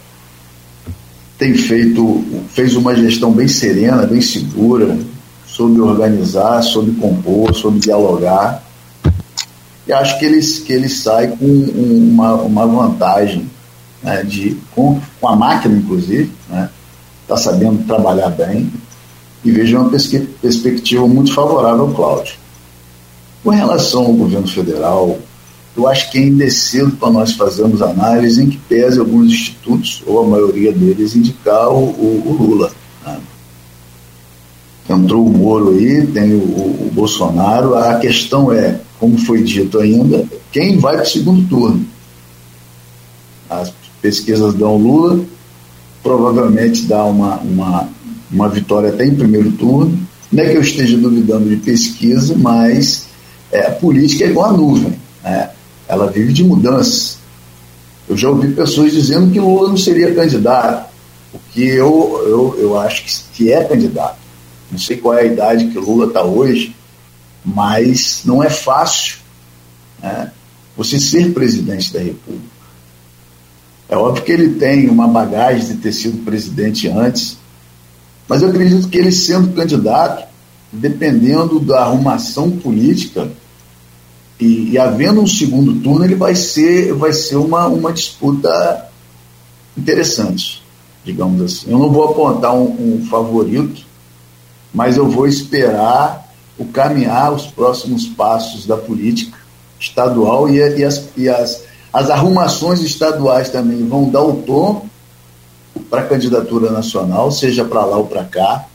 [1.37, 4.97] tem feito, fez uma gestão bem serena, bem segura,
[5.45, 8.63] soube organizar, soube compor, soube dialogar.
[9.87, 13.49] E acho que ele, que ele sai com uma, uma vantagem
[14.03, 16.69] né, de, com, com a máquina, inclusive, está né,
[17.27, 18.71] tá sabendo trabalhar bem
[19.43, 22.35] e vejo uma perspectiva muito favorável ao Cláudio.
[23.43, 25.17] Com relação ao governo federal,
[25.75, 30.03] eu acho que ainda é cedo para nós fazermos análise em que pese alguns institutos,
[30.05, 32.71] ou a maioria deles, indicar o, o, o Lula.
[33.05, 33.19] Né?
[34.89, 37.75] Entrou o Moro aí, tem o, o, Bolsonaro.
[37.75, 41.85] A questão é, como foi dito ainda, quem vai para o segundo turno.
[43.49, 45.23] As pesquisas dão Lula,
[46.03, 47.89] provavelmente dá uma, uma,
[48.31, 49.97] uma vitória até em primeiro turno.
[50.31, 53.10] Não é que eu esteja duvidando de pesquisa, mas
[53.51, 54.99] é, a política é igual a nuvem.
[55.23, 55.51] Né?
[55.91, 57.17] ela vive de mudanças.
[58.07, 60.89] Eu já ouvi pessoas dizendo que Lula não seria candidato,
[61.33, 64.17] o que eu, eu, eu acho que, que é candidato.
[64.71, 66.73] Não sei qual é a idade que Lula está hoje,
[67.43, 69.17] mas não é fácil
[70.01, 70.31] né,
[70.77, 72.61] você ser presidente da República.
[73.89, 77.37] É óbvio que ele tem uma bagagem de ter sido presidente antes,
[78.29, 80.25] mas eu acredito que ele sendo candidato,
[80.71, 83.29] dependendo da arrumação política,
[84.41, 88.89] e, e, havendo um segundo turno, ele vai ser, vai ser uma, uma disputa
[89.77, 90.63] interessante,
[91.05, 91.71] digamos assim.
[91.71, 93.85] Eu não vou apontar um, um favorito,
[94.73, 96.27] mas eu vou esperar
[96.57, 99.37] o caminhar, os próximos passos da política
[99.79, 101.63] estadual e, e, as, e as,
[101.93, 104.87] as arrumações estaduais também vão dar o tom
[105.87, 108.65] para a candidatura nacional, seja para lá ou para cá.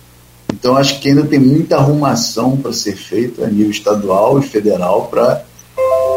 [0.52, 5.08] Então, acho que ainda tem muita arrumação para ser feita a nível estadual e federal
[5.08, 5.44] para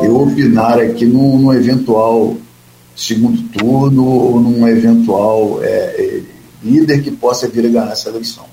[0.02, 2.36] eu opinar aqui num, num eventual
[2.96, 6.22] segundo turno ou num eventual é, é,
[6.64, 8.46] líder que possa vir a ganhar essa eleição.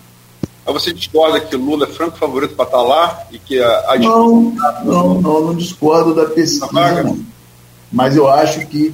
[0.65, 3.99] Mas você discorda que Lula é franco favorito para estar lá e que a, a
[3.99, 4.53] não,
[4.85, 7.19] não, não, não discordo da pesquisa, não.
[7.93, 8.93] Mas eu acho que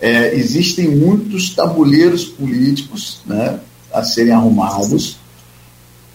[0.00, 3.60] é, existem muitos tabuleiros políticos né,
[3.92, 5.18] a serem arrumados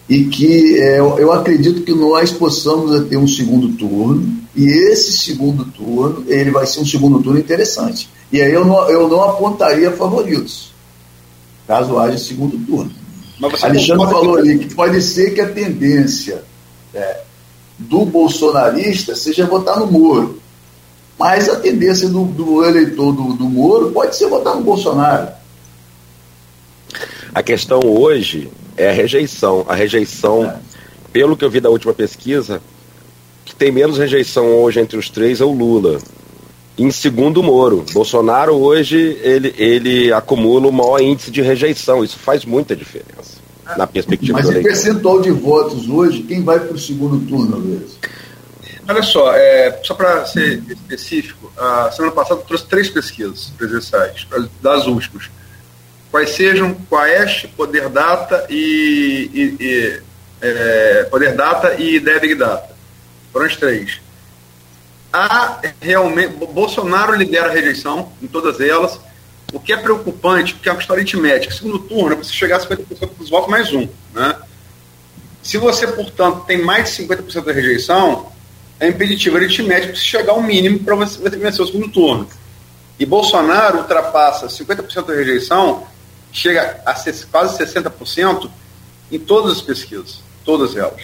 [0.08, 5.64] e que é, eu acredito que nós possamos ter um segundo turno e esse segundo
[5.66, 8.08] turno ele vai ser um segundo turno interessante.
[8.32, 10.68] E aí eu não, eu não apontaria favoritos
[11.68, 12.90] caso haja segundo turno.
[13.62, 14.40] Alexandre falou que...
[14.40, 16.42] ali que pode ser que a tendência
[16.94, 17.20] é,
[17.78, 20.40] do bolsonarista seja votar no Moro.
[21.18, 25.28] Mas a tendência do, do eleitor do, do Moro pode ser votar no Bolsonaro
[27.34, 29.64] a questão hoje é a rejeição.
[29.68, 30.56] A rejeição, é.
[31.12, 32.60] pelo que eu vi da última pesquisa,
[33.44, 35.98] que tem menos rejeição hoje entre os três é o Lula.
[36.76, 37.84] Em segundo, o Moro.
[37.92, 42.04] Bolsonaro hoje ele, ele acumula o maior índice de rejeição.
[42.04, 43.38] Isso faz muita diferença
[43.76, 47.98] na perspectiva Mas em percentual de votos hoje, quem vai para o segundo turno, Luiz?
[48.88, 54.26] Olha só, é, só para ser específico, a semana passada eu trouxe três pesquisas presenciais,
[54.62, 55.28] das últimas
[56.10, 60.02] quais sejam Quaest, Poder Data e, e, e
[60.40, 62.74] é, Poder Data e Ideia Big Data.
[63.32, 64.00] Foram as três.
[65.12, 69.00] Há realmente, Bolsonaro lidera a rejeição em todas elas,
[69.52, 71.54] o que é preocupante, porque é uma questão aritmética.
[71.54, 73.88] Segundo turno, é você chegar a 50% dos votos mais um.
[74.12, 74.36] Né?
[75.42, 78.30] Se você, portanto, tem mais de 50% da rejeição,
[78.78, 82.28] é impeditivo aritmético se chegar ao mínimo para você vencer o segundo turno.
[82.98, 85.86] E Bolsonaro ultrapassa 50% da rejeição
[86.32, 86.94] chega a
[87.30, 88.50] quase 60%
[89.10, 91.02] em todas as pesquisas, todas elas.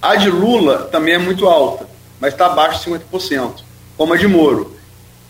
[0.00, 1.88] A de Lula também é muito alta,
[2.20, 3.62] mas está abaixo de 50%,
[3.96, 4.76] como a de Moro.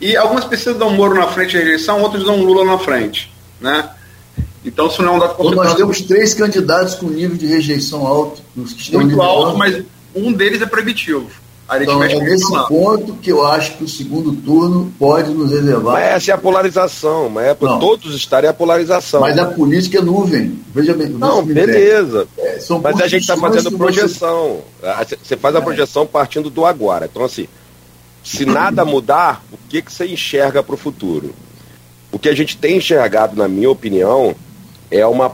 [0.00, 3.32] E algumas pesquisas dão Moro na frente da rejeição, outras dão Lula na frente.
[3.60, 3.90] Né?
[4.64, 8.06] Então, isso não é um dado então, Nós temos três candidatos com nível de rejeição
[8.06, 8.42] alto.
[8.92, 9.82] Muito alto, mas
[10.14, 11.30] um deles é proibitivo.
[11.80, 15.94] Então, é nesse ponto que eu acho que o segundo turno pode nos reservar.
[15.94, 19.20] Mas essa é a polarização, mas é para todos estarem a polarização.
[19.20, 20.58] Mas a política é nuvem.
[20.74, 21.08] Veja bem.
[21.08, 22.26] Não, beleza.
[22.38, 24.60] É, mas a gente está fazendo projeção.
[24.80, 25.18] Você...
[25.22, 25.62] você faz a é.
[25.62, 27.06] projeção partindo do agora.
[27.10, 27.46] Então, assim,
[28.24, 31.34] se nada mudar, o que, que você enxerga para o futuro?
[32.10, 34.34] O que a gente tem enxergado, na minha opinião,
[34.90, 35.30] é uma,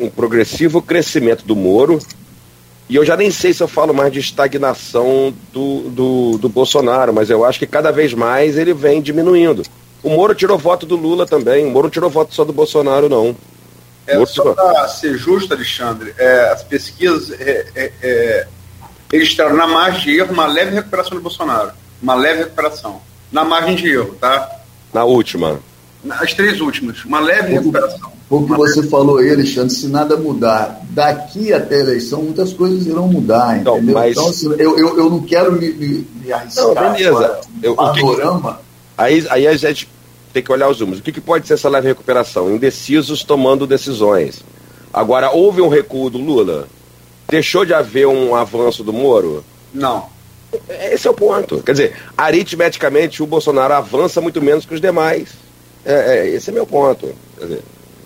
[0.00, 2.00] um progressivo crescimento do Moro
[2.88, 7.12] e eu já nem sei se eu falo mais de estagnação do, do, do Bolsonaro,
[7.12, 9.62] mas eu acho que cada vez mais ele vem diminuindo.
[10.02, 13.34] O Moro tirou voto do Lula também, o Moro tirou voto só do Bolsonaro, não.
[14.06, 18.48] É, só para ser justo, Alexandre, é, as pesquisas é, é, é,
[19.10, 21.72] registraram na margem de erro uma leve recuperação do Bolsonaro.
[22.00, 23.02] Uma leve recuperação.
[23.32, 24.48] Na margem de erro, tá?
[24.94, 25.58] Na última.
[26.10, 28.12] As três últimas, uma leve recuperação.
[28.28, 32.84] O que você falou aí, Alexandre, se nada mudar daqui até a eleição, muitas coisas
[32.86, 33.94] irão mudar, então, entendeu?
[33.94, 34.12] Mas...
[34.12, 36.64] Então, assim, eu, eu, eu não quero me, me, me arriscar.
[36.64, 37.40] Não, beleza.
[37.62, 38.54] Eu, panorama.
[38.54, 38.60] Que...
[38.98, 39.88] Aí, aí a gente
[40.32, 41.00] tem que olhar os números.
[41.00, 42.50] O que, que pode ser essa leve recuperação?
[42.50, 44.42] Indecisos tomando decisões.
[44.92, 46.68] Agora, houve um recuo do Lula?
[47.28, 49.44] Deixou de haver um avanço do Moro?
[49.72, 50.06] Não.
[50.68, 51.62] Esse é o ponto.
[51.62, 55.45] Quer dizer, aritmeticamente o Bolsonaro avança muito menos que os demais.
[55.86, 57.14] É, é, esse é meu ponto.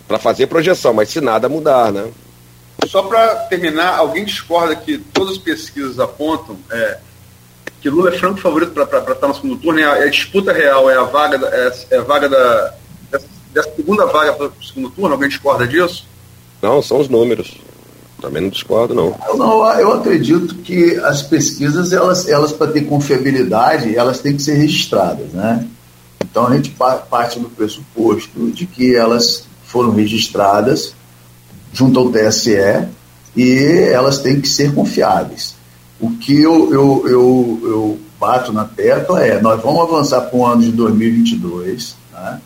[0.06, 2.10] Para fazer projeção, mas se nada mudar, né?
[2.86, 6.98] Só para terminar, alguém discorda que todas as pesquisas apontam é,
[7.80, 10.90] que Lula é franco favorito para estar no segundo turno, e a, a, disputa real
[10.90, 12.74] é a vaga, da, é, é a vaga da,
[13.10, 15.14] dessa, dessa segunda vaga para o segundo turno?
[15.14, 16.06] Alguém discorda disso?
[16.60, 17.56] Não, são os números.
[18.20, 19.16] Também não discordo, não.
[19.26, 24.42] Eu, não, eu acredito que as pesquisas, elas, elas para ter confiabilidade, elas têm que
[24.42, 25.66] ser registradas, né?
[26.30, 30.94] Então a gente parte do pressuposto de que elas foram registradas
[31.72, 32.88] junto ao TSE
[33.36, 35.54] e elas têm que ser confiáveis.
[36.00, 40.46] O que eu, eu, eu, eu bato na tecla é: nós vamos avançar para o
[40.46, 42.40] ano de 2022, né?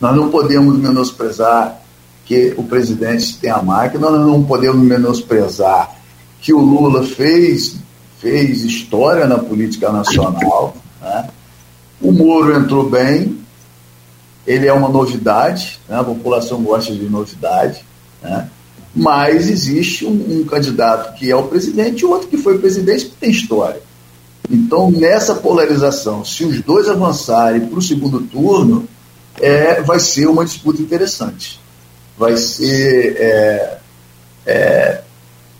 [0.00, 1.80] nós não podemos menosprezar
[2.24, 5.96] que o presidente tem a máquina, nós não podemos menosprezar
[6.40, 7.76] que o Lula fez,
[8.18, 10.76] fez história na política nacional.
[11.00, 11.28] Né?
[12.00, 13.38] O Moro entrou bem,
[14.46, 15.98] ele é uma novidade, né?
[15.98, 17.84] a população gosta de novidade,
[18.22, 18.48] né?
[18.94, 23.16] mas existe um, um, candidato que é o presidente e outro que foi presidente que
[23.16, 23.80] tem história.
[24.50, 28.88] Então, nessa polarização, se os dois avançarem para o segundo turno,
[29.40, 31.60] é, vai ser uma disputa interessante.
[32.18, 33.78] Vai ser é,
[34.44, 35.02] é,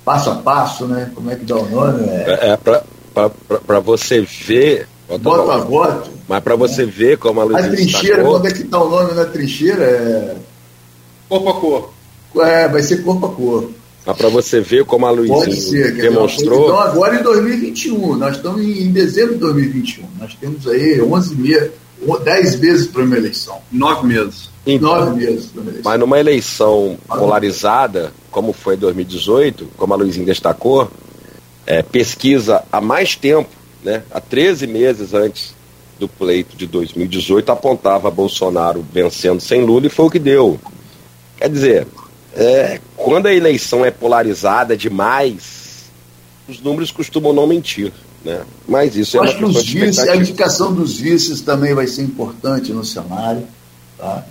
[0.04, 1.10] passo a passo, né?
[1.14, 2.04] Como é que dá o nome?
[2.08, 2.58] É, é
[3.66, 4.88] para você ver.
[5.18, 7.56] Voto a voto mas para você ver como a luz.
[7.56, 8.30] A trincheira, destacou...
[8.34, 9.82] quando é que está o nome na trincheira?
[9.82, 10.36] É...
[11.28, 11.92] Corpo a cor.
[12.36, 13.70] É, vai ser corpo a cor.
[14.06, 16.66] Mas para você ver como a Luizinha demonstrou.
[16.66, 20.04] Então, agora em 2021, nós estamos em dezembro de 2021.
[20.20, 21.70] Nós temos aí 11 meses,
[22.24, 23.58] 10 meses para uma eleição.
[23.72, 24.50] 9 meses.
[24.64, 25.90] Então, 9 meses para uma eleição.
[25.90, 30.88] Mas numa eleição polarizada, como foi em 2018, como a Luizinha destacou,
[31.66, 35.54] é, pesquisa há mais tempo, né, há 13 meses antes
[35.98, 40.58] do pleito de 2018 apontava Bolsonaro vencendo sem Lula e foi o que deu.
[41.36, 41.86] Quer dizer,
[42.34, 45.90] é, quando a eleição é polarizada demais,
[46.48, 47.92] os números costumam não mentir.
[48.24, 48.42] Né?
[48.66, 52.02] Mas isso Eu é acho que os vices, a indicação dos vices também vai ser
[52.02, 53.46] importante no cenário.
[53.98, 54.24] Tá?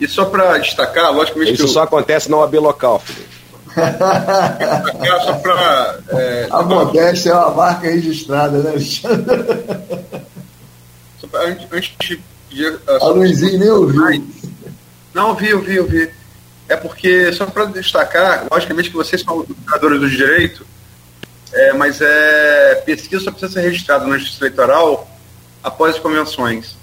[0.00, 1.54] E só para destacar, logicamente.
[1.54, 3.39] Isso só acontece na OAB local, Felipe.
[5.42, 9.24] Pra, é, a modéstia é uma marca registrada, né, Alexandre?
[11.72, 12.20] antes de.
[12.88, 14.24] a Luizinho nem ouviu.
[15.14, 16.10] Não, ouvi, ouvi, ouvi.
[16.68, 20.64] É porque, só para destacar, logicamente que vocês são jogadores do direito,
[21.52, 25.08] é, mas é, pesquisa só precisa ser registrada na Justiça Eleitoral
[25.62, 26.76] após as convenções.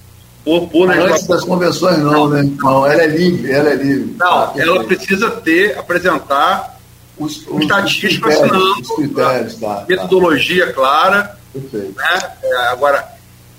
[0.44, 2.50] Por, por Antes das convenções não, não, né?
[2.58, 4.16] Não, ela é livre, ela é livre.
[4.18, 6.77] Não, ah, ela precisa ter, apresentar
[7.20, 10.74] os, os estatísticos assinando critérios, tá, metodologia tá.
[10.74, 11.38] clara.
[11.56, 12.20] Né?
[12.44, 13.08] É, agora,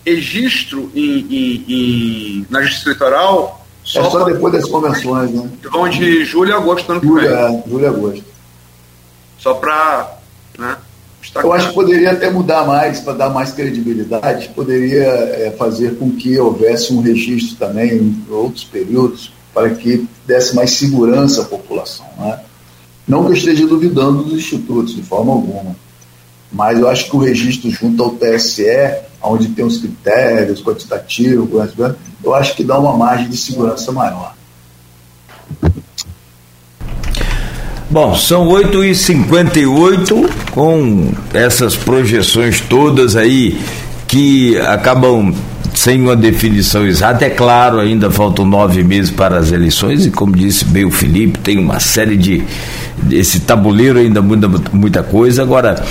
[0.06, 5.48] registro em, em, em, na Justiça Eleitoral só, é só depois das convenções, né?
[5.72, 7.26] Vão de julho a agosto ano que vem.
[7.26, 8.24] É, julho a agosto.
[9.38, 10.18] Só para.
[10.58, 10.76] Né,
[11.36, 16.10] Eu acho que poderia até mudar mais, para dar mais credibilidade, poderia é, fazer com
[16.10, 22.06] que houvesse um registro também em outros períodos, para que desse mais segurança à população.
[22.18, 22.40] Né?
[23.08, 25.74] Não que eu esteja duvidando dos institutos, de forma alguma
[26.50, 28.64] mas eu acho que o registro junto ao TSE,
[29.22, 31.48] onde tem os critérios quantitativos,
[32.24, 34.34] eu acho que dá uma margem de segurança maior.
[37.90, 43.58] Bom, são 8h58 com essas projeções todas aí
[44.06, 45.34] que acabam
[45.78, 47.24] sem uma definição exata.
[47.24, 51.38] É claro, ainda faltam nove meses para as eleições e, como disse bem o Felipe,
[51.38, 52.42] tem uma série de.
[53.12, 55.40] Esse tabuleiro ainda muda muita coisa.
[55.40, 55.84] Agora,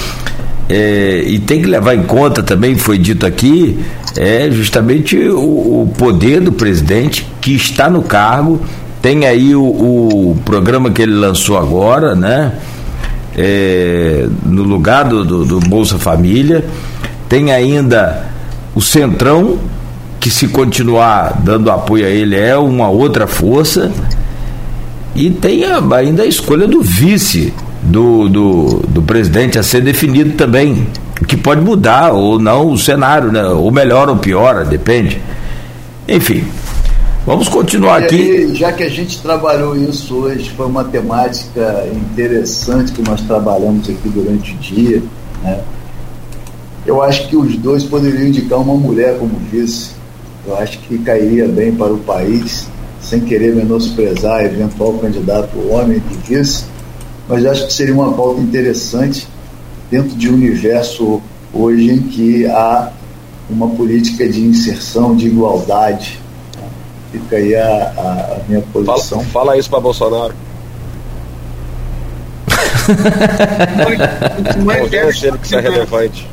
[0.67, 3.79] é, e tem que levar em conta também, foi dito aqui,
[4.17, 8.61] é justamente o, o poder do presidente que está no cargo.
[9.01, 12.51] Tem aí o, o programa que ele lançou agora, né?
[13.37, 16.65] É, no lugar do, do, do Bolsa Família.
[17.29, 18.25] Tem ainda
[18.75, 19.57] o Centrão,
[20.27, 23.89] que se continuar dando apoio a ele é uma outra força.
[25.15, 30.85] E tem ainda a escolha do vice do, do, do presidente a ser definido também,
[31.29, 33.41] que pode mudar ou não o cenário, né?
[33.45, 35.21] ou melhor ou pior, depende.
[36.09, 36.43] Enfim,
[37.25, 38.53] Vamos continuar aqui.
[38.53, 44.09] já que a gente trabalhou isso hoje, foi uma temática interessante que nós trabalhamos aqui
[44.09, 45.01] durante o dia.
[45.41, 45.61] Né?
[46.85, 49.96] Eu acho que os dois poderiam indicar uma mulher como vice.
[50.47, 52.69] Eu acho que cairia bem para o país,
[53.01, 56.63] sem querer menosprezar eventual candidato homem de vice,
[57.27, 59.27] mas acho que seria uma pauta interessante
[59.91, 61.21] dentro de um universo
[61.53, 62.93] hoje em que há
[63.49, 66.17] uma política de inserção, de igualdade.
[67.11, 69.19] Fica aí a, a minha posição.
[69.19, 70.33] Fala, fala isso para Bolsonaro.
[74.53, 76.25] Simone Tebet que isso é relevante.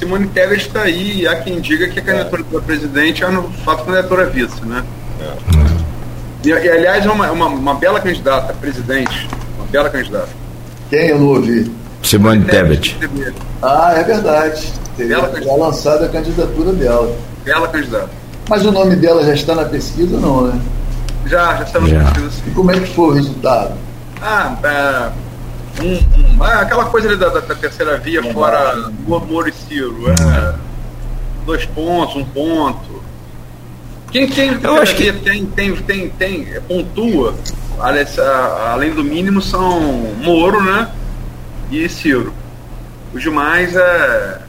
[0.00, 3.50] Simone Tebet está aí, e há quem diga que a candidatura para presidente é no
[3.64, 4.82] fato candidatura vice, né?
[5.20, 6.48] É.
[6.48, 9.28] E, e, aliás, é uma, uma, uma, bela candidata, presidente.
[9.58, 10.30] Uma bela candidata.
[10.88, 11.70] Quem eu não ouvi?
[12.02, 12.96] Simone Tebet.
[13.60, 14.72] Ah, é verdade.
[14.96, 15.18] Teria
[15.58, 17.14] lançado a candidatura dela.
[17.44, 18.08] Bela candidata.
[18.48, 20.58] Mas o nome dela já está na pesquisa, não, né?
[21.26, 22.04] Já, já está na já.
[22.04, 22.30] pesquisa.
[22.30, 22.42] Sim.
[22.46, 23.74] E como é que foi o resultado?
[24.22, 25.10] Ah, é,
[25.82, 29.52] um, um, ah, aquela coisa da, da, da terceira via, é fora o Moro e
[29.52, 30.10] Ciro.
[30.10, 30.54] É,
[31.44, 33.02] dois pontos, um ponto.
[34.10, 37.34] Quem tem Eu acho que tem, tem, tem, tem, pontua,
[38.72, 39.80] além do mínimo, são
[40.22, 40.90] Moro, né?
[41.70, 42.32] E Ciro.
[43.14, 44.40] Os demais é,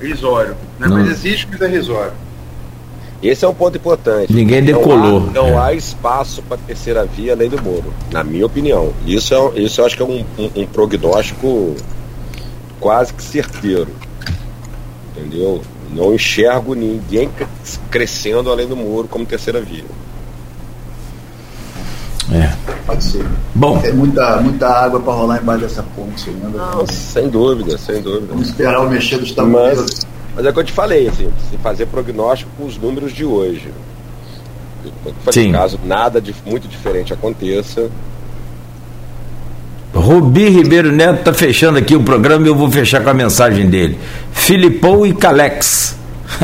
[0.00, 0.56] é risório.
[0.78, 0.88] Né?
[0.88, 2.12] Mas existe, mas é risório.
[3.22, 4.32] Esse é um ponto importante.
[4.32, 5.20] Ninguém decolou.
[5.20, 5.58] Não há, não é.
[5.58, 8.92] há espaço para terceira via além do Moro, na minha opinião.
[9.04, 11.74] Isso, é, isso eu acho que é um, um, um prognóstico
[12.78, 13.88] quase que certeiro.
[15.16, 15.60] Entendeu?
[15.92, 17.28] Não enxergo ninguém
[17.90, 19.84] crescendo além do Moro como terceira via.
[22.30, 22.52] É.
[22.86, 23.26] Pode ser.
[23.54, 23.78] Bom.
[23.78, 26.50] Tem muita, muita água para rolar embaixo dessa ponte, lembra?
[26.50, 28.26] Não, sem dúvida, sem dúvida.
[28.28, 30.06] Vamos esperar o mexer dos Unidos.
[30.38, 33.24] Mas é o que eu te falei, assim, se fazer prognóstico com os números de
[33.24, 33.72] hoje.
[35.32, 35.50] Sim.
[35.50, 37.90] Caso nada de muito diferente aconteça.
[39.92, 43.68] Rubi Ribeiro Neto está fechando aqui o programa e eu vou fechar com a mensagem
[43.68, 43.98] dele.
[44.30, 45.96] Filipão e Calex.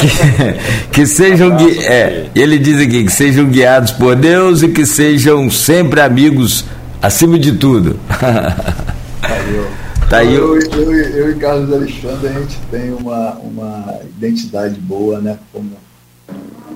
[0.00, 4.86] que, que, sejam gui, é, ele diz aqui que sejam guiados por Deus e que
[4.86, 6.64] sejam sempre amigos
[7.02, 8.00] acima de tudo.
[10.10, 10.24] Tá.
[10.24, 15.38] Eu, eu, eu, e Carlos Alexandre, a gente tem uma, uma identidade boa, né?
[15.52, 15.70] Como,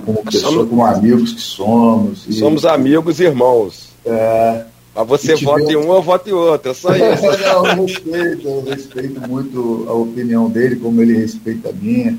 [0.05, 2.25] como pessoa, somos, como amigos que somos.
[2.29, 3.89] E, somos amigos e irmãos.
[4.05, 4.63] É,
[4.95, 7.23] Mas você vota em um, eu voto em outro, é só isso.
[7.41, 12.17] Não, eu respeito, eu respeito muito a opinião dele, como ele respeita a minha.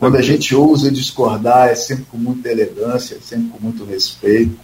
[0.00, 4.58] Quando a gente ousa discordar, é sempre com muita elegância, é sempre com muito respeito.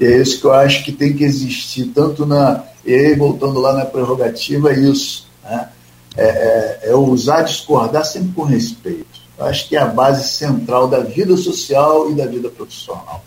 [0.00, 2.64] E é isso que eu acho que tem que existir, tanto na.
[2.84, 5.68] E aí, voltando lá na prerrogativa, é isso né?
[6.16, 9.24] É, é, é ousar discordar sempre com respeito.
[9.36, 13.24] Eu acho que é a base central da vida social e da vida profissional.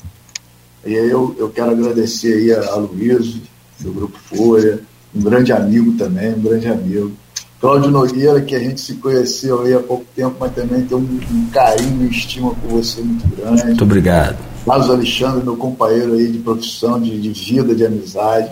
[0.85, 3.35] E aí eu, eu quero agradecer aí a, a Luiz,
[3.79, 4.79] do Grupo Folha,
[5.13, 7.11] um grande amigo também, um grande amigo.
[7.59, 11.19] Cláudio Nogueira, que a gente se conheceu aí há pouco tempo, mas também tem um,
[11.31, 13.65] um carinho e estima por você muito grande.
[13.65, 14.37] Muito obrigado.
[14.63, 18.51] Carlos Alexandre, meu companheiro aí de profissão, de, de vida, de amizade.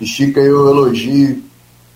[0.00, 1.42] E fica aí o elogio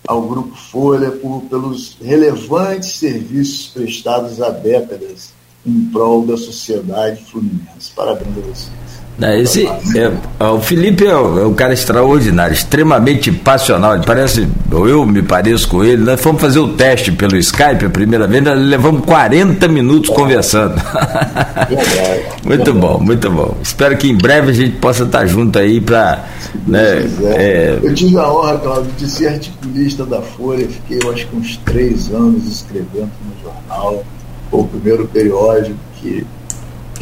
[0.07, 5.33] ao Grupo Folha por, pelos relevantes serviços prestados há décadas
[5.65, 7.91] em prol da sociedade fluminense.
[7.93, 8.86] Parabéns a vocês.
[9.19, 13.99] Esse, é, é, o Felipe é, é um cara extraordinário, extremamente passional.
[14.05, 16.03] Parece, ou eu me pareço com ele.
[16.03, 20.75] Nós fomos fazer o teste pelo Skype a primeira vez, nós levamos 40 minutos conversando.
[22.45, 23.57] muito bom, muito bom.
[23.63, 26.23] Espero que em breve a gente possa estar junto aí para.
[26.67, 27.79] Né, é...
[27.81, 30.67] Eu tive a honra, Cláudio, de ser articulista da Folha.
[30.67, 34.03] Fiquei, eu acho que uns três anos escrevendo no jornal.
[34.51, 36.23] Foi o primeiro periódico que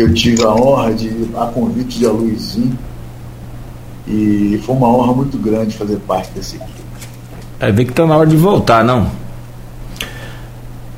[0.01, 2.77] eu tive a honra de, a convite de Aluizinho,
[4.07, 6.71] e foi uma honra muito grande fazer parte desse equipe.
[7.59, 9.09] É, vê que está na hora de voltar, não?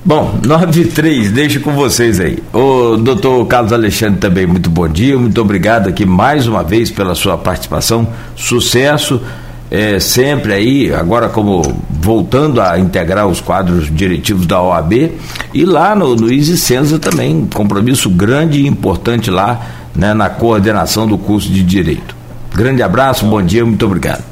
[0.03, 2.41] Bom, 9 e 3, deixo com vocês aí.
[2.53, 7.13] O doutor Carlos Alexandre também, muito bom dia, muito obrigado aqui mais uma vez pela
[7.13, 9.21] sua participação, sucesso
[9.69, 15.11] é, sempre aí, agora como voltando a integrar os quadros diretivos da OAB,
[15.53, 21.07] e lá no Luiz e Senza também, compromisso grande e importante lá né, na coordenação
[21.07, 22.15] do curso de Direito.
[22.53, 24.23] Grande abraço, bom dia, muito obrigado.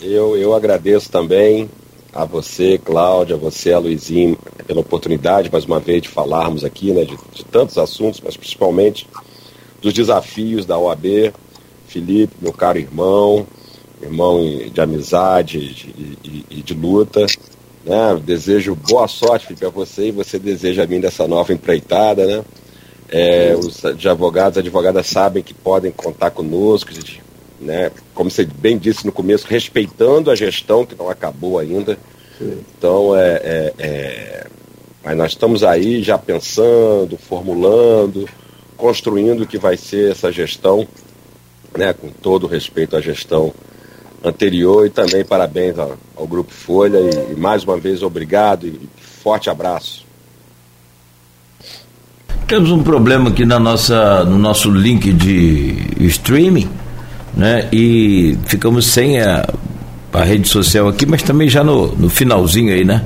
[0.00, 1.70] Eu, eu agradeço também
[2.12, 4.36] a você, Cláudia, a você, a Luizinho,
[4.66, 9.08] pela oportunidade, mais uma vez, de falarmos aqui né, de, de tantos assuntos, mas principalmente
[9.80, 11.32] dos desafios da OAB.
[11.86, 13.46] Felipe, meu caro irmão,
[14.02, 14.42] irmão
[14.72, 17.26] de amizade e de, de, luta.
[17.84, 18.20] Né?
[18.24, 22.44] Desejo boa sorte para você e você deseja a mim dessa nova empreitada, né?
[23.08, 26.90] É, os advogados, advogadas sabem que podem contar conosco,
[27.60, 27.92] né?
[28.12, 31.96] Como você bem disse no começo, respeitando a gestão que não acabou ainda.
[32.36, 32.58] Sim.
[32.76, 34.46] Então, é, é, é,
[35.04, 38.28] mas nós estamos aí já pensando, formulando,
[38.76, 40.86] construindo o que vai ser essa gestão,
[41.78, 41.92] né?
[41.92, 43.54] Com todo respeito à gestão
[44.24, 48.80] anterior e também parabéns ao, ao Grupo Folha e, e, mais uma vez obrigado e
[49.22, 50.04] forte abraço.
[52.46, 56.68] Temos um problema aqui na nossa, no nosso link de streaming,
[57.36, 57.68] né?
[57.72, 59.44] E ficamos sem a,
[60.12, 63.02] a rede social aqui, mas também já no, no finalzinho aí, né?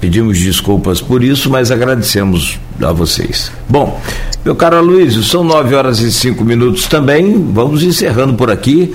[0.00, 3.50] Pedimos desculpas por isso, mas agradecemos a vocês.
[3.68, 4.00] Bom,
[4.44, 7.52] meu caro Luiz, são nove horas e cinco minutos também.
[7.52, 8.94] Vamos encerrando por aqui.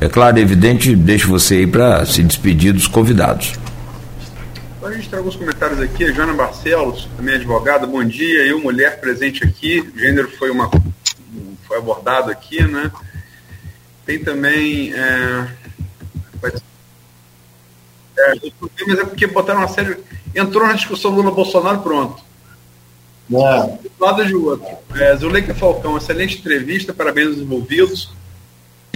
[0.00, 3.54] É claro, evidente, deixo você aí para se despedir dos convidados.
[4.82, 6.04] A gente tem alguns comentários aqui.
[6.04, 8.46] A Joana Barcelos, também advogada, bom dia.
[8.46, 9.80] Eu, mulher presente aqui.
[9.80, 10.70] O gênero foi, uma,
[11.66, 12.90] foi abordado aqui, né?
[14.06, 14.94] Tem também.
[14.94, 15.46] É,
[18.18, 19.96] é, é porque botaram uma série
[20.38, 22.22] entrou na discussão Lula-Bolsonaro, pronto.
[23.30, 23.78] É.
[23.82, 24.68] De um lado de outro.
[24.94, 28.10] É, Zuleika Falcão, excelente entrevista, parabéns aos envolvidos.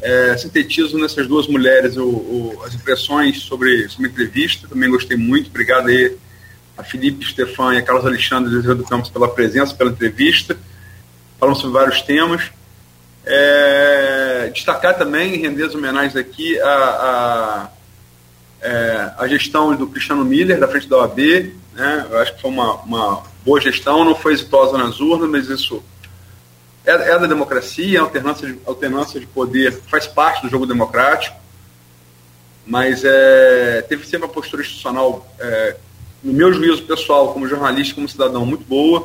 [0.01, 5.17] É, sintetizo nessas duas mulheres o, o, as impressões sobre, sobre a entrevista, também gostei
[5.17, 6.17] muito, obrigado aí
[6.77, 10.59] a Felipe Stefan e a Carlos Alexandre de do Campos pela presença, pela entrevista.
[11.39, 12.51] Falamos sobre vários temas.
[13.25, 17.71] É, destacar também, render as homenagens aqui, a, a
[18.63, 21.19] é, a gestão do Cristiano Miller, da frente da OAB,
[21.75, 22.07] né?
[22.11, 25.83] eu acho que foi uma, uma boa gestão, não foi exitosa nas urnas, mas isso
[26.85, 31.37] é, é da democracia, a alternância de, alternância de poder faz parte do jogo democrático,
[32.65, 35.77] mas é, teve sempre uma postura institucional, é,
[36.23, 39.05] no meu juízo pessoal, como jornalista, como cidadão, muito boa.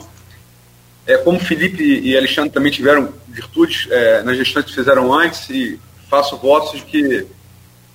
[1.08, 5.80] É, como Felipe e Alexandre também tiveram virtudes é, nas gestões que fizeram antes, e
[6.10, 7.28] faço votos de que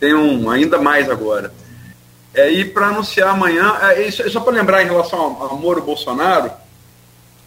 [0.02, 1.54] tem um ainda mais agora.
[2.34, 5.80] É, e para anunciar amanhã, é, só, só para lembrar em relação ao, ao Moro
[5.80, 6.50] Bolsonaro,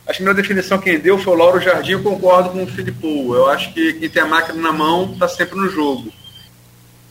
[0.08, 3.36] a primeira definição que quem deu foi o Lauro Jardim, eu concordo com o Filippo.
[3.36, 6.14] Eu acho que quem tem a máquina na mão está sempre no jogo.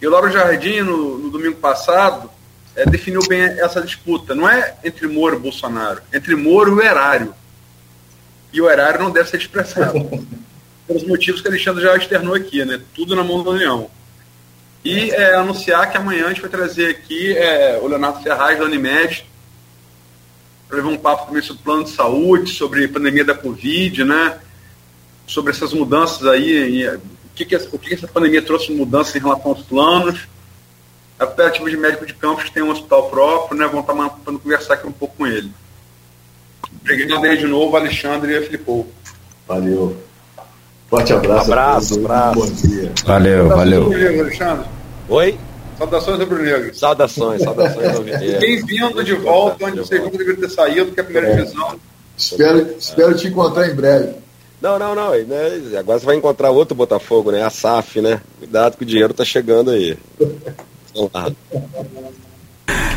[0.01, 2.31] E o Lauro Jardim, no, no domingo passado,
[2.75, 4.35] é, definiu bem essa disputa.
[4.35, 7.35] Não é entre Moro e Bolsonaro, é entre Moro e o erário.
[8.51, 10.27] E o erário não deve ser expressado.
[10.89, 12.81] Pelos motivos que Alexandre já externou aqui, né?
[12.95, 13.91] Tudo na mão da União.
[14.85, 18.65] E é, anunciar que amanhã a gente vai trazer aqui é, o Leonardo Ferraz da
[18.67, 19.25] Unimed
[20.69, 24.05] para levar um papo também sobre o plano de saúde, sobre a pandemia da Covid,
[24.05, 24.39] né?
[25.27, 27.01] Sobre essas mudanças aí, e, o,
[27.35, 30.29] que, que, o que essa pandemia trouxe de mudanças em relação aos planos.
[31.19, 33.67] A cooperativa de médico de campos tem um hospital próprio, né?
[33.67, 35.51] Vamos estar para conversar aqui um pouco com ele.
[36.83, 38.87] Obrigado aí de novo, Alexandre e Filipou.
[39.49, 39.97] Valeu.
[40.91, 41.53] Forte abraço.
[41.53, 42.35] Abraço, abraço.
[42.35, 42.93] Bom dia.
[43.07, 43.87] Valeu, valeu.
[44.21, 44.74] Alexandre.
[45.09, 45.39] Oi?
[45.77, 46.75] Saudações rubro-negro.
[46.75, 48.41] Saudações, saudações rubro-negro.
[48.41, 51.37] Bem-vindo de volta, onde o segundo deveria ter saído, que é a primeira é.
[51.37, 51.79] divisão.
[52.17, 54.15] Espero, espero te encontrar em breve.
[54.63, 55.11] Não, não, não.
[55.11, 55.79] Né?
[55.79, 57.43] Agora você vai encontrar outro Botafogo, né?
[57.43, 58.21] A SAF, né?
[58.39, 59.99] Cuidado que o dinheiro tá chegando aí.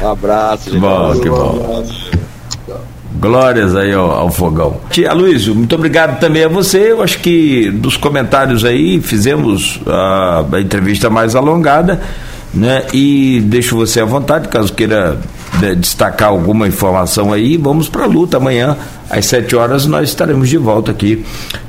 [0.02, 0.80] Um abraço, gente.
[0.80, 1.84] Bom, que bom.
[3.20, 4.78] Glórias aí ao, ao fogão.
[4.90, 6.92] Tia Luísio, muito obrigado também a você.
[6.92, 12.00] Eu acho que dos comentários aí fizemos a, a entrevista mais alongada,
[12.54, 12.84] né?
[12.94, 15.20] E deixo você à vontade, caso queira
[15.60, 17.58] né, destacar alguma informação aí.
[17.58, 18.78] Vamos para a luta amanhã
[19.10, 21.26] às 7 horas nós estaremos de volta aqui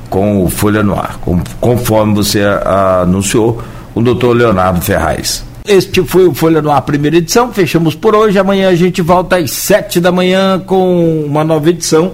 [0.09, 3.61] com o Folha no Ar, com, conforme você a, anunciou,
[3.93, 5.48] o doutor Leonardo Ferraz.
[5.69, 7.53] Este foi o Folha no Ar, primeira edição.
[7.53, 8.39] Fechamos por hoje.
[8.39, 12.13] Amanhã a gente volta às sete da manhã com uma nova edição.